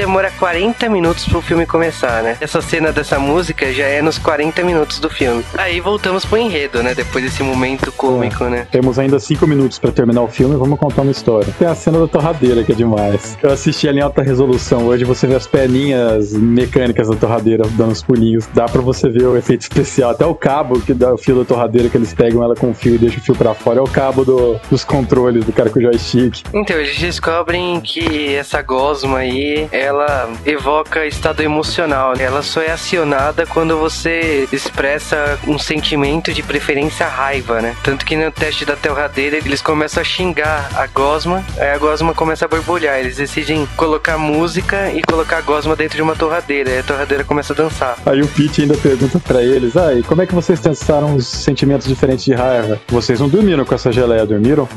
Demora 0.00 0.30
40 0.38 0.88
minutos 0.88 1.26
pro 1.28 1.42
filme 1.42 1.66
começar, 1.66 2.22
né? 2.22 2.34
Essa 2.40 2.62
cena 2.62 2.90
dessa 2.90 3.18
música 3.18 3.70
já 3.70 3.84
é 3.84 4.00
nos 4.00 4.16
40 4.16 4.64
minutos 4.64 4.98
do 4.98 5.10
filme. 5.10 5.44
Aí 5.58 5.78
voltamos 5.78 6.24
pro 6.24 6.38
enredo, 6.38 6.82
né? 6.82 6.94
Depois 6.94 7.22
desse 7.22 7.42
momento 7.42 7.92
cômico, 7.92 8.44
né? 8.44 8.66
Temos 8.70 8.98
ainda 8.98 9.18
5 9.18 9.46
minutos 9.46 9.78
pra 9.78 9.92
terminar 9.92 10.22
o 10.22 10.28
filme, 10.28 10.56
vamos 10.56 10.78
contar 10.78 11.02
uma 11.02 11.10
história. 11.10 11.52
Tem 11.58 11.68
a 11.68 11.74
cena 11.74 11.98
da 12.00 12.08
torradeira 12.08 12.64
que 12.64 12.72
é 12.72 12.74
demais. 12.74 13.36
Eu 13.42 13.50
assisti 13.50 13.86
ela 13.88 13.98
em 13.98 14.00
alta 14.00 14.22
resolução. 14.22 14.86
Hoje 14.86 15.04
você 15.04 15.26
vê 15.26 15.34
as 15.34 15.46
perninhas 15.46 16.32
mecânicas 16.32 17.08
da 17.08 17.16
torradeira 17.16 17.64
dando 17.72 17.92
os 17.92 18.02
pulinhos. 18.02 18.46
Dá 18.54 18.64
pra 18.64 18.80
você 18.80 19.06
ver 19.10 19.24
o 19.26 19.36
efeito 19.36 19.60
especial. 19.62 20.12
Até 20.12 20.24
o 20.24 20.34
cabo 20.34 20.80
que 20.80 20.94
dá 20.94 21.12
o 21.12 21.18
fio 21.18 21.36
da 21.36 21.44
torradeira 21.44 21.90
que 21.90 21.96
eles 21.98 22.14
pegam 22.14 22.42
ela 22.42 22.54
com 22.54 22.70
o 22.70 22.74
fio 22.74 22.94
e 22.94 22.98
deixam 22.98 23.18
o 23.20 23.22
fio 23.22 23.34
pra 23.34 23.52
fora 23.54 23.80
é 23.80 23.82
o 23.82 23.86
cabo 23.86 24.24
do- 24.24 24.58
dos 24.70 24.82
controles 24.82 25.44
do 25.44 25.52
cara 25.52 25.68
com 25.68 25.78
o 25.78 25.82
joystick. 25.82 26.42
Então, 26.54 26.76
eles 26.76 26.98
descobrem 26.98 27.78
que 27.82 28.34
essa 28.34 28.62
gosma 28.62 29.18
aí, 29.18 29.68
ela 29.90 30.32
evoca 30.46 31.04
estado 31.04 31.42
emocional. 31.42 32.14
Ela 32.18 32.42
só 32.42 32.62
é 32.62 32.70
acionada 32.70 33.44
quando 33.44 33.76
você 33.76 34.48
expressa 34.52 35.38
um 35.46 35.58
sentimento 35.58 36.32
de 36.32 36.42
preferência 36.42 37.06
raiva, 37.06 37.60
né? 37.60 37.76
Tanto 37.82 38.06
que 38.06 38.16
no 38.16 38.30
teste 38.30 38.64
da 38.64 38.76
torradeira, 38.76 39.36
eles 39.36 39.60
começam 39.60 40.00
a 40.00 40.04
xingar 40.04 40.70
a 40.74 40.86
gosma, 40.86 41.44
aí 41.58 41.70
a 41.70 41.78
gosma 41.78 42.14
começa 42.14 42.44
a 42.44 42.48
borbulhar. 42.48 42.98
Eles 42.98 43.16
decidem 43.16 43.66
colocar 43.76 44.16
música 44.16 44.90
e 44.92 45.02
colocar 45.02 45.38
a 45.38 45.40
gosma 45.40 45.74
dentro 45.74 45.96
de 45.96 46.02
uma 46.02 46.14
torradeira, 46.14 46.70
aí 46.70 46.78
a 46.78 46.82
torradeira 46.82 47.24
começa 47.24 47.52
a 47.52 47.56
dançar. 47.56 47.96
Aí 48.06 48.22
o 48.22 48.28
Pete 48.28 48.62
ainda 48.62 48.76
pergunta 48.76 49.18
pra 49.18 49.42
eles: 49.42 49.76
ah, 49.76 49.92
e 49.92 50.02
como 50.04 50.22
é 50.22 50.26
que 50.26 50.34
vocês 50.34 50.60
testaram 50.60 51.16
os 51.16 51.26
sentimentos 51.26 51.88
diferentes 51.88 52.24
de 52.24 52.32
raiva? 52.32 52.80
Vocês 52.88 53.18
não 53.18 53.28
dormiram 53.28 53.64
com 53.64 53.74
essa 53.74 53.90
geleia, 53.90 54.24
dormiram? 54.24 54.68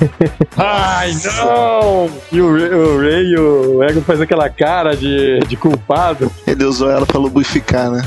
Ai, 0.56 1.12
não! 1.24 2.10
E 2.30 2.40
o 2.40 2.52
Ray, 2.52 2.74
o 2.74 3.00
Ray 3.00 3.24
e 3.32 3.38
o 3.38 3.82
Ego 3.82 4.02
faz 4.02 4.20
aquela 4.20 4.47
cara 4.48 4.96
de, 4.96 5.40
de 5.40 5.56
culpado. 5.56 6.30
Ele 6.46 6.64
usou 6.64 6.90
ela 6.90 7.06
pra 7.06 7.18
lubrificar, 7.18 7.90
né? 7.90 8.02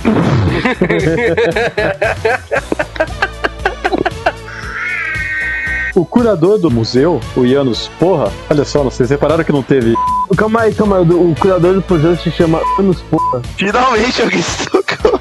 O 5.93 6.05
curador 6.05 6.57
do 6.57 6.71
museu, 6.71 7.19
o 7.35 7.45
Janus, 7.45 7.89
porra, 7.99 8.31
olha 8.49 8.63
só, 8.63 8.81
vocês 8.81 9.09
repararam 9.09 9.43
que 9.43 9.51
não 9.51 9.61
teve. 9.61 9.93
Calma 10.37 10.61
aí, 10.61 10.73
calma 10.73 10.97
aí. 10.97 11.03
O 11.03 11.35
curador 11.37 11.73
do 11.73 11.83
museu 11.93 12.15
se 12.15 12.31
chama 12.31 12.61
Anos 12.79 13.01
Porra. 13.01 13.41
Finalmente 13.57 14.21
alguém 14.21 14.41
se 14.41 14.65
tocou. 14.65 15.19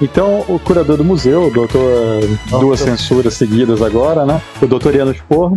Então, 0.00 0.44
o 0.48 0.58
curador 0.58 0.96
do 0.96 1.04
museu, 1.04 1.46
o 1.46 1.50
doutor. 1.50 1.84
Duas 2.50 2.80
censuras 2.80 3.34
seguidas 3.34 3.80
agora, 3.80 4.26
né? 4.26 4.42
O 4.60 4.66
doutor 4.66 4.92
Janus, 4.92 5.18
porra. 5.28 5.56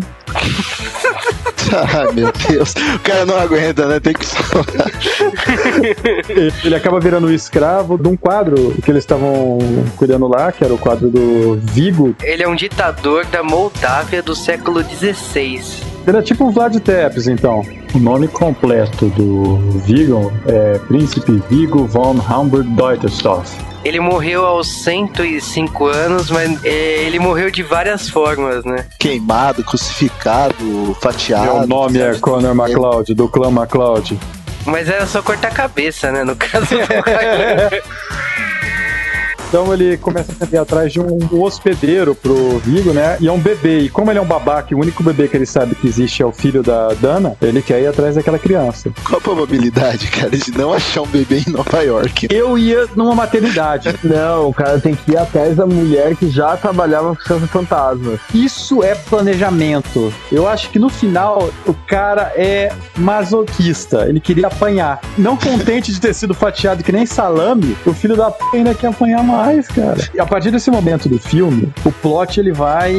Ai, 1.93 2.13
meu 2.13 2.31
Deus. 2.49 2.73
O 2.95 2.99
cara 2.99 3.25
não 3.25 3.37
aguenta, 3.37 3.87
né? 3.87 3.99
Tem 3.99 4.13
que 4.13 4.25
falar. 4.25 4.91
Ele 6.63 6.75
acaba 6.75 6.99
virando 6.99 7.27
o 7.27 7.33
escravo 7.33 7.97
de 7.97 8.07
um 8.07 8.15
quadro 8.15 8.75
que 8.83 8.91
eles 8.91 9.03
estavam 9.03 9.59
cuidando 9.97 10.27
lá, 10.27 10.51
que 10.51 10.63
era 10.63 10.73
o 10.73 10.77
quadro 10.77 11.09
do 11.09 11.55
Vigo. 11.61 12.15
Ele 12.21 12.43
é 12.43 12.47
um 12.47 12.55
ditador 12.55 13.25
da 13.25 13.43
Moldávia 13.43 14.21
do 14.21 14.35
século 14.35 14.83
XVI. 14.83 15.61
Ele 16.07 16.17
é 16.17 16.21
tipo 16.21 16.45
um 16.45 16.51
Vlad 16.51 16.75
Tepes, 16.77 17.27
então. 17.27 17.63
O 17.95 17.99
nome 17.99 18.27
completo 18.27 19.07
do 19.11 19.55
Vigo 19.79 20.29
é 20.45 20.77
Príncipe 20.79 21.41
Vigo 21.49 21.87
von 21.87 22.19
Hamburg-Deutersdorf. 22.19 23.57
Ele 23.85 24.01
morreu 24.01 24.45
aos 24.45 24.67
105 24.67 25.85
anos, 25.85 26.29
mas 26.29 26.61
é, 26.65 27.05
ele 27.05 27.19
morreu 27.19 27.49
de 27.49 27.63
várias 27.63 28.09
formas, 28.09 28.65
né? 28.65 28.85
Queimado, 28.99 29.63
crucificado, 29.63 30.93
fatiado. 30.99 31.59
Meu 31.59 31.67
nome 31.67 31.99
é 31.99 32.15
Conor 32.15 32.53
MacLeod, 32.53 33.13
do 33.13 33.29
clã 33.29 33.49
MacLeod. 33.49 34.19
Mas 34.65 34.89
era 34.89 35.07
só 35.07 35.21
cortar 35.21 35.47
a 35.47 35.51
cabeça, 35.51 36.11
né? 36.11 36.25
No 36.25 36.35
caso. 36.35 36.75
Então 39.47 39.73
ele 39.73 39.97
começa 39.97 40.33
a 40.39 40.47
ir 40.51 40.57
atrás 40.57 40.91
de 40.91 40.99
um 40.99 41.41
hospedeiro 41.41 42.15
pro 42.15 42.59
Vigo, 42.59 42.91
né? 42.91 43.17
E 43.19 43.27
é 43.27 43.31
um 43.31 43.39
bebê. 43.39 43.79
E 43.79 43.89
como 43.89 44.11
ele 44.11 44.19
é 44.19 44.21
um 44.21 44.25
babaca 44.25 44.67
e 44.71 44.75
o 44.75 44.79
único 44.79 45.03
bebê 45.03 45.27
que 45.27 45.37
ele 45.37 45.45
sabe 45.45 45.75
que 45.75 45.87
existe 45.87 46.21
é 46.21 46.25
o 46.25 46.31
filho 46.31 46.61
da 46.63 46.89
Dana, 46.93 47.35
ele 47.41 47.61
quer 47.61 47.81
ir 47.81 47.87
atrás 47.87 48.15
daquela 48.15 48.39
criança. 48.39 48.91
Qual 49.03 49.17
a 49.17 49.21
probabilidade, 49.21 50.07
cara, 50.07 50.29
de 50.29 50.51
não 50.57 50.73
achar 50.73 51.01
um 51.01 51.07
bebê 51.07 51.43
em 51.47 51.51
Nova 51.51 51.81
York? 51.81 52.27
Eu 52.31 52.57
ia 52.57 52.87
numa 52.95 53.15
maternidade. 53.15 53.95
Não, 54.03 54.49
o 54.49 54.53
cara 54.53 54.79
tem 54.79 54.95
que 54.95 55.11
ir 55.11 55.17
atrás 55.17 55.55
da 55.55 55.65
mulher 55.65 56.15
que 56.15 56.29
já 56.29 56.55
trabalhava 56.55 57.15
com 57.15 57.23
seus 57.23 57.43
fantasmas. 57.49 58.19
Isso 58.33 58.83
é 58.83 58.95
planejamento. 58.95 60.13
Eu 60.31 60.47
acho 60.47 60.69
que 60.69 60.79
no 60.79 60.89
final 60.89 61.49
o 61.65 61.73
cara 61.73 62.31
é 62.35 62.71
masoquista. 62.97 64.05
Ele 64.07 64.19
queria 64.19 64.47
apanhar. 64.47 65.01
Não 65.17 65.35
contente 65.35 65.91
de 65.91 65.99
ter 65.99 66.13
sido 66.13 66.33
fatiado 66.33 66.83
que 66.83 66.91
nem 66.91 67.05
salame, 67.05 67.75
o 67.85 67.93
filho 67.93 68.15
da 68.15 68.31
p 68.31 68.43
ainda 68.57 68.73
quer 68.73 68.87
apanhar 68.87 69.23
mais, 69.23 69.34
cara. 69.73 70.09
E 70.13 70.19
a 70.19 70.25
partir 70.25 70.51
desse 70.51 70.69
momento 70.69 71.07
do 71.07 71.19
filme, 71.19 71.71
o 71.83 71.91
plot 71.91 72.39
ele 72.39 72.51
vai 72.51 72.95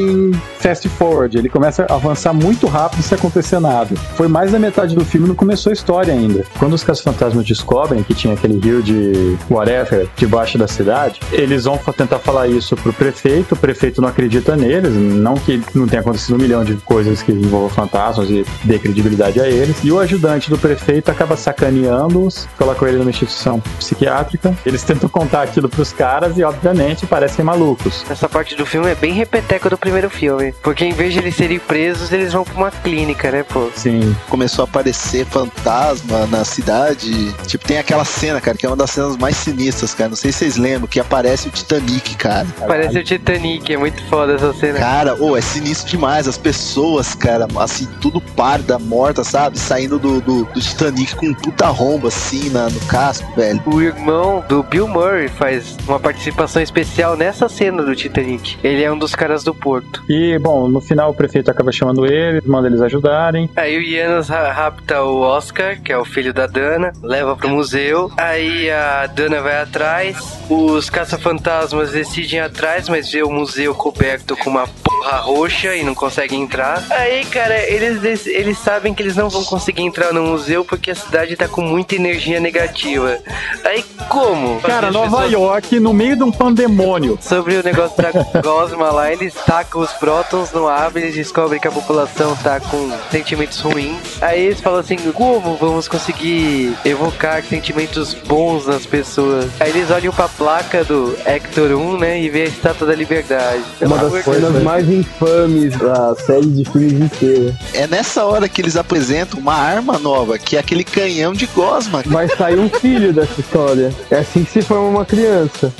fast 0.58 0.88
forward. 0.88 1.36
Ele 1.36 1.48
começa 1.48 1.86
a 1.88 1.94
avançar 1.94 2.32
muito 2.32 2.66
rápido 2.66 3.02
sem 3.02 3.16
acontecer 3.16 3.60
nada. 3.60 3.94
Foi 4.14 4.28
mais 4.28 4.52
da 4.52 4.58
metade 4.58 4.94
do 4.94 5.04
filme 5.04 5.28
não 5.28 5.34
começou 5.34 5.70
a 5.70 5.72
história 5.72 6.12
ainda. 6.12 6.44
Quando 6.58 6.72
os 6.72 6.82
caça-fantasmas 6.82 7.44
descobrem 7.44 8.02
que 8.02 8.14
tinha 8.14 8.34
aquele 8.34 8.58
rio 8.58 8.82
de 8.82 9.36
whatever 9.50 10.08
debaixo 10.16 10.58
da 10.58 10.66
cidade, 10.66 11.20
eles 11.32 11.64
vão 11.64 11.78
tentar 11.96 12.18
falar 12.18 12.48
isso 12.48 12.76
pro 12.76 12.92
prefeito. 12.92 13.54
O 13.54 13.56
prefeito 13.56 14.00
não 14.00 14.08
acredita 14.08 14.56
neles, 14.56 14.94
não 14.94 15.34
que 15.34 15.62
não 15.74 15.86
tenha 15.86 16.00
acontecido 16.00 16.34
um 16.34 16.38
milhão 16.38 16.64
de 16.64 16.74
coisas 16.76 17.22
que 17.22 17.32
envolvam 17.32 17.68
fantasmas 17.68 18.28
e 18.30 18.44
dê 18.64 18.78
credibilidade 18.78 19.40
a 19.40 19.48
eles. 19.48 19.76
E 19.82 19.92
o 19.92 19.98
ajudante 19.98 20.50
do 20.50 20.58
prefeito 20.58 21.10
acaba 21.10 21.36
sacaneando-os, 21.36 22.48
colocam 22.56 22.88
ele 22.88 22.98
numa 22.98 23.10
instituição 23.10 23.60
psiquiátrica. 23.78 24.54
Eles 24.64 24.82
tentam 24.82 25.08
contar 25.08 25.42
aquilo 25.42 25.68
pros 25.68 25.92
caras 25.92 26.25
e, 26.36 26.44
obviamente, 26.44 27.06
parecem 27.06 27.44
malucos. 27.44 28.04
Essa 28.08 28.28
parte 28.28 28.54
do 28.54 28.66
filme 28.66 28.90
é 28.90 28.94
bem 28.94 29.12
repeteco 29.12 29.70
do 29.70 29.78
primeiro 29.78 30.10
filme. 30.10 30.52
Porque 30.62 30.84
em 30.84 30.92
vez 30.92 31.12
de 31.12 31.18
eles 31.18 31.36
serem 31.36 31.58
presos, 31.58 32.12
eles 32.12 32.32
vão 32.32 32.44
pra 32.44 32.54
uma 32.54 32.70
clínica, 32.70 33.30
né, 33.30 33.42
pô? 33.42 33.70
Sim. 33.74 34.14
Começou 34.28 34.64
a 34.64 34.68
aparecer 34.68 35.26
fantasma 35.26 36.26
na 36.26 36.44
cidade. 36.44 37.32
Tipo, 37.46 37.66
tem 37.66 37.78
aquela 37.78 38.04
cena, 38.04 38.40
cara, 38.40 38.56
que 38.56 38.66
é 38.66 38.68
uma 38.68 38.76
das 38.76 38.90
cenas 38.90 39.16
mais 39.16 39.36
sinistras, 39.36 39.94
cara. 39.94 40.10
Não 40.10 40.16
sei 40.16 40.32
se 40.32 40.38
vocês 40.38 40.56
lembram, 40.56 40.86
que 40.86 41.00
aparece 41.00 41.48
o 41.48 41.50
Titanic, 41.50 42.16
cara. 42.16 42.46
Parece 42.66 42.98
o 42.98 43.04
Titanic, 43.04 43.72
é 43.72 43.76
muito 43.76 44.02
foda 44.04 44.34
essa 44.34 44.52
cena. 44.54 44.78
Cara, 44.78 45.14
ô, 45.22 45.36
é 45.36 45.40
sinistro 45.40 45.88
demais. 45.88 46.28
As 46.28 46.38
pessoas, 46.38 47.14
cara, 47.14 47.46
assim, 47.58 47.86
tudo 48.00 48.20
parda, 48.20 48.78
morta, 48.78 49.24
sabe? 49.24 49.58
Saindo 49.58 49.98
do, 49.98 50.20
do, 50.20 50.44
do 50.44 50.60
Titanic 50.60 51.14
com 51.16 51.26
um 51.26 51.34
puta 51.34 51.66
rombo, 51.68 52.08
assim, 52.08 52.50
na, 52.50 52.68
no 52.68 52.80
casco, 52.80 53.30
velho. 53.34 53.62
O 53.66 53.80
irmão 53.80 54.44
do 54.48 54.62
Bill 54.62 54.88
Murray 54.88 55.28
faz 55.28 55.76
uma 55.86 55.98
participação 56.16 56.62
especial 56.62 57.14
nessa 57.14 57.46
cena 57.46 57.82
do 57.82 57.94
Titanic. 57.94 58.56
Ele 58.64 58.82
é 58.82 58.90
um 58.90 58.98
dos 58.98 59.14
caras 59.14 59.44
do 59.44 59.54
porto. 59.54 60.02
E, 60.08 60.38
bom, 60.38 60.66
no 60.66 60.80
final 60.80 61.10
o 61.10 61.14
prefeito 61.14 61.50
acaba 61.50 61.70
chamando 61.70 62.06
eles, 62.06 62.42
manda 62.46 62.66
eles 62.68 62.80
ajudarem. 62.80 63.50
Aí 63.54 63.76
o 63.76 64.22
ra- 64.22 64.50
rapta 64.50 65.02
o 65.02 65.20
Oscar, 65.20 65.78
que 65.82 65.92
é 65.92 65.98
o 65.98 66.04
filho 66.06 66.32
da 66.32 66.46
Dana, 66.46 66.92
leva 67.02 67.36
pro 67.36 67.50
museu. 67.50 68.10
Aí 68.16 68.70
a 68.70 69.06
Dana 69.06 69.42
vai 69.42 69.60
atrás. 69.60 70.38
Os 70.48 70.88
caça-fantasmas 70.88 71.92
decidem 71.92 72.38
ir 72.38 72.42
atrás, 72.42 72.88
mas 72.88 73.12
vê 73.12 73.22
o 73.22 73.30
museu 73.30 73.74
coberto 73.74 74.34
com 74.38 74.48
uma 74.48 74.66
porra 75.06 75.18
roxa 75.18 75.74
e 75.76 75.84
não 75.84 75.94
conseguem 75.94 76.42
entrar. 76.42 76.82
Aí, 76.90 77.24
cara, 77.26 77.56
eles, 77.70 78.26
eles 78.26 78.58
sabem 78.58 78.92
que 78.92 79.02
eles 79.02 79.14
não 79.14 79.28
vão 79.28 79.44
conseguir 79.44 79.82
entrar 79.82 80.12
no 80.12 80.22
museu 80.22 80.64
porque 80.64 80.90
a 80.90 80.94
cidade 80.94 81.36
tá 81.36 81.46
com 81.46 81.60
muita 81.62 81.94
energia 81.94 82.40
negativa. 82.40 83.16
Aí, 83.64 83.84
como? 84.08 84.60
Cara, 84.60 84.90
Nova 84.90 85.08
pessoas- 85.18 85.32
York, 85.32 85.80
no 85.80 85.92
meio 85.92 86.16
de 86.16 86.22
um 86.24 86.32
pandemônio. 86.32 87.18
Sobre 87.20 87.56
o 87.56 87.62
negócio 87.62 87.96
da 88.02 88.10
gosma 88.42 88.90
lá, 88.90 89.12
eles 89.12 89.32
tacam 89.34 89.80
os 89.80 89.92
prótons 89.92 90.50
no 90.52 90.66
ar, 90.66 90.90
eles 90.96 91.14
descobrem 91.14 91.60
que 91.60 91.68
a 91.68 91.72
população 91.72 92.34
tá 92.36 92.58
com 92.58 92.90
sentimentos 93.10 93.60
ruins. 93.60 94.20
Aí 94.20 94.46
eles 94.46 94.60
falam 94.60 94.80
assim, 94.80 94.96
como 95.12 95.56
vamos 95.56 95.86
conseguir 95.86 96.74
evocar 96.84 97.42
sentimentos 97.44 98.12
bons 98.14 98.66
nas 98.66 98.84
pessoas? 98.84 99.46
Aí 99.60 99.70
eles 99.70 99.90
olham 99.90 100.12
pra 100.12 100.28
placa 100.28 100.82
do 100.84 101.16
Hector 101.24 101.70
1, 101.72 101.98
né, 101.98 102.20
e 102.20 102.28
vê 102.28 102.42
a 102.42 102.46
Estátua 102.46 102.86
da 102.88 102.94
Liberdade. 102.94 103.62
Uma 103.80 103.98
Pelo 103.98 104.10
das 104.10 104.24
Deus. 104.24 104.62
mais 104.62 104.88
infames 104.96 105.76
da 105.78 106.14
série 106.16 106.46
de 106.46 106.64
filmes 106.64 106.92
inteira. 106.94 107.54
É 107.72 107.86
nessa 107.86 108.24
hora 108.24 108.48
que 108.48 108.60
eles 108.60 108.76
apresentam 108.76 109.38
uma 109.38 109.54
arma 109.54 109.98
nova, 109.98 110.38
que 110.38 110.56
é 110.56 110.60
aquele 110.60 110.84
canhão 110.84 111.32
de 111.32 111.46
gosma. 111.46 112.02
Vai 112.06 112.28
sair 112.28 112.58
um 112.58 112.68
filho 112.68 113.12
dessa 113.12 113.40
história. 113.40 113.92
É 114.10 114.18
assim 114.18 114.44
que 114.44 114.50
se 114.50 114.62
forma 114.62 114.88
uma 114.88 115.04
criança. 115.04 115.72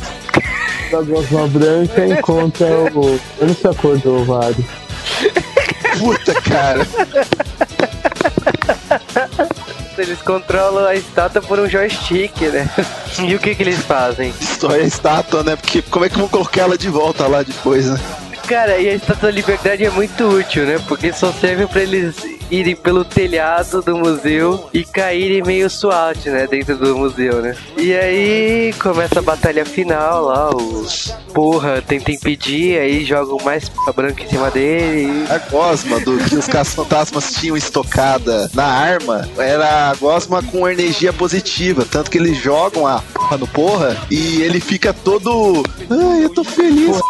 Da 0.91 1.03
gosma 1.03 1.49
branca 1.49 2.07
encontra 2.07 2.67
o. 2.95 3.19
Eu 3.41 3.49
não 3.49 3.55
sei 3.55 3.71
a 3.71 3.75
cor 3.75 3.99
do 3.99 4.21
ovário. 4.21 4.65
Puta, 5.99 6.35
cara. 6.43 6.87
Eles 9.99 10.21
controlam 10.21 10.85
a 10.85 10.95
estátua 10.95 11.41
por 11.41 11.59
um 11.59 11.69
joystick, 11.69 12.39
né? 12.43 12.69
E 13.19 13.35
o 13.35 13.39
que 13.39 13.55
que 13.55 13.63
eles 13.63 13.79
fazem? 13.79 14.33
Destrói 14.39 14.83
a 14.83 14.85
estátua, 14.85 15.43
né? 15.43 15.57
Porque 15.57 15.81
como 15.81 16.05
é 16.05 16.09
que 16.11 16.19
vão 16.19 16.29
colocar 16.29 16.63
ela 16.63 16.77
de 16.77 16.89
volta 16.89 17.27
lá 17.27 17.43
depois, 17.43 17.87
né? 17.87 17.99
Cara, 18.47 18.79
e 18.79 18.89
a 18.89 18.95
Estátua 18.95 19.29
da 19.29 19.35
Liberdade 19.35 19.85
é 19.85 19.91
muito 19.91 20.25
útil, 20.25 20.65
né? 20.65 20.79
Porque 20.87 21.13
só 21.13 21.33
serve 21.33 21.67
pra 21.67 21.83
eles 21.83 22.36
irem 22.51 22.77
pelo 22.77 23.05
telhado 23.05 23.83
do 23.83 23.97
museu 23.97 24.69
e 24.73 24.85
caírem 24.85 25.43
meio 25.43 25.69
SWAT, 25.69 26.27
né? 26.27 26.47
Dentro 26.47 26.77
do 26.77 26.97
museu, 26.97 27.43
né? 27.43 27.57
E 27.77 27.95
aí 27.95 28.75
começa 28.79 29.19
a 29.19 29.23
batalha 29.23 29.65
final 29.65 30.25
lá, 30.25 30.51
o 30.51 30.87
porra 31.33 31.83
tenta 31.83 32.11
impedir, 32.11 32.79
aí 32.79 33.05
jogam 33.05 33.39
mais 33.45 33.69
p 33.69 33.93
branca 33.93 34.23
em 34.23 34.29
cima 34.29 34.51
dele. 34.51 35.27
A 35.29 35.39
gosma 35.39 36.01
do 36.01 36.17
que 36.19 36.37
os 36.37 36.47
caça-fantasmas 36.47 37.33
tinham 37.35 37.57
estocada 37.57 38.51
na 38.55 38.65
arma 38.65 39.29
era 39.37 39.91
a 39.91 39.95
gosma 39.95 40.43
com 40.43 40.69
energia 40.69 41.13
positiva. 41.13 41.87
Tanto 41.91 42.11
que 42.11 42.19
eles 42.19 42.37
jogam 42.39 42.87
a 42.87 43.01
porra 43.01 43.37
no 43.37 43.47
porra 43.47 43.97
e 44.11 44.43
ele 44.43 44.61
fica 44.61 44.93
todo. 44.93 45.63
Ai, 45.91 46.25
eu 46.25 46.31
tô 46.31 46.45
feliz. 46.45 46.97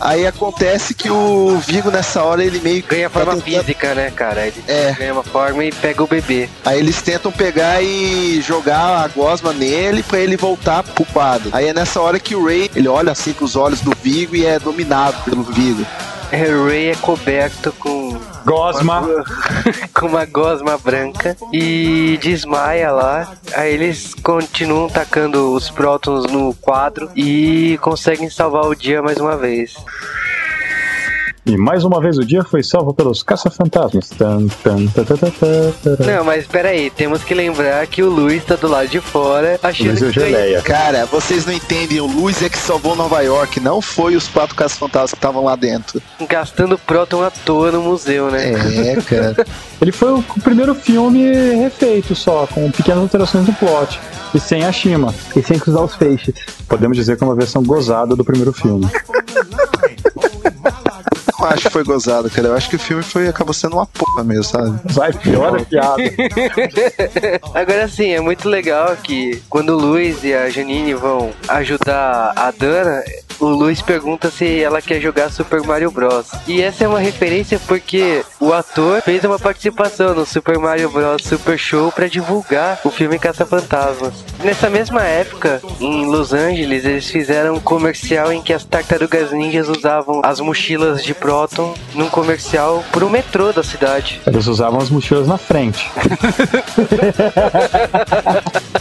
Aí 0.00 0.26
acontece 0.26 0.94
que 0.94 1.10
o 1.10 1.58
Vigo 1.58 1.90
nessa 1.90 2.22
hora 2.22 2.44
ele 2.44 2.60
meio 2.60 2.82
Ganha 2.88 3.10
forma 3.18 3.42
tentando- 3.42 3.60
física, 3.64 3.94
né, 3.94 4.10
cara? 4.10 4.46
Ele 4.46 4.62
É. 4.66 4.92
ganha 4.98 5.12
uma 5.12 5.22
forma 5.22 5.64
e 5.64 5.72
pega 5.72 6.02
o 6.02 6.06
bebê. 6.06 6.48
Aí 6.64 6.78
eles 6.78 7.00
tentam 7.02 7.30
pegar 7.32 7.82
e 7.82 8.40
jogar 8.40 9.04
a 9.04 9.08
gosma 9.08 9.52
nele 9.52 10.02
pra 10.02 10.18
ele 10.18 10.36
voltar 10.36 10.82
pro 10.82 11.04
quadro. 11.06 11.50
Aí 11.52 11.68
é 11.68 11.74
nessa 11.74 12.00
hora 12.00 12.18
que 12.18 12.34
o 12.34 12.44
Ray, 12.46 12.70
ele 12.74 12.88
olha 12.88 13.12
assim 13.12 13.32
com 13.32 13.44
os 13.44 13.56
olhos 13.56 13.80
do 13.80 13.92
Vigo 14.02 14.34
e 14.36 14.44
é 14.46 14.58
dominado 14.58 15.16
pelo 15.24 15.42
Vigo. 15.42 15.84
O 16.30 16.66
Ray 16.68 16.90
é 16.90 16.94
coberto 16.96 17.72
com 17.78 18.18
Gosma. 18.44 19.02
com 19.94 20.06
uma 20.06 20.24
gosma 20.26 20.76
branca 20.78 21.34
e 21.52 22.18
desmaia 22.20 22.90
lá. 22.90 23.32
Aí 23.54 23.72
eles 23.72 24.12
continuam 24.22 24.88
tacando 24.88 25.52
os 25.54 25.70
prótons 25.70 26.24
no 26.30 26.52
quadro 26.54 27.10
e 27.16 27.78
conseguem 27.80 28.28
salvar 28.30 28.64
o 28.66 28.74
dia 28.74 29.00
mais 29.02 29.16
uma 29.18 29.36
vez. 29.36 29.74
E 31.48 31.56
mais 31.56 31.82
uma 31.82 31.98
vez 31.98 32.18
o 32.18 32.24
dia 32.26 32.44
foi 32.44 32.62
salvo 32.62 32.92
pelos 32.92 33.22
caça-fantasmas. 33.22 34.10
Não, 36.06 36.22
mas 36.22 36.46
peraí, 36.46 36.90
temos 36.90 37.24
que 37.24 37.32
lembrar 37.32 37.86
que 37.86 38.02
o 38.02 38.10
Luiz 38.10 38.44
tá 38.44 38.54
do 38.54 38.68
lado 38.68 38.86
de 38.88 39.00
fora 39.00 39.58
achando 39.62 39.88
Luiz 39.88 40.02
o 40.02 40.10
que 40.10 40.20
ganhou. 40.20 40.38
Geleia. 40.38 40.60
Cara, 40.60 41.06
vocês 41.06 41.46
não 41.46 41.54
entendem, 41.54 42.02
o 42.02 42.06
Luz 42.06 42.42
é 42.42 42.50
que 42.50 42.58
salvou 42.58 42.94
Nova 42.94 43.22
York, 43.22 43.60
não 43.60 43.80
foi 43.80 44.14
os 44.14 44.28
quatro 44.28 44.54
caça-fantasmas 44.54 45.12
que 45.12 45.16
estavam 45.16 45.42
lá 45.42 45.56
dentro. 45.56 46.02
gastando 46.28 46.76
próton 46.76 47.22
à 47.22 47.30
toa 47.30 47.72
no 47.72 47.80
museu, 47.80 48.30
né? 48.30 48.52
É, 48.52 48.96
cara. 49.00 49.46
Ele 49.80 49.92
foi 49.92 50.12
o 50.12 50.22
primeiro 50.44 50.74
filme 50.74 51.32
refeito 51.54 52.14
só, 52.14 52.46
com 52.46 52.70
pequenas 52.70 53.04
alterações 53.04 53.46
no 53.46 53.54
plot. 53.54 53.98
E 54.34 54.38
sem 54.38 54.66
a 54.66 54.72
Shima. 54.72 55.14
E 55.34 55.42
sem 55.42 55.58
usar 55.66 55.80
os 55.80 55.94
feixes. 55.94 56.34
Podemos 56.68 56.94
dizer 56.94 57.16
que 57.16 57.24
é 57.24 57.26
uma 57.26 57.34
versão 57.34 57.62
gozada 57.62 58.14
do 58.14 58.22
primeiro 58.22 58.52
filme. 58.52 58.86
Não 61.38 61.48
acho 61.48 61.62
que 61.62 61.70
foi 61.70 61.84
gozado, 61.84 62.28
cara. 62.28 62.48
Eu 62.48 62.56
acho 62.56 62.68
que 62.68 62.76
o 62.76 62.78
filme 62.78 63.02
foi, 63.02 63.28
acabou 63.28 63.54
sendo 63.54 63.76
uma 63.76 63.86
mesmo, 64.24 64.44
sabe? 64.44 64.78
Vai, 64.84 65.12
pior 65.12 65.58
a 65.58 65.64
piada. 65.64 66.02
Agora 67.54 67.88
sim, 67.88 68.10
é 68.10 68.20
muito 68.20 68.48
legal 68.48 68.96
que 69.02 69.42
quando 69.48 69.70
o 69.70 69.78
Luiz 69.78 70.24
e 70.24 70.34
a 70.34 70.48
Janine 70.50 70.94
vão 70.94 71.30
ajudar 71.48 72.32
a 72.36 72.50
Dana, 72.50 73.02
o 73.40 73.46
Luiz 73.46 73.80
pergunta 73.80 74.30
se 74.30 74.60
ela 74.60 74.82
quer 74.82 75.00
jogar 75.00 75.30
Super 75.30 75.62
Mario 75.62 75.90
Bros. 75.90 76.26
E 76.46 76.60
essa 76.60 76.84
é 76.84 76.88
uma 76.88 76.98
referência 76.98 77.60
porque 77.66 78.24
o 78.40 78.52
ator 78.52 79.00
fez 79.02 79.22
uma 79.24 79.38
participação 79.38 80.14
no 80.14 80.26
Super 80.26 80.58
Mario 80.58 80.90
Bros. 80.90 81.22
Super 81.22 81.58
Show 81.58 81.92
para 81.92 82.08
divulgar 82.08 82.80
o 82.84 82.90
filme 82.90 83.18
Caça-Fantasmas. 83.18 84.24
Nessa 84.42 84.68
mesma 84.68 85.02
época, 85.02 85.60
em 85.80 86.06
Los 86.06 86.32
Angeles, 86.32 86.84
eles 86.84 87.10
fizeram 87.10 87.54
um 87.54 87.60
comercial 87.60 88.32
em 88.32 88.42
que 88.42 88.52
as 88.52 88.64
tartarugas 88.64 89.32
ninjas 89.32 89.68
usavam 89.68 90.20
as 90.24 90.40
mochilas 90.40 91.02
de 91.02 91.14
próton 91.14 91.74
num 91.94 92.08
comercial 92.08 92.84
pro 92.90 93.10
metrô 93.10 93.52
da 93.52 93.62
cidade. 93.62 94.07
Eles 94.26 94.46
usavam 94.46 94.80
as 94.80 94.90
mochilas 94.90 95.26
na 95.26 95.38
frente. 95.38 95.88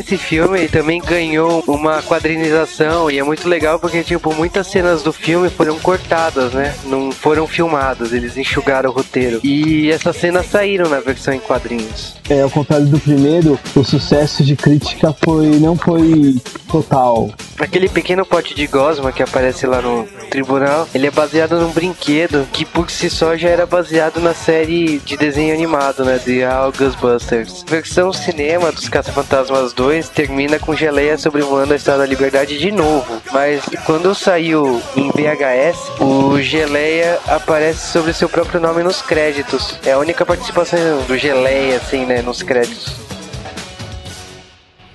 Esse 0.00 0.16
filme 0.16 0.66
também 0.66 0.98
ganhou 0.98 1.62
uma 1.66 2.00
quadrinização 2.00 3.10
e 3.10 3.18
é 3.18 3.22
muito 3.22 3.46
legal 3.46 3.78
porque, 3.78 4.02
tipo, 4.02 4.34
muitas 4.34 4.66
cenas 4.66 5.02
do 5.02 5.12
filme 5.12 5.50
foram 5.50 5.78
cortadas, 5.78 6.54
né? 6.54 6.74
Não 6.86 7.12
foram 7.12 7.46
filmadas, 7.46 8.14
eles 8.14 8.34
enxugaram 8.38 8.88
o 8.88 8.92
roteiro. 8.94 9.40
E 9.44 9.90
essas 9.90 10.16
cenas 10.16 10.46
saíram 10.46 10.88
na 10.88 11.00
versão 11.00 11.34
em 11.34 11.38
quadrinhos. 11.38 12.16
É, 12.30 12.40
ao 12.40 12.48
contrário 12.48 12.86
do 12.86 12.98
primeiro, 12.98 13.60
o 13.76 13.84
sucesso 13.84 14.42
de 14.42 14.56
crítica 14.56 15.14
foi 15.22 15.58
não 15.58 15.76
foi 15.76 16.36
total. 16.66 17.30
Aquele 17.58 17.90
pequeno 17.90 18.24
pote 18.24 18.54
de 18.54 18.66
gosma 18.66 19.12
que 19.12 19.22
aparece 19.22 19.66
lá 19.66 19.82
no 19.82 20.04
tribunal, 20.30 20.88
ele 20.94 21.08
é 21.08 21.10
baseado 21.10 21.60
num 21.60 21.72
brinquedo 21.72 22.48
que 22.50 22.64
por 22.64 22.90
si 22.90 23.10
só 23.10 23.36
já 23.36 23.50
era 23.50 23.66
baseado 23.66 24.18
na 24.18 24.32
série 24.32 24.98
de 25.04 25.14
desenho 25.14 25.52
animado, 25.52 26.04
né, 26.04 26.18
de 26.24 26.42
All 26.42 26.72
Ghostbusters. 26.72 27.64
A 27.66 27.70
versão 27.70 28.12
cinema 28.14 28.72
dos 28.72 28.88
Caça-Fantasmas 28.88 29.74
2 29.74 29.89
termina 30.08 30.58
com 30.58 30.74
Geleia 30.74 31.18
sobrevoando 31.18 31.72
a 31.72 31.76
Estrada 31.76 32.00
da 32.00 32.06
Liberdade 32.06 32.58
de 32.58 32.70
novo, 32.70 33.20
mas 33.32 33.62
quando 33.84 34.14
saiu 34.14 34.80
em 34.96 35.10
VHS, 35.10 36.00
o 36.00 36.40
Geleia 36.40 37.18
aparece 37.26 37.92
sobre 37.92 38.12
seu 38.12 38.28
próprio 38.28 38.60
nome 38.60 38.82
nos 38.82 39.02
créditos. 39.02 39.78
É 39.84 39.92
a 39.92 39.98
única 39.98 40.24
participação 40.24 41.02
do 41.06 41.18
Geleia, 41.18 41.76
assim, 41.76 42.06
né, 42.06 42.22
nos 42.22 42.42
créditos. 42.42 42.94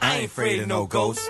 I 0.02 0.20
ain't 0.20 0.26
afraid 0.26 0.62
of 0.62 0.68
no 0.68 0.88
ghosts. 0.88 1.30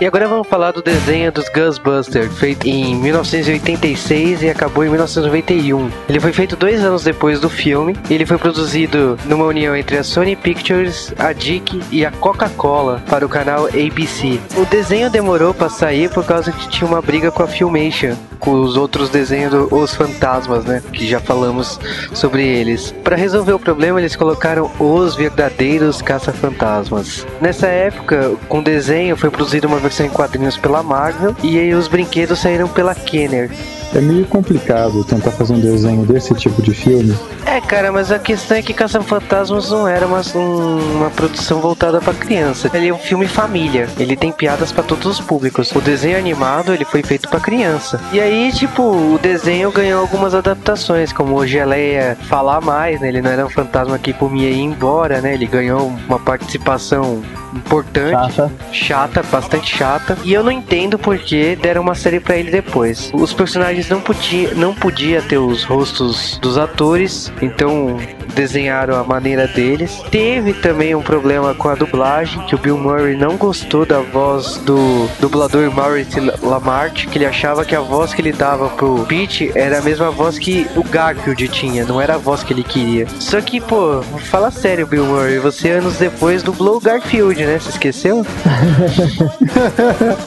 E 0.00 0.06
agora 0.06 0.26
vamos 0.26 0.48
falar 0.48 0.72
do 0.72 0.82
desenho 0.82 1.30
dos 1.30 1.48
Ghostbusters, 1.48 2.36
feito 2.38 2.66
em 2.66 2.96
1986 2.96 4.42
e 4.42 4.50
acabou 4.50 4.84
em 4.84 4.88
1991. 4.88 5.90
Ele 6.08 6.18
foi 6.18 6.32
feito 6.32 6.56
dois 6.56 6.84
anos 6.84 7.04
depois 7.04 7.38
do 7.38 7.48
filme. 7.48 7.96
Ele 8.10 8.26
foi 8.26 8.36
produzido 8.36 9.16
numa 9.26 9.44
união 9.44 9.76
entre 9.76 9.96
a 9.98 10.02
Sony 10.02 10.34
Pictures, 10.34 11.12
a 11.18 11.32
Dick 11.32 11.80
e 11.90 12.04
a 12.04 12.10
Coca-Cola 12.10 13.02
para 13.08 13.24
o 13.24 13.28
canal 13.28 13.66
ABC. 13.66 14.40
O 14.56 14.64
desenho 14.64 15.08
demorou 15.08 15.54
para 15.54 15.68
sair 15.68 16.10
por 16.10 16.24
causa 16.24 16.50
que 16.50 16.68
tinha 16.68 16.88
uma 16.88 17.00
briga 17.00 17.30
com 17.30 17.42
a 17.44 17.46
Filmation, 17.46 18.16
com 18.40 18.60
os 18.60 18.76
outros 18.76 19.08
desenhos 19.08 19.54
Os 19.70 19.94
Fantasmas, 19.94 20.64
né? 20.64 20.82
Que 20.92 21.06
já 21.06 21.20
falamos 21.20 21.78
sobre 22.12 22.44
eles. 22.44 22.92
Para 23.04 23.14
resolver 23.14 23.52
o 23.52 23.58
problema, 23.58 24.00
eles 24.00 24.16
colocaram 24.16 24.70
os 24.80 25.14
verdadeiros 25.14 26.02
caça-fantasmas. 26.02 27.24
Nessa 27.40 27.68
época, 27.68 28.32
com 28.48 28.58
o 28.58 28.64
desenho 28.64 29.16
foi 29.16 29.30
produzida 29.30 29.68
uma 29.68 29.78
versão 29.82 30.06
em 30.06 30.10
quadrinhos 30.10 30.56
pela 30.56 30.82
Marvel 30.82 31.34
e 31.42 31.58
aí 31.58 31.74
os 31.74 31.88
brinquedos 31.88 32.38
saíram 32.38 32.68
pela 32.68 32.94
Kenner. 32.94 33.50
É 33.94 34.00
meio 34.00 34.24
complicado 34.24 35.04
tentar 35.04 35.30
fazer 35.32 35.52
um 35.52 35.60
desenho 35.60 36.06
desse 36.06 36.32
tipo 36.34 36.62
de 36.62 36.72
filme. 36.72 37.14
É, 37.44 37.60
cara, 37.60 37.92
mas 37.92 38.10
a 38.10 38.18
questão 38.18 38.56
é 38.56 38.62
que 38.62 38.72
Caça-Fantasmas 38.72 39.70
não 39.70 39.86
era 39.86 40.06
uma, 40.06 40.22
um- 40.34 40.96
uma 40.96 41.10
produção 41.10 41.60
voltada 41.60 42.00
pra 42.00 42.14
criança. 42.14 42.70
Ele 42.72 42.88
é 42.88 42.94
um 42.94 42.98
filme 42.98 43.26
família. 43.28 43.86
Ele 43.98 44.16
tem 44.16 44.32
piadas 44.32 44.72
pra 44.72 44.82
todos 44.82 45.04
os 45.06 45.20
públicos. 45.20 45.70
O 45.72 45.80
desenho 45.82 46.16
animado, 46.16 46.72
ele 46.72 46.86
foi 46.86 47.02
feito 47.02 47.28
pra 47.28 47.38
criança. 47.38 48.00
E 48.14 48.18
aí, 48.20 48.50
tipo, 48.52 48.82
o 48.82 49.18
desenho 49.20 49.70
ganhou 49.70 50.00
algumas 50.00 50.34
adaptações, 50.34 51.12
como 51.12 51.34
o 51.36 51.46
Geleia 51.46 52.16
falar 52.30 52.62
mais, 52.62 52.98
né? 52.98 53.08
Ele 53.08 53.20
não 53.20 53.30
era 53.30 53.44
um 53.44 53.50
fantasma 53.50 53.98
que 53.98 54.14
comia 54.14 54.48
e 54.48 54.54
ia 54.54 54.62
embora, 54.62 55.20
né? 55.20 55.34
Ele 55.34 55.46
ganhou 55.46 55.92
uma 56.08 56.18
participação 56.18 57.20
importante 57.54 58.34
Chata. 58.34 58.52
chata, 58.72 59.22
bastante 59.22 59.76
chata. 59.76 60.18
E 60.24 60.32
eu 60.32 60.42
não 60.42 60.50
entendo 60.50 60.98
por 60.98 61.18
que 61.18 61.56
deram 61.56 61.82
uma 61.82 61.94
série 61.94 62.20
pra 62.20 62.36
ele 62.36 62.50
depois. 62.50 63.10
Os 63.14 63.32
personagens 63.32 63.88
não 63.88 64.00
podia, 64.00 64.54
não 64.54 64.74
podia 64.74 65.22
ter 65.22 65.38
os 65.38 65.64
rostos 65.64 66.38
dos 66.38 66.58
atores, 66.58 67.32
então 67.40 67.98
desenharam 68.32 68.96
a 68.96 69.04
maneira 69.04 69.46
deles. 69.46 70.02
Teve 70.10 70.52
também 70.54 70.94
um 70.94 71.02
problema 71.02 71.54
com 71.54 71.68
a 71.68 71.74
dublagem, 71.74 72.44
que 72.46 72.54
o 72.54 72.58
Bill 72.58 72.78
Murray 72.78 73.16
não 73.16 73.36
gostou 73.36 73.84
da 73.84 74.00
voz 74.00 74.56
do 74.58 75.08
dublador 75.20 75.70
Maurice 75.70 76.20
Lamart, 76.42 77.06
que 77.06 77.18
ele 77.18 77.26
achava 77.26 77.64
que 77.64 77.74
a 77.74 77.80
voz 77.80 78.14
que 78.14 78.20
ele 78.20 78.32
dava 78.32 78.68
pro 78.70 79.04
Pete 79.06 79.52
era 79.54 79.78
a 79.78 79.82
mesma 79.82 80.10
voz 80.10 80.38
que 80.38 80.66
o 80.76 80.82
Garfield 80.82 81.48
tinha, 81.48 81.84
não 81.84 82.00
era 82.00 82.14
a 82.14 82.18
voz 82.18 82.42
que 82.42 82.52
ele 82.52 82.64
queria. 82.64 83.06
Só 83.18 83.40
que, 83.40 83.60
pô, 83.60 84.02
fala 84.30 84.50
sério, 84.50 84.86
Bill 84.86 85.04
Murray, 85.04 85.38
você 85.38 85.70
anos 85.70 85.96
depois 85.96 86.42
dublou 86.42 86.76
o 86.76 86.80
Garfield, 86.80 87.44
né? 87.44 87.58
Você 87.58 87.70
esqueceu? 87.70 88.24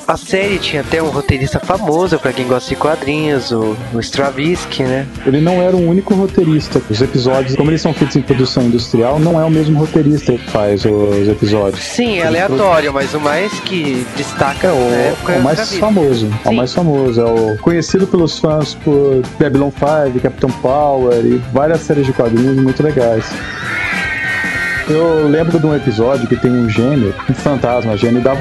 A 0.08 0.18
série 0.18 0.60
tinha 0.60 0.82
até 0.82 1.02
um 1.02 1.10
roteirista 1.10 1.60
famoso, 1.60 2.20
pra 2.20 2.34
quem 2.34 2.48
gosta 2.48 2.70
de 2.70 2.76
quadrinhos, 2.76 3.52
o, 3.52 3.76
o 3.94 4.00
Stravinsky, 4.00 4.84
né? 4.84 5.08
Ele 5.26 5.42
não 5.42 5.62
era 5.62 5.76
o 5.76 5.88
único 5.88 6.14
roteirista. 6.14 6.82
Os 6.90 7.02
episódios, 7.02 7.56
como 7.56 7.72
eles 7.72 7.82
são 7.82 7.94
feitos 7.96 8.16
em 8.16 8.22
produção 8.22 8.64
industrial, 8.64 9.20
não 9.20 9.40
é 9.40 9.46
o 9.46 9.50
mesmo 9.50 9.80
roteirista 9.80 10.34
que 10.34 10.50
faz 10.50 10.86
os 10.86 11.28
episódios. 11.28 11.82
Sim, 11.84 12.20
é 12.20 12.28
aleatório, 12.28 12.94
mas 12.94 13.14
o 13.14 13.20
mais 13.20 13.52
que 13.62 14.06
destaca 14.16 14.68
É 14.68 14.72
o, 14.72 14.94
época 14.94 15.34
é 15.34 15.40
o 15.40 15.44
mais 15.44 15.74
famoso. 15.78 16.30
É 16.44 16.50
o 16.50 16.54
mais 16.54 16.74
famoso. 16.74 17.22
É 17.22 17.26
o 17.26 17.58
conhecido 17.58 18.08
pelos 18.08 18.40
fãs 18.40 18.74
por 18.76 19.22
Babylon 19.40 19.72
5, 19.72 20.20
Captain 20.22 20.52
Power 20.62 21.26
e 21.26 21.42
várias 21.54 21.82
séries 21.82 22.06
de 22.06 22.14
quadrinhos 22.14 22.58
muito 22.58 22.82
legais. 22.84 23.26
Eu 24.88 25.28
lembro 25.28 25.60
de 25.60 25.66
um 25.66 25.76
episódio 25.76 26.28
que 26.28 26.36
tem 26.36 26.52
um 26.52 26.70
gênio, 26.70 27.14
um 27.28 27.34
fantasma. 27.34 27.94
A 27.94 27.96
gênio 27.96 28.22
dá 28.22 28.36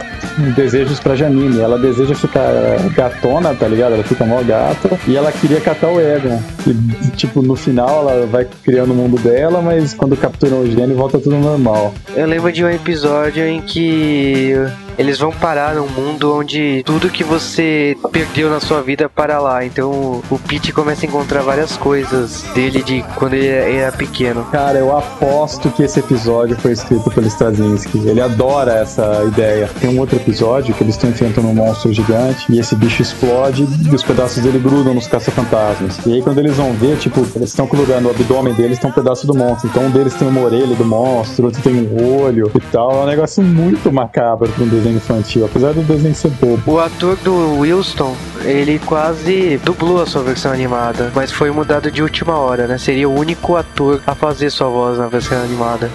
desejos 0.54 1.00
pra 1.00 1.16
Janine. 1.16 1.58
Ela 1.58 1.78
deseja 1.78 2.14
ficar 2.14 2.52
gatona, 2.94 3.54
tá 3.54 3.66
ligado? 3.66 3.94
Ela 3.94 4.04
fica 4.04 4.26
mó 4.26 4.42
gata. 4.42 4.90
E 5.06 5.16
ela 5.16 5.32
queria 5.32 5.60
catar 5.60 5.88
o 5.88 5.98
Egon. 5.98 6.40
E, 6.66 7.10
tipo, 7.16 7.40
no 7.40 7.56
final 7.56 8.08
ela 8.08 8.26
vai 8.26 8.46
criando 8.62 8.92
o 8.92 8.94
mundo 8.94 9.18
dela, 9.18 9.62
mas 9.62 9.94
quando 9.94 10.16
capturam 10.16 10.60
o 10.60 10.70
gênio 10.70 10.94
volta 10.94 11.18
tudo 11.18 11.36
normal. 11.36 11.94
Eu 12.14 12.26
lembro 12.26 12.52
de 12.52 12.62
um 12.62 12.68
episódio 12.68 13.46
em 13.46 13.62
que 13.62 14.54
eles 14.98 15.18
vão 15.18 15.30
parar 15.32 15.74
num 15.74 15.88
mundo 15.88 16.34
onde 16.34 16.82
tudo 16.84 17.08
que 17.08 17.24
você 17.24 17.96
perdeu 18.12 18.50
na 18.50 18.60
sua 18.60 18.82
vida 18.82 19.08
para 19.08 19.38
lá. 19.40 19.64
Então 19.64 20.22
o 20.30 20.38
Pete 20.38 20.72
começa 20.72 21.04
a 21.04 21.08
encontrar 21.08 21.42
várias 21.42 21.76
coisas 21.76 22.42
dele 22.54 22.82
de 22.82 23.04
quando 23.16 23.34
ele 23.34 23.48
era 23.48 23.92
pequeno. 23.92 24.44
Cara, 24.50 24.78
eu 24.78 24.96
aposto 24.96 25.70
que 25.70 25.82
esse 25.82 26.00
episódio 26.00 26.56
foi 26.56 26.72
escrito 26.72 27.10
pelo 27.10 27.26
Straczynski. 27.26 27.98
Ele 28.06 28.20
adora 28.20 28.74
essa 28.74 29.24
ideia. 29.26 29.68
Tem 29.80 29.90
um 29.90 29.98
outro 29.98 30.16
episódio 30.16 30.74
que 30.74 30.82
eles 30.82 30.94
estão 30.94 31.10
enfrentando 31.10 31.48
um 31.48 31.54
monstro 31.54 31.92
gigante 31.92 32.52
e 32.52 32.58
esse 32.58 32.74
bicho 32.74 33.02
explode 33.02 33.66
e 33.90 33.94
os 33.94 34.02
pedaços 34.02 34.42
dele 34.42 34.58
grudam 34.58 34.94
nos 34.94 35.06
caça-fantasmas. 35.06 35.98
E 36.06 36.14
aí 36.14 36.22
quando 36.22 36.38
eles 36.38 36.56
vão 36.56 36.72
ver, 36.72 36.96
tipo, 36.98 37.26
eles 37.34 37.50
estão 37.50 37.66
colocando 37.66 38.06
o 38.06 38.10
abdômen 38.10 38.54
deles, 38.54 38.78
tem 38.78 38.90
um 38.90 38.92
pedaço 38.92 39.26
do 39.26 39.34
monstro. 39.34 39.68
Então 39.68 39.84
um 39.84 39.90
deles 39.90 40.14
tem 40.14 40.28
uma 40.28 40.40
orelha 40.40 40.74
do 40.74 40.84
monstro, 40.84 41.46
outro 41.46 41.62
tem 41.62 41.74
um 41.74 42.20
olho 42.22 42.50
e 42.54 42.60
tal. 42.60 42.92
É 42.92 43.04
um 43.04 43.06
negócio 43.06 43.42
muito 43.42 43.92
macabro 43.92 44.48
pra 44.50 44.64
um 44.64 44.68
desenho 44.68 44.83
infantil, 44.90 45.44
apesar 45.44 45.72
do 45.72 45.82
desenho 45.82 46.14
ser 46.14 46.30
bobo. 46.30 46.62
O 46.70 46.78
ator 46.78 47.16
do 47.16 47.58
Wilson, 47.58 48.16
ele 48.44 48.78
quase 48.78 49.58
dublou 49.64 50.02
a 50.02 50.06
sua 50.06 50.22
versão 50.22 50.52
animada, 50.52 51.12
mas 51.14 51.30
foi 51.32 51.50
mudado 51.50 51.90
de 51.90 52.02
última 52.02 52.36
hora, 52.36 52.66
né? 52.66 52.78
Seria 52.78 53.08
o 53.08 53.18
único 53.18 53.56
ator 53.56 54.02
a 54.06 54.14
fazer 54.14 54.50
sua 54.50 54.68
voz 54.68 54.98
na 54.98 55.08
versão 55.08 55.42
animada. 55.42 55.90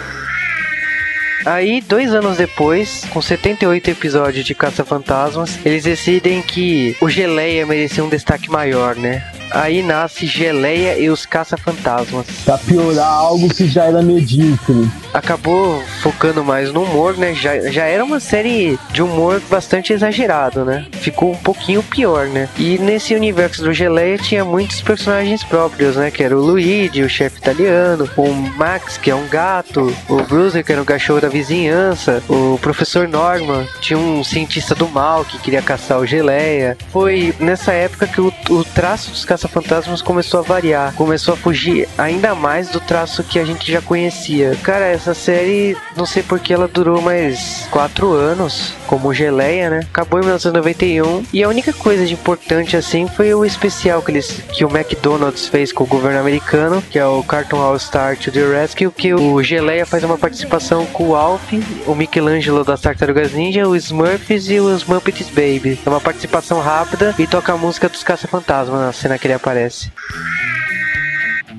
Aí, 1.46 1.82
dois 1.82 2.14
anos 2.14 2.38
depois, 2.38 3.06
com 3.12 3.22
78 3.22 3.92
episódios 3.92 4.46
de 4.46 4.54
Caça-Fantasmas, 4.54 5.58
eles 5.66 5.84
decidem 5.84 6.42
que 6.42 6.98
o 7.00 7.10
Geleia 7.10 7.66
merecia 7.66 8.04
um 8.04 8.10
destaque 8.10 8.52
maior, 8.52 8.96
né? 8.96 9.24
Aí 9.52 9.82
nasce 9.82 10.26
Geleia 10.26 10.97
e 10.97 11.10
os 11.10 11.26
Caça-Fantasmas. 11.26 12.26
Pra 12.45 12.58
piorar 12.58 13.08
algo 13.08 13.50
que 13.50 13.68
já 13.68 13.86
era 13.86 14.02
medíocre. 14.02 14.89
Acabou 15.14 15.82
focando 16.02 16.43
mais 16.43 16.72
no 16.72 16.84
humor, 16.84 17.18
né? 17.18 17.34
Já, 17.34 17.60
já 17.72 17.86
era 17.86 18.04
uma 18.04 18.20
série 18.20 18.78
de 18.91 19.02
humor 19.02 19.41
bastante 19.50 19.91
exagerado, 19.91 20.64
né? 20.64 20.86
Ficou 20.91 21.32
um 21.32 21.38
pouquinho 21.38 21.82
pior, 21.82 22.28
né? 22.28 22.47
E 22.58 22.78
nesse 22.78 23.16
universo 23.16 23.64
do 23.64 23.74
Geleia 23.74 24.18
tinha 24.18 24.45
muitos 24.45 24.82
personagens 24.82 25.43
próprios, 25.43 25.95
né? 25.95 26.12
Que 26.12 26.24
era 26.24 26.38
o 26.38 26.41
Luigi, 26.41 27.02
o 27.02 27.10
chefe 27.10 27.39
italiano, 27.39 28.08
o 28.16 28.32
Max, 28.32 28.97
que 28.97 29.10
é 29.10 29.16
um 29.16 29.28
gato, 29.28 29.93
o 30.08 30.18
Bruiser, 30.24 30.64
que 30.64 30.72
era 30.72 30.82
um 30.82 30.86
cachorro 30.86 31.22
da 31.22 31.30
vizinhança, 31.30 32.22
o 32.30 32.60
professor 32.62 33.08
Norman, 33.08 33.66
tinha 33.82 33.97
um 33.97 34.24
cientista 34.24 34.76
do 34.76 34.88
mal 34.88 35.26
que 35.26 35.39
queria 35.39 35.62
caçar 35.62 36.00
o 36.00 36.06
Geleia. 36.06 36.78
Foi 36.91 37.34
nessa 37.39 37.72
época 37.72 38.08
que 38.08 38.22
o, 38.22 38.32
o 38.50 38.64
traço 38.64 39.10
dos 39.12 39.26
Caça-Fantasmas 39.40 40.02
começou 40.02 40.42
a 40.42 40.44
variar, 40.44 40.94
começou 40.96 41.34
a 41.34 41.38
fugir 41.38 41.88
ainda 41.98 42.36
mais 42.36 42.68
do 42.68 42.80
traço 42.82 43.24
que 43.24 43.40
a 43.40 43.46
gente 43.46 43.72
já 43.72 43.82
conhecia. 43.82 44.58
Cara, 44.62 44.86
essa 44.86 45.14
série, 45.14 45.78
não 45.96 46.06
sei 46.06 46.22
porque 46.22 46.54
ela 46.54 46.68
durou 46.68 47.02
mais 47.02 47.66
quatro 47.72 48.12
anos, 48.12 48.74
como 48.86 49.14
Geleia, 49.14 49.70
né? 49.70 49.80
Acabou 49.90 50.20
em 50.20 50.24
1991 50.24 51.24
e 51.32 51.42
a 51.42 51.48
única 51.48 51.72
coisa 51.72 52.06
de 52.06 52.14
importante 52.14 52.76
assim 52.76 53.08
foi 53.08 53.34
o 53.34 53.46
especial 53.46 54.02
que 54.02 54.12
eles 54.12 54.42
que 54.52 54.66
o 54.66 54.70
McDonald's 54.70 55.48
fez 55.48 55.72
com 55.72 55.86
o 55.86 55.88
governo 55.88 56.20
americano, 56.20 56.84
que 56.90 57.00
é 57.00 57.06
o 57.06 57.24
Cartoon 57.24 57.62
All 57.62 57.80
Star 57.80 58.18
to 58.18 58.32
the 58.32 58.42
Rescue, 58.42 58.92
que 58.92 59.14
o 59.14 59.42
Geleia 59.42 59.86
faz 59.86 60.04
uma 60.04 60.18
participação 60.18 60.86
com 60.88 61.10
o 61.10 61.16
Alf, 61.16 61.54
o 61.88 61.96
Michelangelo 61.96 62.66
das 62.66 62.82
Tartarugas 62.82 63.32
Ninja, 63.32 63.68
os 63.70 63.86
Smurfs 63.86 64.50
e 64.50 64.60
os 64.60 64.84
Muppets 64.84 65.30
Baby. 65.30 65.80
É 65.86 65.90
uma 65.90 66.02
participação 66.02 66.60
rápida 66.60 67.16
e 67.18 67.26
toca 67.26 67.54
a 67.54 67.58
música 67.58 67.88
dos 67.88 68.04
Caça-Fantasmas 68.04 68.82
na 68.82 68.92
cena 68.92 69.18
que 69.18 69.29
ele 69.30 69.34
aparece. 69.36 69.92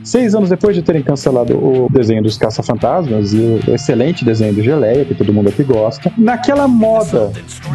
Seis 0.02 0.34
anos 0.34 0.48
depois 0.48 0.74
de 0.74 0.82
terem 0.82 1.02
cancelado 1.02 1.54
o 1.54 1.88
desenho 1.90 2.22
dos 2.22 2.36
Caça-Fantasmas 2.38 3.32
e 3.32 3.38
o 3.38 3.74
excelente 3.74 4.24
desenho 4.24 4.54
do 4.54 4.62
Geleia, 4.62 5.04
que 5.04 5.14
todo 5.14 5.32
mundo 5.32 5.48
aqui 5.48 5.62
gosta, 5.62 6.12
naquela 6.16 6.66
moda 6.66 7.32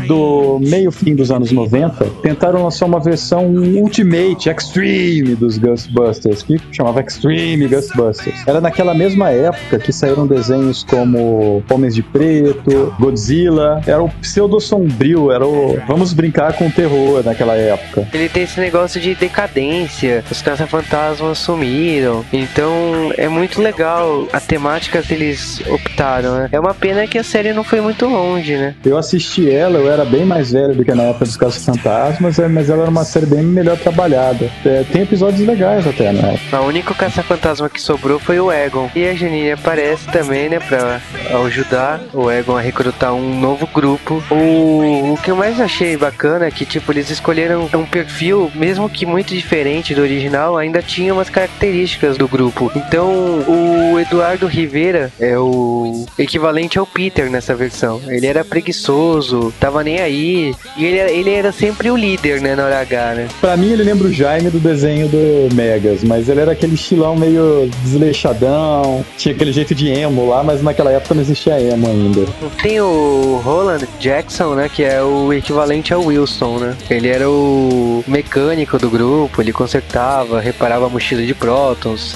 do 0.08 0.60
meio-fim 0.60 1.16
dos 1.16 1.32
anos 1.32 1.52
90, 1.52 2.06
tentaram 2.22 2.64
lançar 2.64 2.86
uma 2.86 3.00
versão 3.00 3.46
Ultimate, 3.48 4.50
Extreme 4.50 5.36
dos 5.36 5.58
Ghostbusters, 5.58 6.44
que 6.44 6.60
chamava 6.72 7.02
Extreme 7.02 7.68
Ghostbusters. 7.68 8.48
Era 8.48 8.60
naquela 8.60 8.94
mesma 8.94 9.30
época 9.30 9.80
que 9.80 9.94
saíram 9.94 10.26
desenhos 10.26 10.84
como 10.84 11.64
Homens 11.70 11.96
de 11.96 12.04
Preto, 12.04 12.94
Godzilla, 13.00 13.82
era 13.86 14.04
o 14.04 14.10
pseudo-sombrio, 14.10 15.32
era 15.32 15.46
o 15.46 15.78
vamos 15.88 16.14
brincar 16.14 16.54
com 16.54 16.68
o 16.68 16.72
terror 16.72 17.24
naquela 17.24 17.56
época. 17.56 18.08
Ele 18.14 18.30
tem 18.30 18.44
esse 18.44 18.60
negócio 18.60 19.00
de 19.00 19.16
decadência, 19.16 20.24
os 20.30 20.42
caça-fantasmas 20.42 21.38
sumiram, 21.38 22.15
então 22.32 23.12
é 23.18 23.28
muito 23.28 23.62
legal 23.62 24.28
a 24.32 24.40
temática 24.40 25.02
que 25.02 25.14
eles 25.14 25.62
optaram, 25.68 26.36
né? 26.36 26.50
É 26.52 26.60
uma 26.60 26.74
pena 26.74 27.08
que 27.08 27.18
a 27.18 27.24
série 27.24 27.54
não 27.54 27.64
foi 27.64 27.82
muito 27.82 28.06
longe, 28.06 28.56
né? 28.58 28.76
Eu 28.86 28.98
assisti 28.98 29.50
ela, 29.50 29.80
eu 29.80 29.92
era 29.92 30.06
bem 30.06 30.26
mais 30.26 30.52
velho 30.52 30.76
do 30.76 30.86
que 30.86 30.94
na 30.94 31.04
época 31.04 31.26
dos 31.26 31.38
Casos 31.38 31.64
Fantasmas, 31.66 32.40
é, 32.40 32.48
mas 32.48 32.70
ela 32.70 32.84
era 32.84 32.92
uma 32.92 33.04
série 33.04 33.26
bem 33.26 33.44
melhor 33.44 33.78
trabalhada. 33.78 34.50
É, 34.66 34.84
tem 34.92 35.04
episódios 35.04 35.46
legais 35.46 35.88
até, 35.88 36.12
né? 36.12 36.40
O 36.54 36.68
único 36.68 36.94
caça-fantasma 36.94 37.70
que 37.70 37.82
sobrou 37.82 38.20
foi 38.20 38.40
o 38.40 38.52
Egon. 38.52 38.90
E 38.96 39.08
a 39.08 39.14
Janine 39.14 39.52
aparece 39.52 40.08
também, 40.08 40.50
né, 40.50 40.60
pra 40.60 41.02
ajudar 41.46 42.02
o 42.14 42.30
Egon 42.32 42.58
a 42.58 42.62
recrutar 42.62 43.14
um 43.14 43.40
novo 43.40 43.68
grupo. 43.68 44.24
O, 44.30 45.14
o 45.14 45.18
que 45.18 45.32
eu 45.32 45.36
mais 45.36 45.60
achei 45.60 45.98
bacana 45.98 46.46
é 46.46 46.52
que, 46.52 46.66
tipo, 46.66 46.92
eles 46.92 47.10
escolheram 47.10 47.70
um 47.74 47.86
perfil, 47.86 48.52
mesmo 48.56 48.90
que 48.90 49.06
muito 49.06 49.34
diferente 49.34 49.94
do 49.94 50.02
original, 50.02 50.58
ainda 50.58 50.82
tinha 50.82 51.14
umas 51.14 51.30
características 51.30 52.05
do 52.14 52.28
grupo. 52.28 52.72
Então, 52.76 53.10
o 53.48 54.00
Eduardo 54.00 54.46
Rivera 54.48 55.12
é 55.20 55.38
o 55.38 56.06
equivalente 56.18 56.78
ao 56.78 56.86
Peter 56.86 57.30
nessa 57.30 57.56
versão. 57.56 58.02
Ele 58.08 58.28
era 58.28 58.44
preguiçoso, 58.46 59.54
tava 59.60 59.84
nem 59.84 60.00
aí. 60.00 60.54
E 60.78 60.86
ele, 60.86 60.98
era- 60.98 61.12
ele 61.12 61.30
era 61.34 61.52
sempre 61.52 61.90
o 61.90 61.96
líder, 61.98 62.42
né, 62.42 62.56
na 62.56 62.66
hora 62.66 62.80
H, 62.82 63.14
né? 63.16 63.28
Pra 63.42 63.58
mim, 63.58 63.72
ele 63.72 63.84
lembra 63.84 64.08
o 64.08 64.14
Jaime 64.14 64.50
do 64.50 64.60
desenho 64.60 65.08
do 65.08 65.54
Megas, 65.56 66.04
mas 66.04 66.30
ele 66.30 66.42
era 66.42 66.52
aquele 66.52 66.76
estilão 66.76 67.16
meio 67.16 67.70
desleixadão, 67.84 69.04
tinha 69.18 69.34
aquele 69.34 69.52
jeito 69.52 69.74
de 69.76 69.90
emo 69.90 70.30
lá, 70.30 70.44
mas 70.44 70.62
naquela 70.62 70.92
época 70.92 71.14
não 71.16 71.22
existia 71.22 71.60
emo 71.60 71.88
ainda. 71.88 72.26
Tem 72.62 72.80
o 72.82 73.42
Roland 73.44 73.86
Jackson, 74.00 74.56
né, 74.56 74.70
que 74.74 74.84
é 74.84 75.02
o 75.02 75.34
equivalente 75.34 75.94
ao 75.94 76.04
Wilson, 76.06 76.58
né? 76.60 76.76
Ele 76.90 77.08
era 77.08 77.30
o 77.30 78.04
mecânico 78.08 78.78
do 78.78 78.90
grupo, 78.90 79.42
ele 79.42 79.52
consertava, 79.54 80.40
reparava 80.40 80.86
a 80.86 80.90
mochila 80.90 81.22
de 81.24 81.34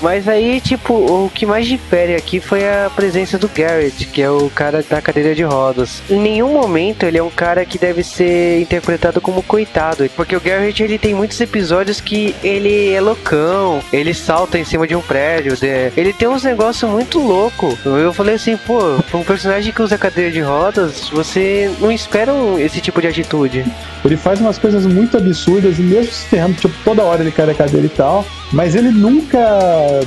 Mas 0.02 0.28
aí, 0.28 0.60
tipo, 0.60 0.94
o 0.94 1.32
que 1.34 1.46
mais 1.46 1.68
difere 1.68 2.16
aqui 2.16 2.40
foi 2.40 2.68
a 2.68 2.92
presença 2.96 3.38
do 3.38 3.48
Garrett, 3.48 4.06
que 4.08 4.22
é 4.22 4.30
o 4.30 4.50
cara 4.50 4.84
da 4.88 5.02
cadeira 5.02 5.36
de 5.36 5.44
rodas. 5.44 6.02
Em 6.10 6.20
nenhum 6.20 6.54
momento 6.54 7.04
ele 7.04 7.18
é 7.18 7.24
um 7.24 7.30
cara 7.30 7.66
que 7.66 7.78
deve 7.78 8.04
ser 8.04 8.62
interpretado 8.62 9.22
como 9.22 9.44
coitado, 9.44 10.10
porque 10.16 10.36
o 10.36 10.42
Garrett 10.42 10.82
ele 10.82 10.98
tem 10.98 11.14
muitos 11.14 11.40
episódios 11.40 12.02
que 12.02 12.36
ele 12.44 12.92
é 12.92 13.02
loucão, 13.02 13.82
ele 13.92 14.14
salta 14.14 14.58
em 14.58 14.64
cima 14.64 14.88
de 14.88 14.96
um 14.96 15.02
prédio, 15.02 15.56
ele 15.96 16.14
tem 16.14 16.28
uns 16.28 16.44
negócios 16.44 16.90
muito 16.90 17.20
louco. 17.20 17.78
Eu 17.86 18.14
falei 18.14 18.36
assim, 18.36 18.58
pô, 18.58 18.80
um 19.14 19.24
personagem 19.24 19.72
que 19.74 19.82
usa 19.82 19.98
cadeira 19.98 20.32
de 20.32 20.42
rodas, 20.42 21.10
você 21.10 21.72
não 21.80 21.92
espera 21.92 22.32
esse 22.60 22.82
tipo 22.82 23.02
de 23.02 23.08
atitude. 23.08 23.66
Ele 24.04 24.18
faz 24.18 24.40
umas 24.40 24.58
coisas 24.58 24.86
muito 24.86 25.18
absurdas 25.18 25.78
e 25.78 25.82
mesmo 25.82 26.12
se 26.12 26.26
ferrando, 26.26 26.56
tipo, 26.56 26.74
toda 26.84 27.04
hora 27.04 27.22
ele 27.22 27.32
cai 27.32 27.46
da 27.46 27.54
cadeira 27.54 27.86
e 27.86 27.90
tal, 27.90 28.26
mas 28.52 28.76
ele 28.76 28.90
nunca 28.90 29.40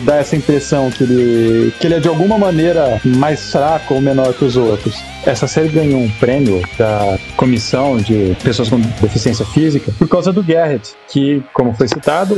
dá 0.04 0.16
essa 0.16 0.36
impressão 0.36 0.90
que 0.90 1.02
ele, 1.04 1.72
que 1.80 1.86
ele 1.86 1.94
é 1.94 2.00
de 2.00 2.08
alguma 2.08 2.38
maneira 2.38 3.00
mais 3.04 3.50
fraco 3.52 3.94
ou 3.94 4.00
menor 4.00 4.32
que 4.34 4.44
os 4.44 4.56
outros. 4.56 4.94
Essa 5.24 5.46
série 5.46 5.68
ganhou 5.68 6.00
um 6.00 6.10
prêmio 6.10 6.60
da 6.76 7.16
Comissão 7.36 7.96
de 7.96 8.36
Pessoas 8.42 8.68
com 8.68 8.80
Deficiência 9.00 9.44
Física 9.46 9.92
por 9.96 10.08
causa 10.08 10.32
do 10.32 10.42
Garrett, 10.42 10.90
que, 11.08 11.40
como 11.52 11.72
foi 11.74 11.86
citado, 11.86 12.34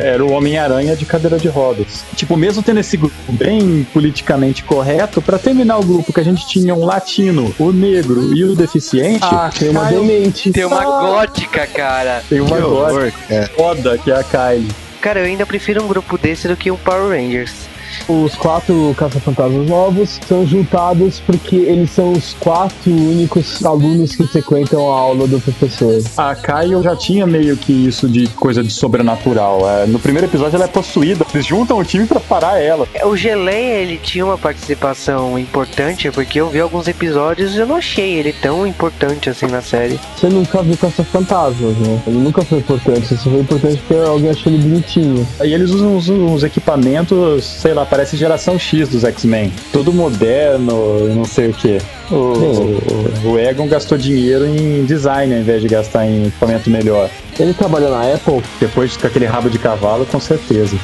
era 0.00 0.24
o 0.24 0.30
Homem-Aranha 0.32 0.94
de 0.94 1.04
cadeira 1.04 1.36
de 1.36 1.48
rodas. 1.48 2.04
Tipo, 2.14 2.36
mesmo 2.36 2.62
tendo 2.62 2.78
esse 2.78 2.96
grupo 2.96 3.14
bem 3.32 3.84
politicamente 3.92 4.62
correto, 4.62 5.20
pra 5.20 5.36
terminar 5.38 5.78
o 5.78 5.84
grupo 5.84 6.12
que 6.12 6.20
a 6.20 6.24
gente 6.24 6.46
tinha 6.46 6.74
um 6.74 6.84
latino, 6.84 7.52
o 7.58 7.72
negro 7.72 8.32
e 8.34 8.44
o 8.44 8.54
deficiente, 8.54 9.24
Ah, 9.24 9.50
tem 9.56 9.70
uma 9.70 9.84
demente. 9.86 10.52
Tem 10.52 10.64
uma 10.64 10.84
gótica, 10.84 11.66
cara. 11.66 12.22
tem 12.28 12.40
uma 12.40 12.56
Que 12.56 12.62
gótica 12.62 12.92
horror, 12.92 13.12
cara. 13.28 13.50
foda 13.56 13.98
que 13.98 14.10
é 14.12 14.14
a 14.14 14.22
Kylie. 14.22 14.68
Cara, 15.00 15.20
eu 15.20 15.26
ainda 15.26 15.46
prefiro 15.46 15.82
um 15.82 15.88
grupo 15.88 16.18
desse 16.18 16.48
do 16.48 16.56
que 16.56 16.70
um 16.70 16.76
Power 16.76 17.10
Rangers. 17.16 17.67
Os 18.08 18.34
quatro 18.34 18.94
caça-fantasmas 18.96 19.68
novos 19.68 20.18
são 20.26 20.46
juntados 20.46 21.20
porque 21.20 21.56
eles 21.56 21.90
são 21.90 22.12
os 22.12 22.34
quatro 22.34 22.90
únicos 22.90 23.64
alunos 23.64 24.14
que 24.14 24.26
frequentam 24.26 24.90
a 24.90 24.98
aula 24.98 25.26
do 25.26 25.40
professor. 25.40 26.02
A 26.16 26.34
Kyle 26.34 26.82
já 26.82 26.96
tinha 26.96 27.26
meio 27.26 27.56
que 27.56 27.72
isso 27.72 28.08
de 28.08 28.26
coisa 28.28 28.62
de 28.62 28.70
sobrenatural. 28.70 29.68
É, 29.68 29.86
no 29.86 29.98
primeiro 29.98 30.26
episódio 30.26 30.56
ela 30.56 30.64
é 30.64 30.68
possuída, 30.68 31.26
eles 31.32 31.46
juntam 31.46 31.78
o 31.78 31.84
time 31.84 32.06
para 32.06 32.20
parar 32.20 32.60
ela. 32.60 32.86
O 33.04 33.16
Geleia, 33.16 33.82
ele 33.82 33.98
tinha 33.98 34.24
uma 34.24 34.38
participação 34.38 35.38
importante, 35.38 36.10
porque 36.10 36.40
eu 36.40 36.48
vi 36.48 36.60
alguns 36.60 36.88
episódios 36.88 37.54
e 37.54 37.58
eu 37.58 37.66
não 37.66 37.76
achei 37.76 38.14
ele 38.14 38.32
tão 38.32 38.66
importante 38.66 39.30
assim 39.30 39.46
na 39.46 39.60
série. 39.60 39.98
Você 40.16 40.28
nunca 40.28 40.62
viu 40.62 40.76
caça-fantasmas, 40.76 41.76
né? 41.76 42.02
Ele 42.06 42.18
nunca 42.18 42.42
foi 42.42 42.58
importante, 42.58 43.14
isso 43.14 43.30
foi 43.30 43.40
importante 43.40 43.82
porque 43.86 43.94
alguém 43.94 44.30
achou 44.30 44.52
ele 44.52 44.62
bonitinho. 44.62 45.26
Aí 45.40 45.52
eles 45.52 45.70
usam 45.70 45.96
uns, 45.96 46.08
uns 46.08 46.42
equipamentos, 46.42 47.44
sei 47.44 47.74
lá, 47.74 47.77
parece 47.86 48.16
geração 48.16 48.58
X 48.58 48.88
dos 48.88 49.04
X-Men. 49.04 49.52
Tudo 49.72 49.92
moderno, 49.92 51.08
não 51.14 51.24
sei 51.24 51.48
o 51.48 51.52
que. 51.52 51.78
O, 52.10 52.14
o, 52.14 53.32
o 53.32 53.38
Egon 53.38 53.66
gastou 53.66 53.98
dinheiro 53.98 54.46
em 54.46 54.84
design 54.84 55.34
ao 55.34 55.40
invés 55.40 55.62
de 55.62 55.68
gastar 55.68 56.06
em 56.06 56.26
equipamento 56.26 56.70
melhor. 56.70 57.10
Ele 57.38 57.54
trabalha 57.54 57.88
na 57.90 58.14
Apple? 58.14 58.42
Depois 58.60 58.96
com 58.96 59.06
aquele 59.06 59.26
rabo 59.26 59.48
de 59.50 59.58
cavalo, 59.58 60.06
com 60.06 60.18
certeza. 60.18 60.76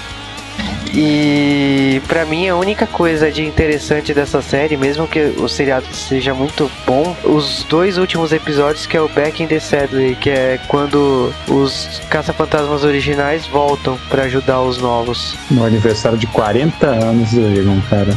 E 0.97 2.01
para 2.07 2.25
mim 2.25 2.49
a 2.49 2.55
única 2.55 2.87
coisa 2.87 3.31
de 3.31 3.45
interessante 3.45 4.15
dessa 4.15 4.41
série, 4.41 4.77
mesmo 4.77 5.09
que 5.09 5.35
o 5.39 5.49
seriado 5.49 5.87
seja 5.93 6.33
muito 6.33 6.71
bom, 6.87 7.17
os 7.25 7.67
dois 7.69 7.99
últimos 7.99 8.33
episódios 8.33 8.87
que 8.87 8.97
é 8.97 9.01
o 9.01 9.09
Back 9.09 9.43
in 9.43 9.49
the 9.49 9.59
Saddle, 9.59 10.15
que 10.17 10.31
é 10.31 10.61
quando 10.69 11.33
os 11.49 12.01
caça-fantasmas 12.09 12.85
originais 12.85 13.45
voltam 13.47 13.99
para 14.09 14.23
ajudar 14.25 14.61
os 14.63 14.79
novos. 14.79 15.37
No 15.51 15.65
aniversário 15.65 16.17
de 16.17 16.29
40 16.29 16.87
anos 16.87 17.33
do 17.33 17.41
Egon, 17.41 17.81
cara. 17.91 18.17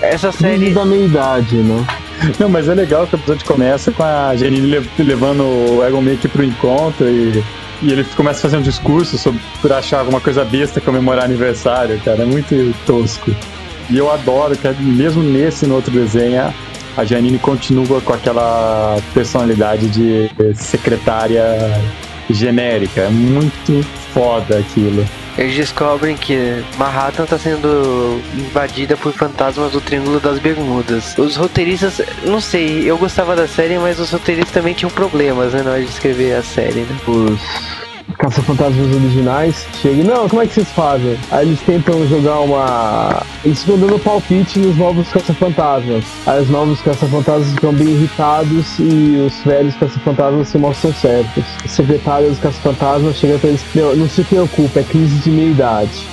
Essa 0.00 0.32
série 0.32 0.70
da 0.70 0.86
meia 0.86 1.04
idade, 1.04 1.56
né? 1.56 1.86
Não, 2.38 2.48
mas 2.48 2.68
é 2.68 2.74
legal 2.74 3.06
que 3.06 3.14
o 3.14 3.18
episódio 3.18 3.44
começa 3.44 3.92
com 3.92 4.02
a 4.02 4.34
Janine 4.34 4.80
levando 4.98 5.42
o 5.42 5.84
Egon 5.86 6.00
meio 6.00 6.16
que 6.16 6.28
pro 6.28 6.44
encontro 6.44 7.06
e 7.08 7.44
e 7.82 7.92
ele 7.92 8.04
começa 8.16 8.38
a 8.38 8.42
fazer 8.42 8.56
um 8.56 8.62
discurso 8.62 9.18
sobre 9.18 9.40
por 9.60 9.72
achar 9.72 10.00
alguma 10.00 10.20
coisa 10.20 10.44
besta 10.44 10.80
comemorar 10.80 11.24
aniversário, 11.24 12.00
cara. 12.04 12.22
É 12.22 12.26
muito 12.26 12.74
tosco. 12.86 13.34
E 13.90 13.98
eu 13.98 14.10
adoro 14.10 14.56
que 14.56 14.68
mesmo 14.82 15.22
nesse 15.22 15.66
no 15.66 15.74
outro 15.74 15.90
desenho 15.90 16.52
a 16.96 17.04
Janine 17.04 17.38
continua 17.38 18.00
com 18.00 18.12
aquela 18.12 18.96
personalidade 19.12 19.88
de 19.88 20.30
secretária 20.54 21.44
genérica. 22.30 23.02
É 23.02 23.08
muito 23.08 23.84
foda 24.12 24.58
aquilo. 24.58 25.04
Eles 25.36 25.54
descobrem 25.54 26.16
que 26.16 26.64
Manhattan 26.78 27.24
está 27.24 27.38
sendo 27.38 28.20
invadida 28.34 28.96
por 28.96 29.12
fantasmas 29.12 29.72
do 29.72 29.80
Triângulo 29.80 30.20
das 30.20 30.38
Bermudas. 30.38 31.16
Os 31.18 31.36
roteiristas, 31.36 32.00
não 32.24 32.40
sei, 32.40 32.88
eu 32.88 32.96
gostava 32.96 33.34
da 33.34 33.48
série, 33.48 33.78
mas 33.78 33.98
os 33.98 34.10
roteiristas 34.10 34.52
também 34.52 34.74
tinham 34.74 34.90
problemas 34.90 35.52
né, 35.52 35.62
na 35.62 35.72
hora 35.72 35.82
de 35.82 35.90
escrever 35.90 36.34
a 36.36 36.42
série, 36.42 36.80
né? 36.80 36.96
Os 37.06 37.83
caça-fantasmas 38.24 38.94
originais 38.94 39.66
chegam 39.82 40.00
e, 40.00 40.04
não, 40.04 40.26
como 40.28 40.40
é 40.40 40.46
que 40.46 40.54
vocês 40.54 40.68
fazem? 40.70 41.18
Aí 41.30 41.46
eles 41.46 41.60
tentam 41.60 42.06
jogar 42.06 42.40
uma. 42.40 43.22
Eles 43.44 43.60
ficam 43.62 43.78
dando 43.78 43.98
palpite 43.98 44.58
nos 44.58 44.76
novos 44.76 45.10
caça-fantasmas. 45.10 46.04
Aí 46.26 46.42
os 46.42 46.48
novos 46.48 46.80
caça-fantasmas 46.80 47.52
ficam 47.52 47.74
bem 47.74 47.88
irritados 47.88 48.78
e 48.78 49.22
os 49.26 49.44
velhos 49.44 49.74
caça-fantasmas 49.76 50.48
se 50.48 50.56
mostram 50.56 50.94
certos. 50.94 51.44
O 51.64 51.68
secretário 51.68 52.30
dos 52.30 52.38
caça-fantasmas 52.38 53.16
chega 53.16 53.38
pra 53.38 53.50
eles: 53.50 53.62
Não, 53.74 53.94
não 53.94 54.08
se 54.08 54.24
preocupe, 54.24 54.78
é 54.78 54.82
crise 54.82 55.18
de 55.18 55.30
meia-idade. 55.30 56.06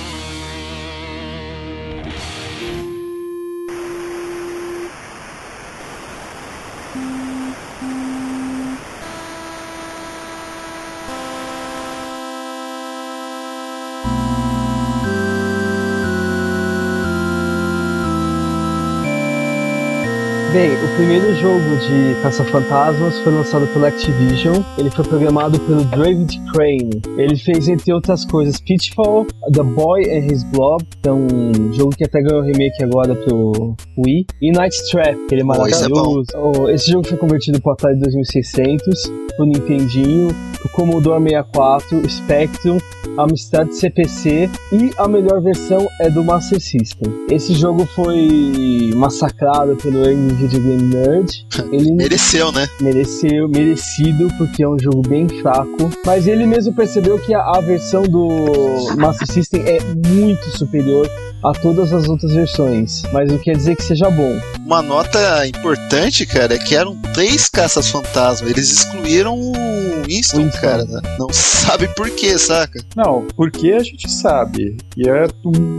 Primeiro 21.02 21.34
jogo 21.34 21.76
de 21.78 22.22
Caça-Fantasmas 22.22 23.18
foi 23.18 23.32
lançado 23.32 23.66
pela 23.72 23.88
Activision. 23.88 24.62
Ele 24.78 24.88
foi 24.88 25.04
programado 25.04 25.58
pelo 25.58 25.84
David 25.84 26.40
Crane. 26.52 27.02
Ele 27.18 27.36
fez, 27.36 27.68
entre 27.68 27.92
outras 27.92 28.24
coisas, 28.24 28.60
Pitfall, 28.60 29.26
The 29.52 29.64
Boy 29.64 30.04
and 30.04 30.32
His 30.32 30.44
Blob, 30.44 30.84
que 31.02 31.08
é 31.08 31.12
um 31.12 31.72
jogo 31.72 31.90
que 31.96 32.04
até 32.04 32.22
ganhou 32.22 32.44
remake 32.44 32.84
agora 32.84 33.16
pro 33.16 33.74
Wii, 33.98 34.26
e 34.40 34.52
Night 34.52 34.76
Trap, 34.92 35.16
que 35.28 35.34
ele 35.34 35.42
é 35.42 35.44
maravilhoso. 35.44 36.24
Oh, 36.36 36.68
esse 36.68 36.92
jogo 36.92 37.04
foi 37.04 37.18
convertido 37.18 37.60
para 37.60 37.70
o 37.70 37.72
Atari 37.72 37.98
2600, 37.98 39.12
pro 39.36 39.44
Nintendinho, 39.44 40.28
pro 40.60 40.68
Commodore 40.70 41.20
64, 41.20 42.08
Spectrum, 42.08 42.78
Amstrad 43.18 43.70
CPC 43.72 44.48
e 44.72 44.90
a 44.96 45.06
melhor 45.06 45.42
versão 45.42 45.86
é 46.00 46.08
do 46.08 46.24
Master 46.24 46.60
System. 46.60 47.12
Esse 47.30 47.52
jogo 47.52 47.84
foi 47.86 48.90
massacrado 48.94 49.76
pelo 49.76 50.02
Video 50.34 50.60
Game 50.60 50.91
Nerd. 50.92 51.46
Ele 51.72 51.92
mereceu, 51.92 52.52
né? 52.52 52.68
Mereceu, 52.80 53.48
merecido, 53.48 54.28
porque 54.36 54.62
é 54.62 54.68
um 54.68 54.78
jogo 54.78 55.02
bem 55.08 55.28
fraco. 55.40 55.90
Mas 56.04 56.26
ele 56.26 56.46
mesmo 56.46 56.74
percebeu 56.74 57.18
que 57.18 57.34
a, 57.34 57.40
a 57.40 57.60
versão 57.60 58.02
do 58.02 58.94
Master 58.96 59.26
System 59.26 59.62
é 59.62 59.78
muito 60.08 60.50
superior 60.56 61.08
a 61.42 61.52
todas 61.52 61.92
as 61.92 62.08
outras 62.08 62.32
versões, 62.32 63.02
mas 63.12 63.28
não 63.28 63.36
quer 63.38 63.56
dizer 63.56 63.74
que 63.74 63.82
seja 63.82 64.08
bom. 64.08 64.40
Uma 64.64 64.80
nota 64.80 65.46
importante, 65.46 66.24
cara, 66.24 66.54
é 66.54 66.58
que 66.58 66.76
eram 66.76 66.96
três 67.12 67.48
caças 67.48 67.90
fantasma. 67.90 68.48
Eles 68.48 68.70
excluíram 68.70 69.34
o 69.34 69.52
Winston, 70.06 70.44
Winston. 70.44 70.60
cara. 70.60 70.84
Né? 70.84 71.00
Não 71.18 71.28
sabe 71.32 71.88
por 71.88 72.08
quê, 72.10 72.38
saca? 72.38 72.80
Não, 72.96 73.26
porque 73.36 73.72
a 73.72 73.82
gente 73.82 74.10
sabe. 74.10 74.76
E 74.96 75.08
é, 75.08 75.26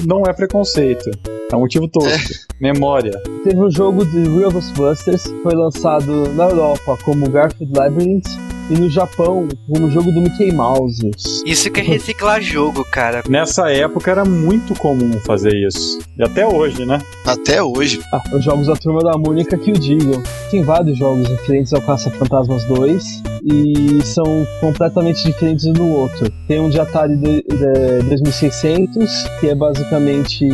não 0.06 0.24
é 0.28 0.34
preconceito. 0.34 1.10
É 1.54 1.56
um 1.56 1.60
motivo 1.60 1.88
todo. 1.88 2.08
É. 2.08 2.18
Memória. 2.60 3.12
Teve 3.44 3.60
um 3.60 3.70
jogo 3.70 4.04
de 4.04 4.24
Real 4.24 4.52
Ghostbusters, 4.52 5.32
foi 5.44 5.54
lançado 5.54 6.30
na 6.34 6.46
Europa 6.46 6.98
como 7.04 7.30
Garfield 7.30 7.72
Labyrinth 7.78 8.26
e 8.72 8.74
no 8.74 8.90
Japão 8.90 9.48
como 9.72 9.92
jogo 9.92 10.12
do 10.12 10.22
Mickey 10.22 10.52
Mouse. 10.52 11.12
Isso 11.46 11.70
que 11.70 11.82
é 11.82 11.84
reciclar 11.84 12.42
jogo, 12.42 12.84
cara. 12.86 13.22
Nessa 13.30 13.70
época 13.70 14.10
era 14.10 14.26
muito 14.26 14.74
comum 14.74 15.12
fazer 15.20 15.54
isso. 15.56 16.00
E 16.18 16.24
até 16.24 16.48
hoje, 16.48 16.86
né? 16.86 17.00
Até 17.26 17.62
hoje. 17.62 18.02
Ah, 18.12 18.24
os 18.34 18.44
jogos 18.44 18.66
da 18.66 18.76
Turma 18.76 19.02
da 19.02 19.16
Mônica 19.16 19.56
que 19.56 19.72
o 19.72 19.74
digam. 19.74 20.24
Tem 20.50 20.64
vários 20.64 20.98
jogos 20.98 21.28
referentes 21.28 21.72
ao 21.74 21.82
Caça-Fantasmas 21.82 22.64
2 22.66 23.24
e 23.44 24.02
são 24.04 24.48
completamente 24.62 25.24
diferentes 25.24 25.66
um 25.66 25.74
do 25.74 25.88
outro. 25.88 26.32
Tem 26.48 26.60
um 26.60 26.70
de 26.70 26.80
Atari 26.80 27.18
de, 27.18 27.44
de 27.44 28.10
2600, 28.10 29.28
que 29.40 29.50
é 29.50 29.56
basicamente 29.56 30.48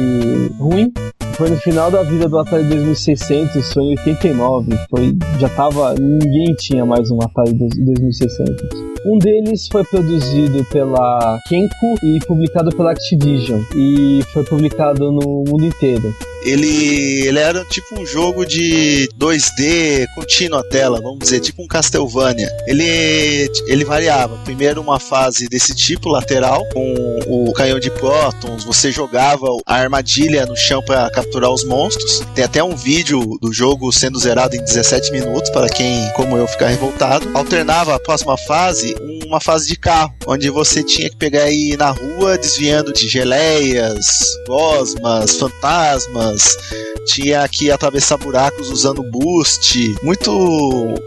ruim, 0.57 0.88
foi 1.35 1.49
no 1.49 1.57
final 1.57 1.89
da 1.89 2.03
vida 2.03 2.27
do 2.27 2.37
Atari 2.37 2.63
2600, 2.65 3.73
foi 3.73 3.83
em 3.83 3.89
89, 3.91 4.77
foi, 4.89 5.15
já 5.39 5.47
tava, 5.49 5.95
ninguém 5.95 6.53
tinha 6.55 6.85
mais 6.85 7.09
um 7.11 7.17
Atari 7.21 7.53
2600. 7.53 8.89
Um 9.05 9.17
deles 9.17 9.67
foi 9.71 9.83
produzido 9.85 10.65
pela 10.65 11.39
Kenko 11.47 11.95
e 12.03 12.19
publicado 12.27 12.69
pela 12.75 12.91
Activision 12.91 13.61
e 13.73 14.19
foi 14.33 14.43
publicado 14.43 15.11
no 15.11 15.45
mundo 15.47 15.65
inteiro 15.65 16.13
ele, 16.43 17.27
ele 17.27 17.39
era 17.39 17.63
tipo 17.65 17.99
um 17.99 18.05
jogo 18.05 18.45
de 18.45 19.09
2D 19.17 20.05
contínuo 20.15 20.59
a 20.59 20.63
tela, 20.63 21.01
vamos 21.01 21.19
dizer, 21.19 21.39
tipo 21.39 21.61
um 21.63 21.67
Castlevania. 21.67 22.49
Ele, 22.67 23.49
ele 23.67 23.83
variava. 23.83 24.37
Primeiro 24.43 24.81
uma 24.81 24.99
fase 24.99 25.47
desse 25.47 25.75
tipo, 25.75 26.09
lateral, 26.09 26.65
com 26.73 27.19
o 27.27 27.53
canhão 27.53 27.79
de 27.79 27.91
prótons, 27.91 28.63
você 28.63 28.91
jogava 28.91 29.47
a 29.65 29.75
armadilha 29.75 30.45
no 30.45 30.55
chão 30.55 30.81
para 30.83 31.09
capturar 31.09 31.51
os 31.51 31.63
monstros. 31.63 32.21
Tem 32.33 32.43
até 32.43 32.63
um 32.63 32.75
vídeo 32.75 33.37
do 33.41 33.51
jogo 33.51 33.91
sendo 33.91 34.19
zerado 34.19 34.55
em 34.55 34.63
17 34.63 35.11
minutos, 35.11 35.49
para 35.49 35.67
quem, 35.69 36.09
como 36.15 36.37
eu, 36.37 36.47
ficar 36.47 36.67
revoltado. 36.67 37.29
Alternava 37.33 37.95
a 37.95 37.99
próxima 37.99 38.37
fase 38.37 38.95
uma 39.29 39.39
fase 39.39 39.67
de 39.67 39.75
carro, 39.77 40.13
onde 40.27 40.49
você 40.49 40.83
tinha 40.83 41.09
que 41.09 41.15
pegar 41.15 41.43
aí 41.43 41.77
na 41.77 41.91
rua 41.91 42.37
desviando 42.37 42.91
de 42.91 43.07
geleias, 43.07 44.05
gosmas, 44.47 45.37
fantasmas, 45.37 46.28
Tinha 47.05 47.47
que 47.47 47.71
atravessar 47.71 48.17
buracos 48.17 48.69
usando 48.69 49.03
boost. 49.03 49.95
Muito, 50.03 50.31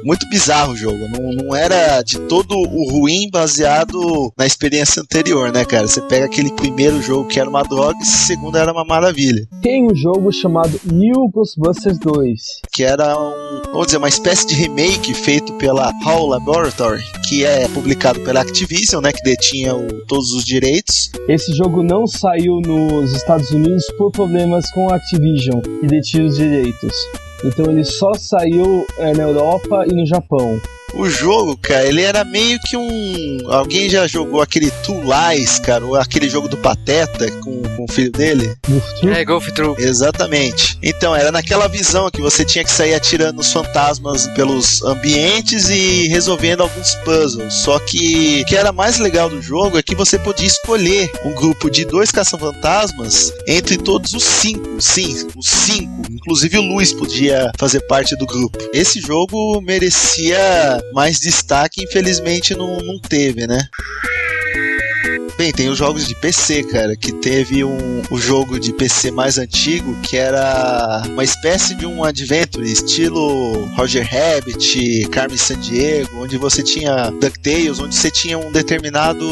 muito 0.04 0.28
bizarro 0.28 0.72
o 0.72 0.76
jogo. 0.76 1.08
Não, 1.08 1.32
não 1.32 1.56
era 1.56 2.02
de 2.02 2.18
todo 2.20 2.56
o 2.56 2.90
ruim 2.90 3.28
baseado 3.30 4.32
na 4.36 4.46
experiência 4.46 5.02
anterior, 5.02 5.52
né, 5.52 5.64
cara? 5.64 5.86
Você 5.86 6.00
pega 6.02 6.26
aquele 6.26 6.52
primeiro 6.52 7.00
jogo 7.00 7.28
que 7.28 7.38
era 7.38 7.48
uma 7.48 7.62
droga 7.62 7.96
e 8.00 8.02
esse 8.02 8.26
segundo 8.26 8.56
era 8.56 8.72
uma 8.72 8.84
maravilha. 8.84 9.46
Tem 9.62 9.86
um 9.86 9.94
jogo 9.94 10.32
chamado 10.32 10.80
New 10.84 11.28
Ghostbusters 11.32 11.98
2. 11.98 12.40
Que 12.72 12.84
era 12.84 13.16
um, 13.18 13.62
vamos 13.70 13.86
dizer, 13.86 13.98
uma 13.98 14.08
espécie 14.08 14.46
de 14.46 14.54
remake 14.54 15.14
feito 15.14 15.52
pela 15.54 15.92
HAL 16.04 16.26
Laboratory, 16.26 17.02
que 17.28 17.44
é 17.44 17.68
publicado 17.68 18.20
pela 18.20 18.40
Activision, 18.40 19.02
né, 19.02 19.12
que 19.12 19.22
detinha 19.22 19.74
o, 19.74 20.04
todos 20.06 20.32
os 20.32 20.44
direitos. 20.44 21.10
Esse 21.28 21.52
jogo 21.54 21.82
não 21.82 22.06
saiu 22.06 22.60
nos 22.60 23.12
Estados 23.12 23.50
Unidos 23.50 23.84
por 23.96 24.10
problemas 24.10 24.70
com 24.72 24.90
a 24.90 24.96
Activision 24.96 25.11
e 25.82 25.86
detinha 25.86 26.24
os 26.24 26.36
direitos. 26.36 26.92
Então 27.44 27.66
ele 27.70 27.84
só 27.84 28.12
saiu 28.14 28.86
é, 28.98 29.12
na 29.12 29.24
Europa 29.24 29.84
e 29.90 29.94
no 29.94 30.06
Japão. 30.06 30.60
O 30.94 31.08
jogo, 31.08 31.56
cara, 31.56 31.86
ele 31.86 32.02
era 32.02 32.22
meio 32.22 32.58
que 32.66 32.76
um. 32.76 33.50
Alguém 33.50 33.88
já 33.88 34.06
jogou 34.06 34.42
aquele 34.42 34.70
Two 34.84 35.00
Lies, 35.02 35.58
cara, 35.58 35.84
ou 35.84 35.96
aquele 35.96 36.28
jogo 36.28 36.48
do 36.48 36.58
Pateta 36.58 37.30
com, 37.40 37.61
com 37.76 37.84
o 37.84 37.92
filho 37.92 38.12
dele? 38.12 38.54
É, 39.14 39.24
Golf 39.24 39.48
True. 39.52 39.74
Exatamente. 39.78 40.78
Então, 40.82 41.14
era 41.14 41.32
naquela 41.32 41.68
visão 41.68 42.10
que 42.10 42.20
você 42.20 42.44
tinha 42.44 42.64
que 42.64 42.70
sair 42.70 42.94
atirando 42.94 43.40
os 43.40 43.52
fantasmas 43.52 44.26
pelos 44.28 44.82
ambientes 44.82 45.68
e 45.68 46.08
resolvendo 46.08 46.62
alguns 46.62 46.94
puzzles. 46.96 47.54
Só 47.54 47.78
que 47.78 48.42
o 48.42 48.44
que 48.46 48.56
era 48.56 48.72
mais 48.72 48.98
legal 48.98 49.28
do 49.28 49.40
jogo 49.40 49.78
é 49.78 49.82
que 49.82 49.94
você 49.94 50.18
podia 50.18 50.46
escolher 50.46 51.10
um 51.24 51.34
grupo 51.34 51.70
de 51.70 51.84
dois 51.84 52.10
caça-fantasmas 52.10 53.32
entre 53.46 53.76
todos 53.76 54.12
os 54.12 54.24
cinco. 54.24 54.80
Sim, 54.80 55.28
os 55.36 55.48
cinco. 55.48 56.02
Inclusive 56.10 56.58
o 56.58 56.62
Luiz 56.62 56.92
podia 56.92 57.50
fazer 57.58 57.80
parte 57.86 58.16
do 58.16 58.26
grupo. 58.26 58.58
Esse 58.72 59.00
jogo 59.00 59.60
merecia 59.60 60.80
mais 60.92 61.20
destaque, 61.20 61.84
infelizmente 61.84 62.54
não, 62.54 62.78
não 62.78 62.98
teve, 62.98 63.46
né? 63.46 63.58
Bem, 65.36 65.50
tem 65.50 65.68
os 65.70 65.78
jogos 65.78 66.06
de 66.06 66.14
PC, 66.14 66.62
cara, 66.64 66.94
que 66.94 67.10
teve 67.10 67.64
um, 67.64 68.02
o 68.10 68.18
jogo 68.18 68.60
de 68.60 68.72
PC 68.72 69.10
mais 69.10 69.38
antigo 69.38 69.96
que 70.02 70.16
era 70.16 71.02
uma 71.08 71.24
espécie 71.24 71.74
de 71.74 71.86
um 71.86 72.04
adventure, 72.04 72.70
estilo 72.70 73.66
Roger 73.74 74.06
Rabbit, 74.06 75.08
Carmen 75.10 75.38
Sandiego, 75.38 76.22
onde 76.22 76.36
você 76.36 76.62
tinha 76.62 77.10
DuckTales, 77.10 77.80
onde 77.80 77.96
você 77.96 78.10
tinha 78.10 78.38
um 78.38 78.52
determinado 78.52 79.26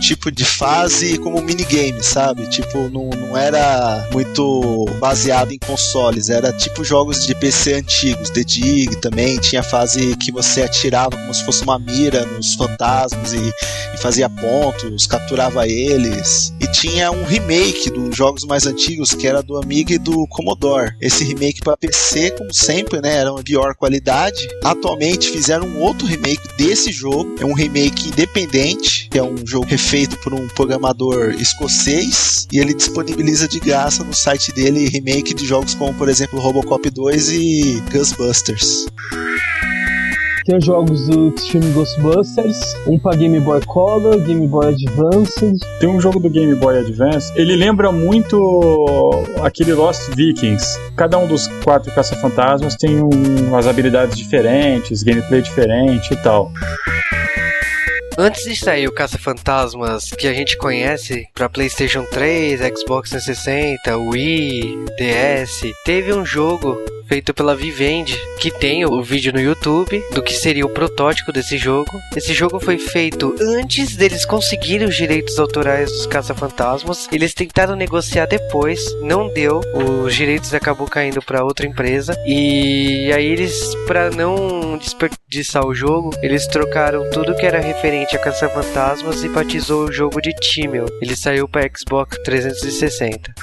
tipo 0.00 0.30
de 0.30 0.44
fase 0.44 1.16
como 1.18 1.40
minigame, 1.40 2.02
sabe? 2.02 2.46
Tipo, 2.48 2.90
não, 2.90 3.08
não 3.08 3.36
era 3.36 4.08
muito 4.12 4.84
baseado 5.00 5.52
em 5.52 5.58
consoles, 5.58 6.28
era 6.28 6.52
tipo 6.52 6.84
jogos 6.84 7.26
de 7.26 7.34
PC 7.34 7.74
antigos, 7.74 8.28
The 8.30 8.44
Dig 8.44 8.96
também, 8.96 9.38
tinha 9.38 9.62
fase 9.62 10.14
que 10.16 10.30
você 10.30 10.62
atirava 10.62 11.16
como 11.16 11.32
se 11.34 11.44
fosse 11.44 11.62
uma 11.62 11.78
mira 11.78 12.26
nos 12.26 12.54
fantasmas 12.54 13.32
e, 13.32 13.52
e 13.94 13.96
fazia 13.98 14.28
pontos, 14.28 15.06
capturava 15.06 15.29
eles. 15.66 16.52
E 16.60 16.66
tinha 16.72 17.10
um 17.10 17.24
remake 17.24 17.90
dos 17.90 18.16
jogos 18.16 18.44
mais 18.44 18.66
antigos 18.66 19.12
que 19.12 19.26
era 19.26 19.42
do 19.42 19.56
Amiga 19.56 19.94
e 19.94 19.98
do 19.98 20.26
Commodore. 20.28 20.94
Esse 21.00 21.24
remake 21.24 21.60
para 21.60 21.76
PC, 21.76 22.32
como 22.32 22.52
sempre, 22.52 23.00
né, 23.00 23.16
era 23.16 23.32
uma 23.32 23.42
pior 23.42 23.74
qualidade. 23.74 24.48
Atualmente 24.64 25.30
fizeram 25.30 25.66
um 25.66 25.80
outro 25.80 26.06
remake 26.06 26.48
desse 26.56 26.92
jogo, 26.92 27.34
é 27.40 27.44
um 27.44 27.54
remake 27.54 28.08
independente, 28.08 29.08
que 29.10 29.18
é 29.18 29.22
um 29.22 29.36
jogo 29.46 29.66
refeito 29.66 30.16
por 30.18 30.34
um 30.34 30.46
programador 30.48 31.30
escocês 31.30 32.46
e 32.52 32.58
ele 32.58 32.74
disponibiliza 32.74 33.46
de 33.46 33.60
graça 33.60 34.04
no 34.04 34.14
site 34.14 34.52
dele 34.52 34.88
remake 34.88 35.34
de 35.34 35.46
jogos 35.46 35.74
como, 35.74 35.94
por 35.94 36.08
exemplo, 36.08 36.40
Robocop 36.40 36.88
2 36.88 37.30
e 37.30 37.82
Ghostbusters. 37.92 38.86
Tem 40.44 40.56
os 40.56 40.64
jogos 40.64 41.06
do 41.06 41.34
Extreme 41.34 41.72
Ghostbusters, 41.72 42.74
um 42.86 42.98
pra 42.98 43.14
Game 43.14 43.38
Boy 43.40 43.60
Color, 43.66 44.18
Game 44.20 44.46
Boy 44.46 44.74
Advance. 44.74 45.52
Tem 45.78 45.88
um 45.88 46.00
jogo 46.00 46.18
do 46.18 46.30
Game 46.30 46.54
Boy 46.54 46.78
Advance, 46.78 47.32
ele 47.36 47.56
lembra 47.56 47.92
muito 47.92 49.10
aquele 49.42 49.74
Lost 49.74 50.10
Vikings. 50.14 50.78
Cada 50.96 51.18
um 51.18 51.26
dos 51.26 51.46
quatro 51.62 51.92
caça-fantasmas 51.92 52.74
tem 52.76 53.00
um, 53.00 53.10
umas 53.48 53.66
habilidades 53.66 54.16
diferentes, 54.16 55.02
gameplay 55.02 55.42
diferente 55.42 56.12
e 56.12 56.16
tal. 56.16 56.50
Antes 58.18 58.44
de 58.44 58.54
sair 58.54 58.86
o 58.86 58.92
Caça-Fantasmas 58.92 60.10
que 60.10 60.26
a 60.26 60.34
gente 60.34 60.58
conhece 60.58 61.26
para 61.34 61.48
PlayStation 61.48 62.04
3, 62.04 62.60
Xbox 62.78 63.08
360, 63.10 63.96
Wii, 63.96 64.84
DS, 64.98 65.72
teve 65.86 66.12
um 66.12 66.22
jogo 66.22 66.76
feito 67.10 67.34
pela 67.34 67.56
Vivendi, 67.56 68.16
que 68.38 68.52
tem 68.52 68.86
o 68.86 69.02
vídeo 69.02 69.32
no 69.32 69.40
YouTube 69.40 70.00
do 70.12 70.22
que 70.22 70.32
seria 70.32 70.64
o 70.64 70.68
protótipo 70.68 71.32
desse 71.32 71.58
jogo. 71.58 71.90
Esse 72.16 72.32
jogo 72.32 72.60
foi 72.60 72.78
feito 72.78 73.34
antes 73.40 73.96
deles 73.96 74.24
conseguirem 74.24 74.86
os 74.86 74.94
direitos 74.94 75.36
autorais 75.36 75.90
dos 75.90 76.06
Caça-Fantasmas. 76.06 77.08
Eles 77.10 77.34
tentaram 77.34 77.74
negociar 77.74 78.26
depois, 78.26 78.94
não 79.02 79.28
deu. 79.32 79.60
Os 80.04 80.14
direitos 80.14 80.54
acabou 80.54 80.86
caindo 80.86 81.20
para 81.20 81.42
outra 81.42 81.66
empresa 81.66 82.16
e 82.24 83.10
aí 83.12 83.26
eles 83.26 83.74
para 83.88 84.10
não 84.10 84.78
desperdiçar 84.78 85.66
o 85.66 85.74
jogo, 85.74 86.10
eles 86.22 86.46
trocaram 86.46 87.10
tudo 87.10 87.34
que 87.34 87.44
era 87.44 87.58
referente 87.58 88.14
a 88.14 88.20
Caça-Fantasmas 88.20 89.24
e 89.24 89.28
batizou 89.28 89.88
o 89.88 89.92
jogo 89.92 90.22
de 90.22 90.32
Timel. 90.34 90.86
Ele 91.02 91.16
saiu 91.16 91.48
para 91.48 91.68
Xbox 91.76 92.16
360. 92.22 93.34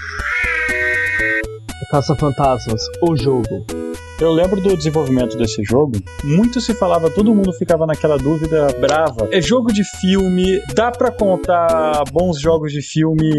Caça-Fantasmas, 1.89 2.81
o 3.01 3.15
jogo. 3.15 3.65
Eu 4.19 4.31
lembro 4.31 4.59
do 4.59 4.75
desenvolvimento 4.75 5.38
desse 5.38 5.63
jogo. 5.63 5.93
Muito 6.23 6.59
se 6.59 6.73
falava, 6.73 7.09
todo 7.09 7.33
mundo 7.33 7.53
ficava 7.53 7.85
naquela 7.85 8.17
dúvida 8.17 8.67
brava. 8.79 9.29
É 9.31 9.39
jogo 9.39 9.71
de 9.71 9.83
filme, 9.83 10.59
dá 10.73 10.91
para 10.91 11.11
contar 11.11 12.03
bons 12.11 12.39
jogos 12.39 12.71
de 12.73 12.81
filme 12.81 13.29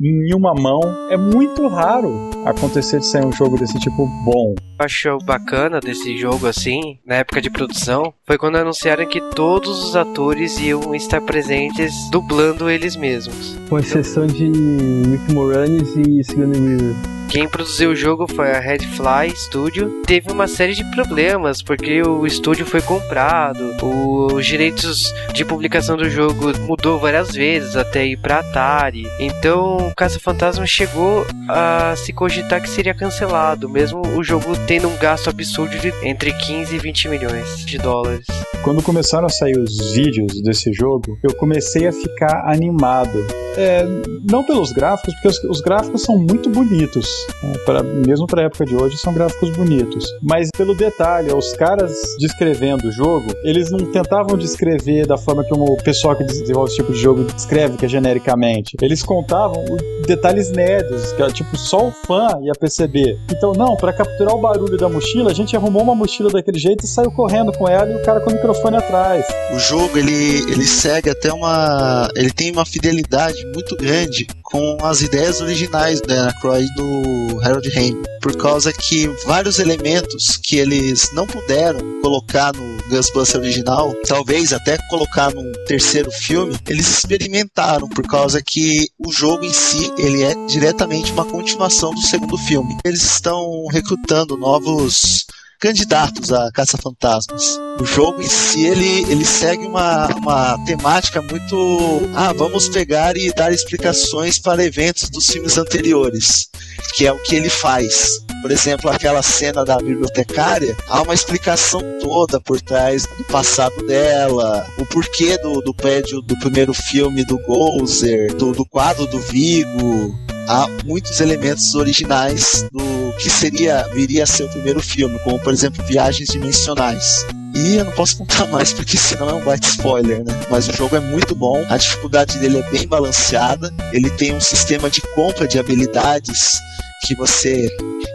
em 0.00 0.34
uma 0.34 0.54
mão. 0.54 0.80
É 1.10 1.16
muito 1.16 1.66
raro 1.66 2.30
acontecer 2.46 3.00
de 3.00 3.06
sair 3.06 3.26
um 3.26 3.32
jogo 3.32 3.58
desse 3.58 3.78
tipo 3.80 4.06
bom. 4.24 4.54
Acho 4.78 5.18
bacana 5.18 5.80
desse 5.80 6.16
jogo 6.16 6.46
assim, 6.46 6.98
na 7.04 7.16
época 7.16 7.40
de 7.42 7.50
produção, 7.50 8.14
foi 8.24 8.38
quando 8.38 8.56
anunciaram 8.56 9.06
que 9.06 9.20
todos 9.20 9.84
os 9.84 9.96
atores 9.96 10.58
iam 10.58 10.94
estar 10.94 11.20
presentes 11.20 11.92
dublando 12.10 12.70
eles 12.70 12.96
mesmos. 12.96 13.58
Com 13.68 13.78
exceção 13.78 14.26
de 14.26 14.46
Rick 14.46 15.34
Moranis 15.34 15.94
e 15.96 16.22
Sigourney 16.24 16.60
Weaver. 16.60 17.19
Quem 17.30 17.48
produziu 17.48 17.92
o 17.92 17.96
jogo 17.96 18.26
foi 18.26 18.50
a 18.50 18.58
Redfly 18.58 19.30
Studio. 19.36 20.02
Teve 20.04 20.32
uma 20.32 20.48
série 20.48 20.74
de 20.74 20.84
problemas 20.90 21.62
porque 21.62 22.02
o 22.02 22.26
estúdio 22.26 22.66
foi 22.66 22.82
comprado, 22.82 23.76
os 23.80 24.44
direitos 24.44 25.04
de 25.32 25.44
publicação 25.44 25.96
do 25.96 26.10
jogo 26.10 26.50
mudou 26.66 26.98
várias 26.98 27.30
vezes 27.30 27.76
até 27.76 28.04
ir 28.04 28.16
para 28.16 28.40
Atari. 28.40 29.04
Então, 29.20 29.92
Caça 29.96 30.18
Fantasma 30.18 30.66
chegou 30.66 31.24
a 31.48 31.94
se 31.96 32.12
cogitar 32.12 32.60
que 32.60 32.68
seria 32.68 32.94
cancelado, 32.94 33.68
mesmo 33.68 34.02
o 34.16 34.24
jogo 34.24 34.46
tendo 34.66 34.88
um 34.88 34.96
gasto 34.96 35.30
absurdo 35.30 35.78
de 35.78 35.94
entre 36.02 36.32
15 36.32 36.74
e 36.74 36.78
20 36.80 37.08
milhões 37.08 37.64
de 37.64 37.78
dólares. 37.78 38.26
Quando 38.64 38.82
começaram 38.82 39.26
a 39.26 39.30
sair 39.30 39.56
os 39.56 39.92
vídeos 39.92 40.42
desse 40.42 40.72
jogo, 40.72 41.16
eu 41.22 41.32
comecei 41.34 41.86
a 41.86 41.92
ficar 41.92 42.44
animado. 42.46 43.24
É, 43.56 43.84
não 44.30 44.44
pelos 44.44 44.70
gráficos, 44.70 45.14
porque 45.14 45.28
os, 45.28 45.44
os 45.44 45.60
gráficos 45.60 46.02
são 46.02 46.18
muito 46.18 46.50
bonitos. 46.50 47.08
Né? 47.42 47.52
Pra, 47.64 47.82
mesmo 47.82 48.26
para 48.26 48.42
época 48.42 48.64
de 48.64 48.76
hoje, 48.76 48.96
são 48.98 49.12
gráficos 49.12 49.50
bonitos. 49.50 50.06
Mas 50.22 50.48
pelo 50.56 50.74
detalhe, 50.74 51.32
os 51.32 51.52
caras 51.54 51.92
descrevendo 52.18 52.88
o 52.88 52.92
jogo, 52.92 53.32
eles 53.44 53.70
não 53.70 53.78
tentavam 53.90 54.36
descrever 54.36 55.06
da 55.06 55.16
forma 55.16 55.44
que 55.44 55.52
o 55.52 55.76
pessoal 55.76 56.16
que 56.16 56.24
desenvolve 56.24 56.68
esse 56.68 56.76
tipo 56.76 56.92
de 56.92 56.98
jogo 56.98 57.24
descreve, 57.24 57.76
que 57.76 57.86
é 57.86 57.88
genericamente. 57.88 58.76
Eles 58.80 59.02
contavam 59.02 59.64
detalhes 60.06 60.50
nerds, 60.50 61.12
que 61.12 61.32
tipo 61.32 61.56
só 61.56 61.88
o 61.88 61.92
fã 61.92 62.28
ia 62.42 62.52
perceber. 62.58 63.18
Então, 63.30 63.52
não, 63.52 63.76
para 63.76 63.92
capturar 63.92 64.34
o 64.34 64.40
barulho 64.40 64.76
da 64.76 64.88
mochila, 64.88 65.30
a 65.30 65.34
gente 65.34 65.56
arrumou 65.56 65.82
uma 65.82 65.94
mochila 65.94 66.30
daquele 66.30 66.58
jeito 66.58 66.84
e 66.84 66.88
saiu 66.88 67.10
correndo 67.10 67.52
com 67.52 67.68
ela 67.68 67.90
e 67.90 67.96
o 67.96 68.02
cara 68.02 68.20
com 68.20 68.30
o 68.30 68.32
microfone 68.32 68.76
atrás. 68.76 69.24
O 69.54 69.58
jogo 69.58 69.96
ele, 69.96 70.40
ele 70.50 70.64
segue 70.64 71.10
até 71.10 71.32
uma. 71.32 72.08
Ele 72.16 72.30
tem 72.30 72.50
uma 72.50 72.64
fidelidade 72.64 73.44
muito 73.54 73.76
grande 73.76 74.26
com 74.50 74.78
as 74.82 75.00
ideias 75.00 75.40
originais 75.40 76.00
da 76.00 76.22
Anacroy 76.22 76.66
do 76.76 77.40
Harold 77.42 77.68
Ramis, 77.70 78.06
por 78.20 78.36
causa 78.36 78.72
que 78.72 79.06
vários 79.24 79.58
elementos 79.58 80.36
que 80.36 80.56
eles 80.56 81.10
não 81.14 81.26
puderam 81.26 81.80
colocar 82.02 82.52
no 82.52 82.70
Ghostbuster 82.88 83.40
original, 83.40 83.94
talvez 84.06 84.52
até 84.52 84.76
colocar 84.88 85.32
num 85.32 85.50
terceiro 85.66 86.10
filme, 86.10 86.58
eles 86.68 86.88
experimentaram, 86.88 87.88
por 87.88 88.06
causa 88.06 88.42
que 88.42 88.88
o 88.98 89.12
jogo 89.12 89.44
em 89.44 89.52
si 89.52 89.92
ele 89.96 90.22
é 90.22 90.34
diretamente 90.46 91.12
uma 91.12 91.24
continuação 91.24 91.90
do 91.92 92.00
segundo 92.00 92.36
filme. 92.38 92.76
Eles 92.84 93.02
estão 93.02 93.66
recrutando 93.70 94.36
novos 94.36 95.26
candidatos 95.60 96.32
a 96.32 96.50
caça-fantasmas. 96.50 97.60
O 97.78 97.84
jogo 97.84 98.22
em 98.22 98.28
si, 98.28 98.64
ele, 98.64 99.02
ele 99.10 99.24
segue 99.24 99.66
uma, 99.66 100.06
uma 100.16 100.64
temática 100.64 101.20
muito. 101.20 102.08
Ah, 102.14 102.32
vamos 102.32 102.68
pegar 102.68 103.16
e 103.16 103.32
dar 103.32 103.52
explicações 103.52 104.38
para 104.38 104.64
eventos 104.64 105.10
dos 105.10 105.26
filmes 105.26 105.58
anteriores, 105.58 106.48
que 106.96 107.06
é 107.06 107.12
o 107.12 107.22
que 107.22 107.36
ele 107.36 107.50
faz. 107.50 108.18
Por 108.40 108.50
exemplo, 108.50 108.90
aquela 108.90 109.22
cena 109.22 109.64
da 109.64 109.76
bibliotecária, 109.76 110.74
há 110.88 111.02
uma 111.02 111.12
explicação 111.12 111.82
toda 112.00 112.40
por 112.40 112.58
trás 112.60 113.04
do 113.18 113.24
passado 113.24 113.86
dela, 113.86 114.66
o 114.78 114.86
porquê 114.86 115.36
do, 115.38 115.60
do 115.60 115.74
prédio 115.74 116.22
do 116.22 116.38
primeiro 116.38 116.72
filme 116.72 117.22
do 117.24 117.38
Gozer, 117.38 118.34
do, 118.34 118.52
do 118.52 118.64
quadro 118.64 119.06
do 119.06 119.18
Vigo, 119.18 120.18
há 120.48 120.66
muitos 120.84 121.20
elementos 121.20 121.74
originais 121.74 122.66
do 122.72 122.99
que 123.20 123.30
seria 123.30 123.86
viria 123.92 124.24
a 124.24 124.26
ser 124.26 124.44
o 124.44 124.48
primeiro 124.48 124.80
filme, 124.80 125.18
como 125.20 125.38
por 125.38 125.52
exemplo 125.52 125.84
viagens 125.84 126.28
dimensionais. 126.28 127.26
E 127.54 127.76
eu 127.76 127.84
não 127.84 127.92
posso 127.92 128.18
contar 128.18 128.46
mais 128.50 128.72
porque 128.72 128.96
senão 128.96 129.28
é 129.28 129.34
um 129.34 129.44
baita 129.44 129.66
spoiler, 129.66 130.24
né? 130.24 130.32
Mas 130.50 130.68
o 130.68 130.72
jogo 130.72 130.96
é 130.96 131.00
muito 131.00 131.34
bom, 131.34 131.62
a 131.68 131.76
dificuldade 131.76 132.38
dele 132.38 132.58
é 132.58 132.70
bem 132.70 132.86
balanceada, 132.86 133.72
ele 133.92 134.10
tem 134.10 134.34
um 134.34 134.40
sistema 134.40 134.88
de 134.88 135.00
compra 135.14 135.46
de 135.46 135.58
habilidades 135.58 136.58
que 137.02 137.14
você 137.14 137.68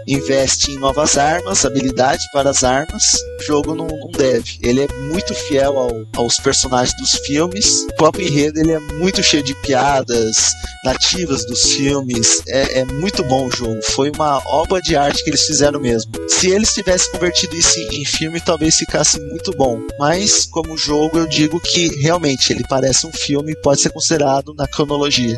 investe 0.08 0.72
em 0.72 0.80
novas 0.80 1.18
armas, 1.18 1.66
habilidade 1.66 2.24
para 2.32 2.50
as 2.50 2.64
armas. 2.64 3.04
O 3.40 3.44
jogo 3.44 3.76
não, 3.76 3.88
não 3.88 4.12
deve. 4.12 4.58
Ele 4.62 4.84
é 4.84 4.88
muito 5.12 5.34
fiel 5.34 5.78
ao, 5.78 6.06
aos 6.16 6.38
personagens 6.38 6.96
dos 6.98 7.12
filmes. 7.26 7.84
O 7.92 7.96
próprio 7.96 8.28
enredo 8.28 8.60
ele 8.60 8.72
é 8.72 8.80
muito 8.80 9.24
cheio 9.24 9.44
de 9.44 9.56
piadas 9.62 10.54
nativas 10.84 11.46
dos 11.46 11.64
filmes. 11.64 12.42
É, 12.48 12.80
é 12.80 12.86
muito 12.86 13.24
bom 13.24 13.48
o 13.48 13.52
jogo. 13.52 13.82
Foi 13.82 14.12
uma 14.12 14.42
obra 14.46 14.82
de 14.82 14.96
arte 14.96 15.24
que 15.24 15.30
eles 15.30 15.46
fizeram 15.46 15.80
mesmo. 15.80 16.12
Se 16.28 16.50
eles 16.50 16.74
tivessem 16.74 17.12
convertido 17.12 17.56
isso 17.56 17.80
em 17.92 18.06
filme, 18.06 18.40
talvez 18.40 18.76
ficasse 18.76 19.20
muito 19.20 19.52
bom. 19.52 19.80
Mas 19.98 20.46
como 20.46 20.78
jogo, 20.78 21.18
eu 21.18 21.28
digo 21.28 21.60
que 21.60 21.88
realmente 22.02 22.54
ele 22.54 22.64
parece 22.68 23.08
um 23.08 23.12
filme 23.12 23.54
e 23.54 23.62
pode 23.62 23.82
ser 23.82 23.90
considerado 23.90 24.54
na 24.54 24.68
cronologia. 24.68 25.38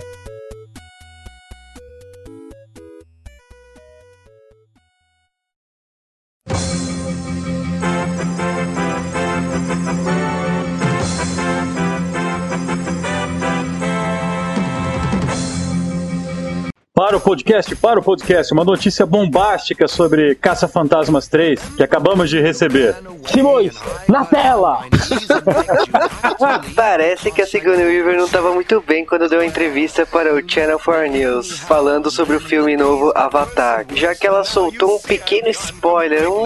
Para 16.97 17.15
o 17.15 17.21
podcast, 17.21 17.75
para 17.75 17.99
o 17.99 18.03
podcast, 18.03 18.51
uma 18.51 18.63
notícia 18.63 19.05
bombástica 19.05 19.87
sobre 19.87 20.33
Caça 20.33 20.67
Fantasmas 20.67 21.27
3 21.27 21.61
que 21.77 21.83
acabamos 21.83 22.27
de 22.27 22.41
receber. 22.41 22.95
Simões, 23.27 23.75
na 24.07 24.25
tela! 24.25 24.83
Parece 26.75 27.29
que 27.29 27.43
a 27.43 27.45
Sigourney 27.45 27.85
Weaver 27.85 28.17
não 28.17 28.25
estava 28.25 28.51
muito 28.51 28.81
bem 28.81 29.05
quando 29.05 29.29
deu 29.29 29.41
a 29.41 29.45
entrevista 29.45 30.07
para 30.07 30.33
o 30.33 30.41
Channel 30.49 30.79
4 30.79 31.11
News, 31.11 31.59
falando 31.59 32.09
sobre 32.09 32.35
o 32.35 32.39
filme 32.39 32.75
novo 32.75 33.11
Avatar, 33.13 33.85
já 33.93 34.15
que 34.15 34.25
ela 34.25 34.43
soltou 34.43 34.95
um 34.95 34.99
pequeno 34.99 35.49
spoiler, 35.49 36.27
um, 36.27 36.45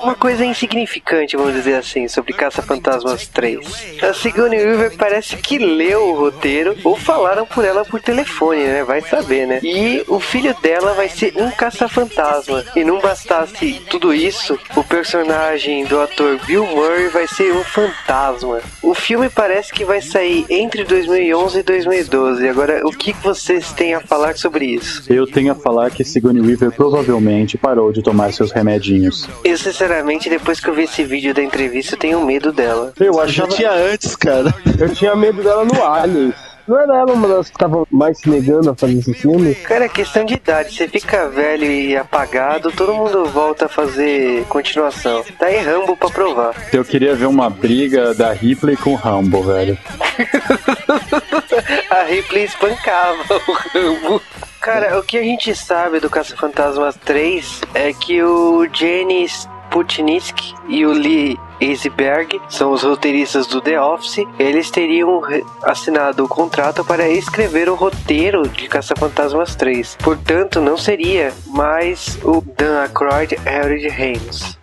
uma 0.00 0.14
coisa 0.14 0.44
insignificante, 0.44 1.36
vamos 1.36 1.54
dizer 1.54 1.74
assim, 1.74 2.06
sobre 2.06 2.34
Caça 2.34 2.62
Fantasmas 2.62 3.26
3. 3.26 3.98
A 4.00 4.14
Sigourney 4.14 4.64
Weaver 4.64 4.96
parece 4.96 5.36
que 5.38 5.58
leu 5.58 6.10
o 6.10 6.20
roteiro 6.20 6.76
ou 6.84 6.94
falaram 6.94 7.44
por 7.44 7.64
ela 7.64 7.84
por 7.84 8.00
telefone, 8.00 8.62
né? 8.62 8.84
Vai 8.84 9.00
saber, 9.00 9.44
né? 9.44 9.58
E 9.60 9.87
o 10.08 10.20
filho 10.20 10.54
dela 10.62 10.94
vai 10.94 11.08
ser 11.08 11.32
um 11.36 11.50
caça-fantasma. 11.50 12.64
E 12.74 12.84
não 12.84 13.00
bastasse 13.00 13.80
tudo 13.90 14.14
isso, 14.14 14.58
o 14.76 14.84
personagem 14.84 15.84
do 15.84 16.00
ator 16.00 16.38
Bill 16.46 16.66
Murray 16.66 17.08
vai 17.08 17.26
ser 17.26 17.52
um 17.52 17.64
fantasma. 17.64 18.60
O 18.82 18.94
filme 18.94 19.28
parece 19.28 19.72
que 19.72 19.84
vai 19.84 20.00
sair 20.00 20.44
entre 20.48 20.84
2011 20.84 21.58
e 21.58 21.62
2012. 21.62 22.48
Agora, 22.48 22.86
o 22.86 22.90
que 22.90 23.12
vocês 23.22 23.72
têm 23.72 23.94
a 23.94 24.00
falar 24.00 24.36
sobre 24.36 24.66
isso? 24.66 25.04
Eu 25.12 25.26
tenho 25.26 25.52
a 25.52 25.54
falar 25.54 25.90
que 25.90 26.04
Sigourney 26.04 26.42
Weaver 26.42 26.72
provavelmente 26.72 27.56
parou 27.58 27.92
de 27.92 28.02
tomar 28.02 28.32
seus 28.32 28.50
remedinhos. 28.50 29.28
Eu, 29.44 29.56
sinceramente, 29.56 30.28
depois 30.28 30.60
que 30.60 30.68
eu 30.68 30.74
vi 30.74 30.84
esse 30.84 31.04
vídeo 31.04 31.34
da 31.34 31.42
entrevista, 31.42 31.94
eu 31.94 31.98
tenho 31.98 32.24
medo 32.24 32.52
dela. 32.52 32.92
Eu 32.98 33.20
achava... 33.20 33.50
Já 33.50 33.56
tinha 33.56 33.72
antes, 33.72 34.16
cara. 34.16 34.54
Eu 34.78 34.92
tinha 34.94 35.14
medo 35.14 35.42
dela 35.42 35.64
no 35.64 35.84
Alien. 35.84 36.32
Não 36.68 36.78
era 36.78 36.98
ela 36.98 37.12
uma 37.14 37.26
das 37.26 37.48
que 37.48 37.56
estavam 37.56 37.86
mais 37.90 38.18
se 38.18 38.28
negando 38.28 38.70
a 38.70 38.74
fazer 38.74 38.98
esse 38.98 39.14
filme? 39.14 39.54
Cara, 39.54 39.86
é 39.86 39.88
questão 39.88 40.24
de 40.24 40.34
idade. 40.34 40.74
Você 40.74 40.86
fica 40.86 41.26
velho 41.28 41.64
e 41.64 41.96
apagado, 41.96 42.70
todo 42.70 42.92
mundo 42.92 43.24
volta 43.24 43.64
a 43.64 43.68
fazer 43.68 44.44
continuação. 44.44 45.24
Tá 45.38 45.46
aí 45.46 45.64
Rambo 45.64 45.96
pra 45.96 46.10
provar. 46.10 46.54
Eu 46.70 46.84
queria 46.84 47.14
ver 47.14 47.24
uma 47.24 47.48
briga 47.48 48.12
da 48.12 48.32
Ripley 48.32 48.76
com 48.76 48.92
o 48.92 48.96
Rambo, 48.96 49.42
velho. 49.42 49.78
a 51.90 52.02
Ripley 52.02 52.44
espancava 52.44 53.40
o 53.48 53.52
Rambo. 53.52 54.22
Cara, 54.60 54.98
o 54.98 55.02
que 55.02 55.16
a 55.16 55.22
gente 55.22 55.54
sabe 55.54 56.00
do 56.00 56.10
Caça-Fantasmas 56.10 56.96
3 56.96 57.62
é 57.72 57.94
que 57.94 58.22
o 58.22 58.68
Janis 58.70 59.48
Putnick 59.70 60.54
e 60.68 60.84
o 60.84 60.92
Lee 60.92 61.38
Eisberg 61.60 62.40
são 62.48 62.72
os 62.72 62.82
roteiristas 62.82 63.46
do 63.46 63.60
The 63.60 63.80
Office. 63.80 64.26
Eles 64.38 64.70
teriam 64.70 65.20
assinado 65.62 66.24
o 66.24 66.28
contrato 66.28 66.84
para 66.84 67.08
escrever 67.08 67.68
o 67.68 67.74
roteiro 67.74 68.48
de 68.48 68.68
Caça-Fantasmas 68.68 69.54
3. 69.54 69.96
Portanto, 70.02 70.60
não 70.60 70.76
seria 70.76 71.32
mais 71.46 72.18
o 72.24 72.40
Dan 72.40 72.80
Aykroyd 72.80 73.36
Harold 73.46 73.88
Ramis. 73.88 74.57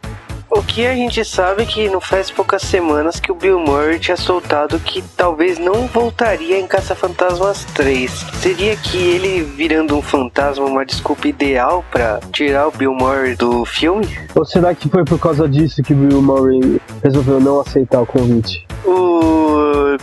O 0.56 0.64
que 0.64 0.88
a 0.88 0.96
gente 0.96 1.26
sabe 1.26 1.64
é 1.64 1.66
que 1.66 1.90
não 1.90 2.00
faz 2.00 2.32
poucas 2.32 2.62
semanas 2.62 3.20
que 3.20 3.30
o 3.30 3.36
Bill 3.36 3.60
Murray 3.60 4.00
tinha 4.00 4.16
soltado 4.16 4.80
que 4.80 5.02
talvez 5.18 5.60
não 5.60 5.86
voltaria 5.88 6.58
em 6.58 6.66
Caça-Fantasmas 6.66 7.66
3. 7.74 8.10
Seria 8.40 8.78
que 8.78 8.98
ele 8.98 9.44
virando 9.44 9.98
um 9.98 10.02
fantasma 10.02 10.64
uma 10.64 10.86
desculpa 10.86 11.28
ideal 11.28 11.84
para 11.92 12.22
tirar 12.32 12.70
o 12.70 12.72
Bill 12.72 12.94
Murray 12.94 13.36
do 13.36 13.66
filme? 13.66 14.08
Ou 14.34 14.46
será 14.46 14.74
que 14.74 14.88
foi 14.88 15.04
por 15.04 15.20
causa 15.20 15.46
disso 15.46 15.84
que 15.84 15.92
o 15.92 15.98
Bill 15.98 16.22
Murray 16.22 16.80
resolveu 17.04 17.42
não 17.42 17.60
aceitar 17.60 18.00
o 18.00 18.06
convite? 18.06 18.66
O 18.86 19.36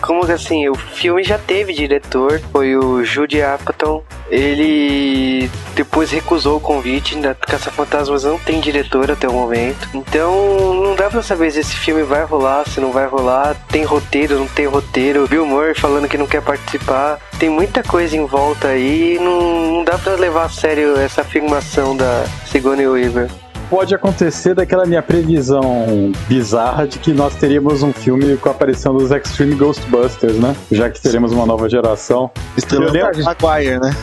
como 0.00 0.24
que 0.24 0.32
assim, 0.32 0.68
o 0.68 0.74
filme 0.74 1.22
já 1.22 1.38
teve 1.38 1.72
diretor, 1.72 2.40
foi 2.52 2.76
o 2.76 3.04
Jude 3.04 3.42
Apatow. 3.42 4.04
Ele 4.30 5.50
depois 5.74 6.10
recusou 6.10 6.56
o 6.56 6.60
convite, 6.60 7.16
da 7.16 7.34
Caça 7.34 7.70
Fantasmas 7.70 8.24
não 8.24 8.38
tem 8.38 8.60
diretor 8.60 9.10
até 9.10 9.28
o 9.28 9.32
momento. 9.32 9.88
Então 9.94 10.41
não 10.84 10.94
dá 10.94 11.08
pra 11.08 11.22
saber 11.22 11.50
se 11.50 11.60
esse 11.60 11.74
filme 11.74 12.02
vai 12.02 12.24
rolar, 12.24 12.68
se 12.68 12.80
não 12.80 12.92
vai 12.92 13.06
rolar. 13.06 13.56
Tem 13.68 13.84
roteiro, 13.84 14.38
não 14.38 14.46
tem 14.46 14.66
roteiro. 14.66 15.26
Bill 15.28 15.46
Murray 15.46 15.74
falando 15.74 16.08
que 16.08 16.18
não 16.18 16.26
quer 16.26 16.42
participar. 16.42 17.18
Tem 17.38 17.48
muita 17.48 17.82
coisa 17.82 18.16
em 18.16 18.26
volta 18.26 18.68
aí. 18.68 19.18
Não, 19.20 19.72
não 19.72 19.84
dá 19.84 19.98
pra 19.98 20.14
levar 20.14 20.44
a 20.44 20.48
sério 20.48 20.96
essa 20.96 21.22
afirmação 21.22 21.96
da 21.96 22.24
Sigourney 22.46 22.86
Weaver 22.86 23.30
pode 23.72 23.94
acontecer 23.94 24.54
daquela 24.54 24.84
minha 24.84 25.00
previsão 25.00 26.12
bizarra 26.28 26.86
de 26.86 26.98
que 26.98 27.10
nós 27.10 27.34
teríamos 27.36 27.82
um 27.82 27.90
filme 27.90 28.36
com 28.36 28.50
a 28.50 28.52
aparição 28.52 28.94
dos 28.94 29.10
Extreme 29.10 29.54
Ghostbusters, 29.54 30.36
né? 30.36 30.54
Já 30.70 30.90
que 30.90 31.00
teremos 31.00 31.32
uma 31.32 31.46
nova 31.46 31.70
geração. 31.70 32.30
Estrelando 32.54 33.24
Maguire, 33.24 33.80
né? 33.80 33.96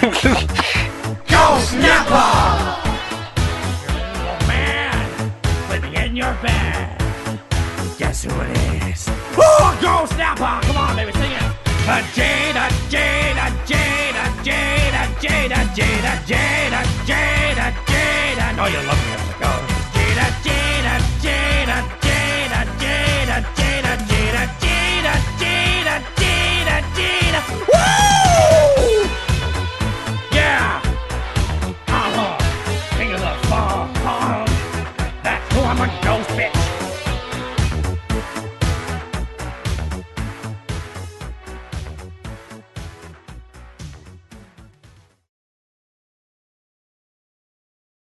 Ghost 1.28 1.76
Napper! 1.76 2.37
Is? 8.88 9.08
Oh, 9.36 9.78
Ghost 9.80 10.16
Napper! 10.16 10.66
Come 10.66 10.76
on, 10.76 10.96
baby, 10.96 11.12
sing 11.12 11.32
it! 11.32 11.42
Jada, 11.88 12.68
Jada, 12.90 13.48
Jada, 13.66 14.26
Jada, 14.44 15.04
Jada, 15.22 15.60
Jada, 15.74 16.14
Jada, 16.24 16.24
Jada, 16.26 16.80
Jada, 17.06 17.72
Jada. 17.86 18.58
Oh, 18.60 18.66
you 18.66 18.86
love 18.86 19.22
me. 19.22 19.27